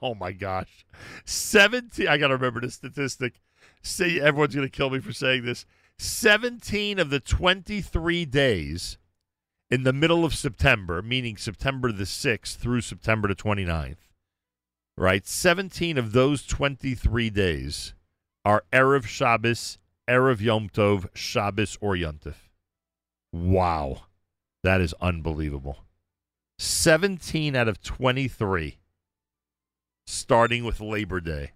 [0.02, 0.84] oh my gosh.
[1.24, 3.40] 17, I got to remember this statistic.
[3.82, 5.66] Say everyone's going to kill me for saying this.
[5.98, 8.98] 17 of the 23 days
[9.70, 14.08] in the middle of September, meaning September the 6th through September the 29th,
[14.96, 15.26] right?
[15.26, 17.94] 17 of those 23 days
[18.44, 22.48] are Erev Shabbos, Erev Yom Tov, Shabbos, or Yontif.
[23.32, 24.02] Wow.
[24.62, 25.84] That is unbelievable.
[26.58, 28.79] 17 out of 23,
[30.10, 31.52] starting with Labor Day.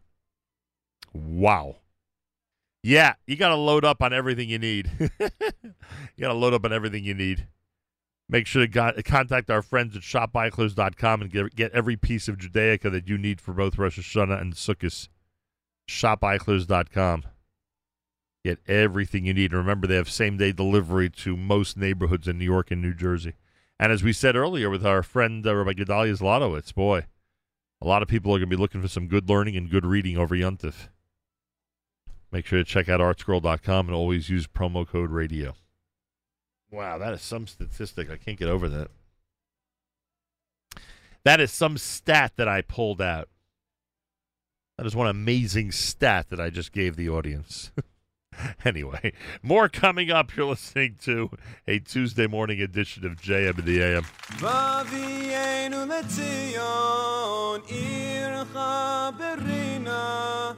[1.12, 1.76] Wow.
[2.82, 4.90] Yeah, you got to load up on everything you need.
[5.00, 5.08] you
[6.20, 7.46] got to load up on everything you need.
[8.28, 12.36] Make sure to go- contact our friends at shopbuyclothes.com and get, get every piece of
[12.36, 15.08] Judaica that you need for both Rosh Hashanah and Sukkot.
[15.88, 17.24] Shopbuyclothes.com.
[18.44, 19.54] Get everything you need.
[19.54, 23.34] Remember, they have same day delivery to most neighborhoods in New York and New Jersey.
[23.78, 27.06] And as we said earlier with our friend uh, Rabbi Gedalia Zlotowitz, boy,
[27.84, 29.84] a lot of people are going to be looking for some good learning and good
[29.84, 30.88] reading over Yuntif.
[32.32, 35.54] Make sure to check out artscroll.com and always use promo code radio.
[36.70, 38.10] Wow, that is some statistic.
[38.10, 38.90] I can't get over that.
[41.24, 43.28] That is some stat that I pulled out.
[44.78, 47.70] That is one amazing stat that I just gave the audience.
[48.65, 50.35] anyway, more coming up.
[50.35, 51.29] You're listening to
[51.67, 54.05] a Tuesday morning edition of JM in the AM.
[54.39, 58.57] ואבינו לציון עירך
[59.17, 60.51] ברינה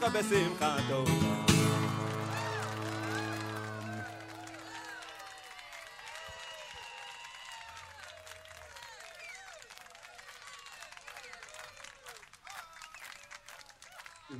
[0.00, 1.46] מקדשך בשמחת עולם.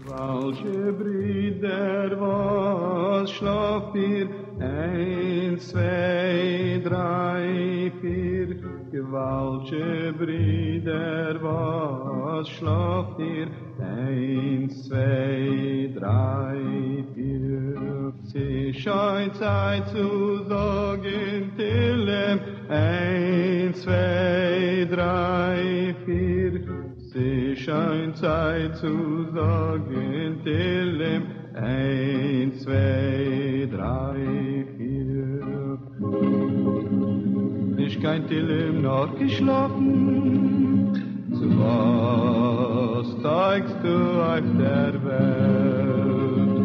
[0.07, 4.28] Welche Brüder, was schlaft ihr?
[4.61, 8.49] Eins, zwei, drei, vier.
[8.92, 13.48] Gewaltige Brüder, was schlaft ihr?
[13.80, 16.58] Eins, zwei, drei,
[17.16, 18.11] vier.
[18.24, 22.42] Sie scheint Zeit zu sagen, Tillem.
[22.68, 26.61] Eins, zwei, drei, vier.
[27.14, 31.24] Sie scheint Zeit zu sagen, Tillem,
[31.56, 36.61] eins, zwei, drei, vier.
[37.92, 40.94] Ich kein Tillem noch geschlafen,
[41.34, 43.98] zu was steigst du
[44.34, 46.61] auf der Welt?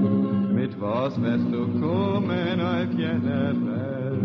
[0.55, 4.23] Mit was wirst du kommen auf jener Welt?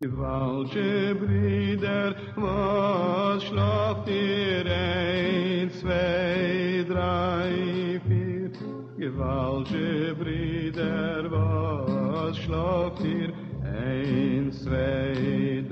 [0.00, 4.64] Gewaltige Brüder, was schlaft ihr?
[4.64, 8.52] Eins, zwei, drei, vier.
[8.96, 13.43] Gewaltige Brüder, was schlaft ihr?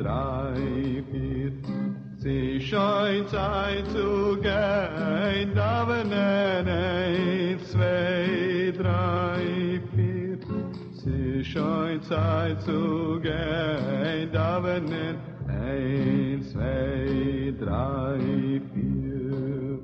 [0.03, 1.53] Drei, vier.
[2.17, 5.87] Sie scheint Zeit zu gehen, da
[6.67, 10.39] eins, zwei, drei, vier.
[10.93, 14.93] Sie scheint Zeit zu gehen, da werden
[15.47, 19.79] eins, zwei, drei, vier.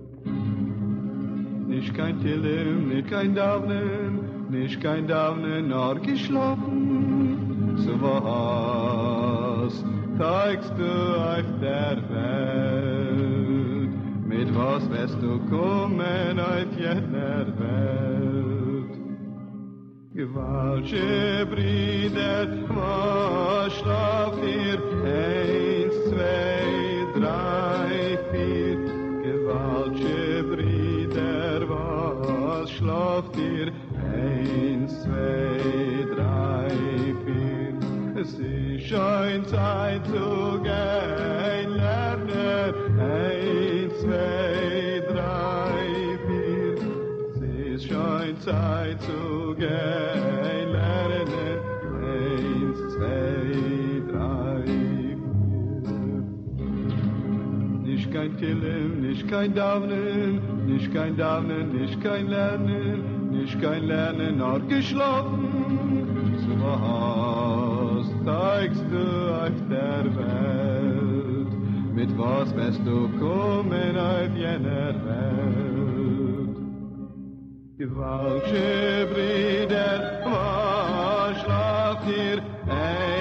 [1.68, 7.76] Nicht kein Tillem, nicht kein Davnen, nicht kein Davnen, nur geschlafen.
[7.76, 13.90] So was steigst du auf der Welt?
[14.26, 18.94] Mit was wirst du kommen auf jener Welt?
[20.12, 24.80] Gewaltsche Brüder, was schlaft ihr?
[25.04, 28.78] Eins, zwei, drei, vier.
[29.22, 33.68] Gewaltsche Brüder, was schlaft ihr?
[34.12, 35.87] Eins, zwei, drei,
[38.34, 42.74] ist schon Zeit zu gehen, lernen.
[42.98, 47.74] Eins, zwei, drei, vier.
[47.74, 51.58] Es Zeit zu gehen, lernen.
[52.02, 54.62] Eins, zwei, drei,
[55.86, 56.98] vier.
[57.84, 64.38] Nicht kein Killen, nicht kein Daunen, nicht kein Daunen, nicht kein Lernen, nicht kein Lernen,
[64.38, 65.48] nur geschlafen.
[66.60, 67.67] Was
[68.24, 71.52] du auf der Welt,
[71.94, 76.56] mit was wirst du kommen auf jener Welt?
[77.78, 82.42] Gewaltsche Brüder, was schlaft ihr?
[82.68, 83.17] Eins,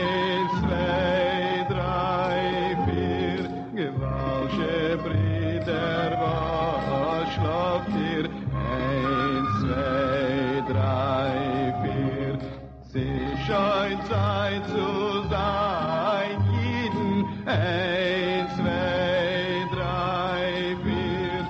[14.10, 17.26] Zeit zu sein, jeden.
[17.46, 21.46] Eins, zwei, drei, vier.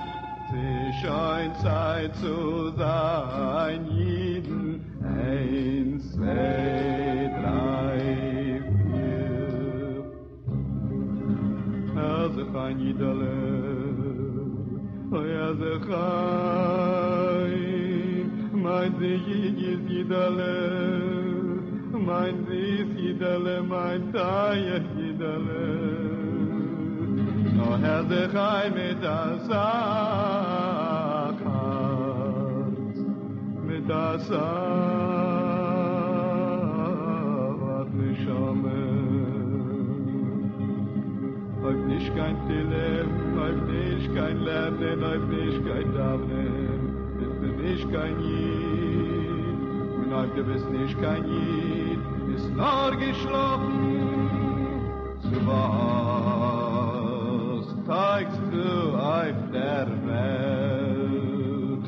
[0.50, 4.80] Sie scheint Zeit zu sein, jeden.
[5.02, 8.00] Eins, zwei, drei,
[8.82, 10.02] vier.
[11.96, 13.36] Also kein Jidale,
[15.10, 17.10] oh ja, so kein,
[18.52, 21.17] mein Sieg ist Jidale,
[22.08, 25.64] mein Sieg Jidale, mein Taya Jidale.
[27.56, 30.38] No Herr sich ein mit der Sache,
[33.66, 35.08] mit der Sache,
[37.94, 38.28] nicht
[41.62, 46.80] Läuft nicht kein Tillem, läuft nicht kein Lernen, läuft nicht kein Davnen,
[47.18, 49.58] bist du nicht kein Jid,
[49.98, 51.97] und läuft bist nicht kein Jid,
[52.38, 53.74] ist nur geschlafen,
[55.22, 55.64] zu was
[57.82, 61.84] steigst du auf der Welt,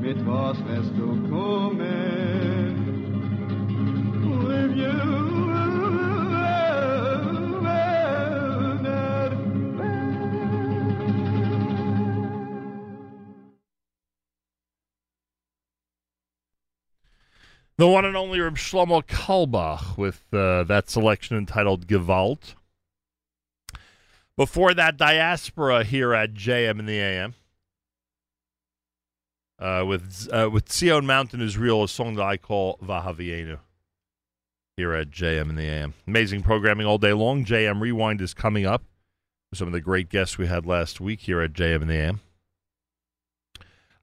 [0.00, 2.74] mit was wirst du kommen,
[4.48, 5.35] live you
[17.78, 22.54] The one and only Reb Shlomo Carlebach with uh, that selection entitled Gewalt.
[24.36, 27.34] Before that, Diaspora here at JM in the AM.
[29.58, 33.58] Uh, with uh, with Zion Mountain Israel, a song that I call Vahavienu.
[34.76, 35.94] Here at JM in the AM.
[36.06, 37.44] Amazing programming all day long.
[37.44, 38.84] JM Rewind is coming up.
[39.54, 42.20] Some of the great guests we had last week here at JM in the AM.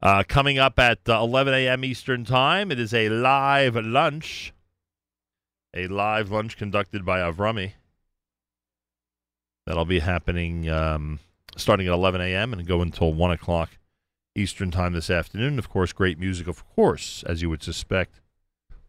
[0.03, 1.85] Uh, coming up at uh, 11 a.m.
[1.85, 4.51] Eastern Time, it is a live lunch.
[5.73, 7.71] A live lunch conducted by Avrami.
[9.65, 11.19] That'll be happening um,
[11.55, 12.51] starting at 11 a.m.
[12.51, 13.69] and go until 1 o'clock
[14.35, 15.57] Eastern Time this afternoon.
[15.57, 18.19] Of course, great music, of course, as you would suspect,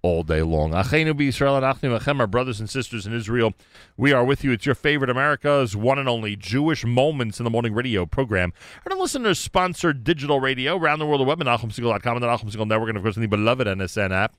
[0.04, 0.74] all day long.
[0.74, 3.54] Our brothers and sisters in Israel.
[3.96, 4.52] We are with you.
[4.52, 8.52] It's your favorite America's one and only Jewish Moments in the Morning radio program.
[8.84, 12.52] And listeners sponsored digital radio around the world of web at NachumSegal.com and the Nachum
[12.52, 14.36] Segal Network, and of course, the beloved NSN app.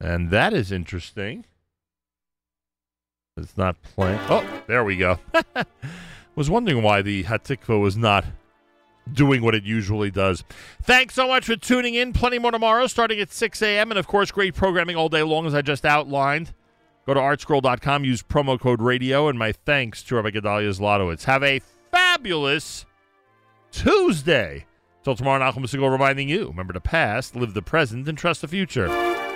[0.00, 1.46] And that is interesting.
[3.36, 4.20] It's not playing.
[4.28, 5.18] Oh, there we go.
[6.36, 8.24] was wondering why the Hatikva was not
[9.12, 10.44] doing what it usually does.
[10.82, 12.12] Thanks so much for tuning in.
[12.12, 13.90] Plenty more tomorrow, starting at 6 a.m.
[13.90, 16.52] And of course, great programming all day long, as I just outlined.
[17.06, 21.24] Go to artscroll.com, use promo code radio, and my thanks to Rabbi Gedalia Zlotowitz.
[21.24, 22.84] Have a fabulous
[23.72, 24.66] Tuesday.
[25.04, 28.48] Till tomorrow, Nachum Segal reminding you remember the past, live the present, and trust the
[28.48, 29.27] future.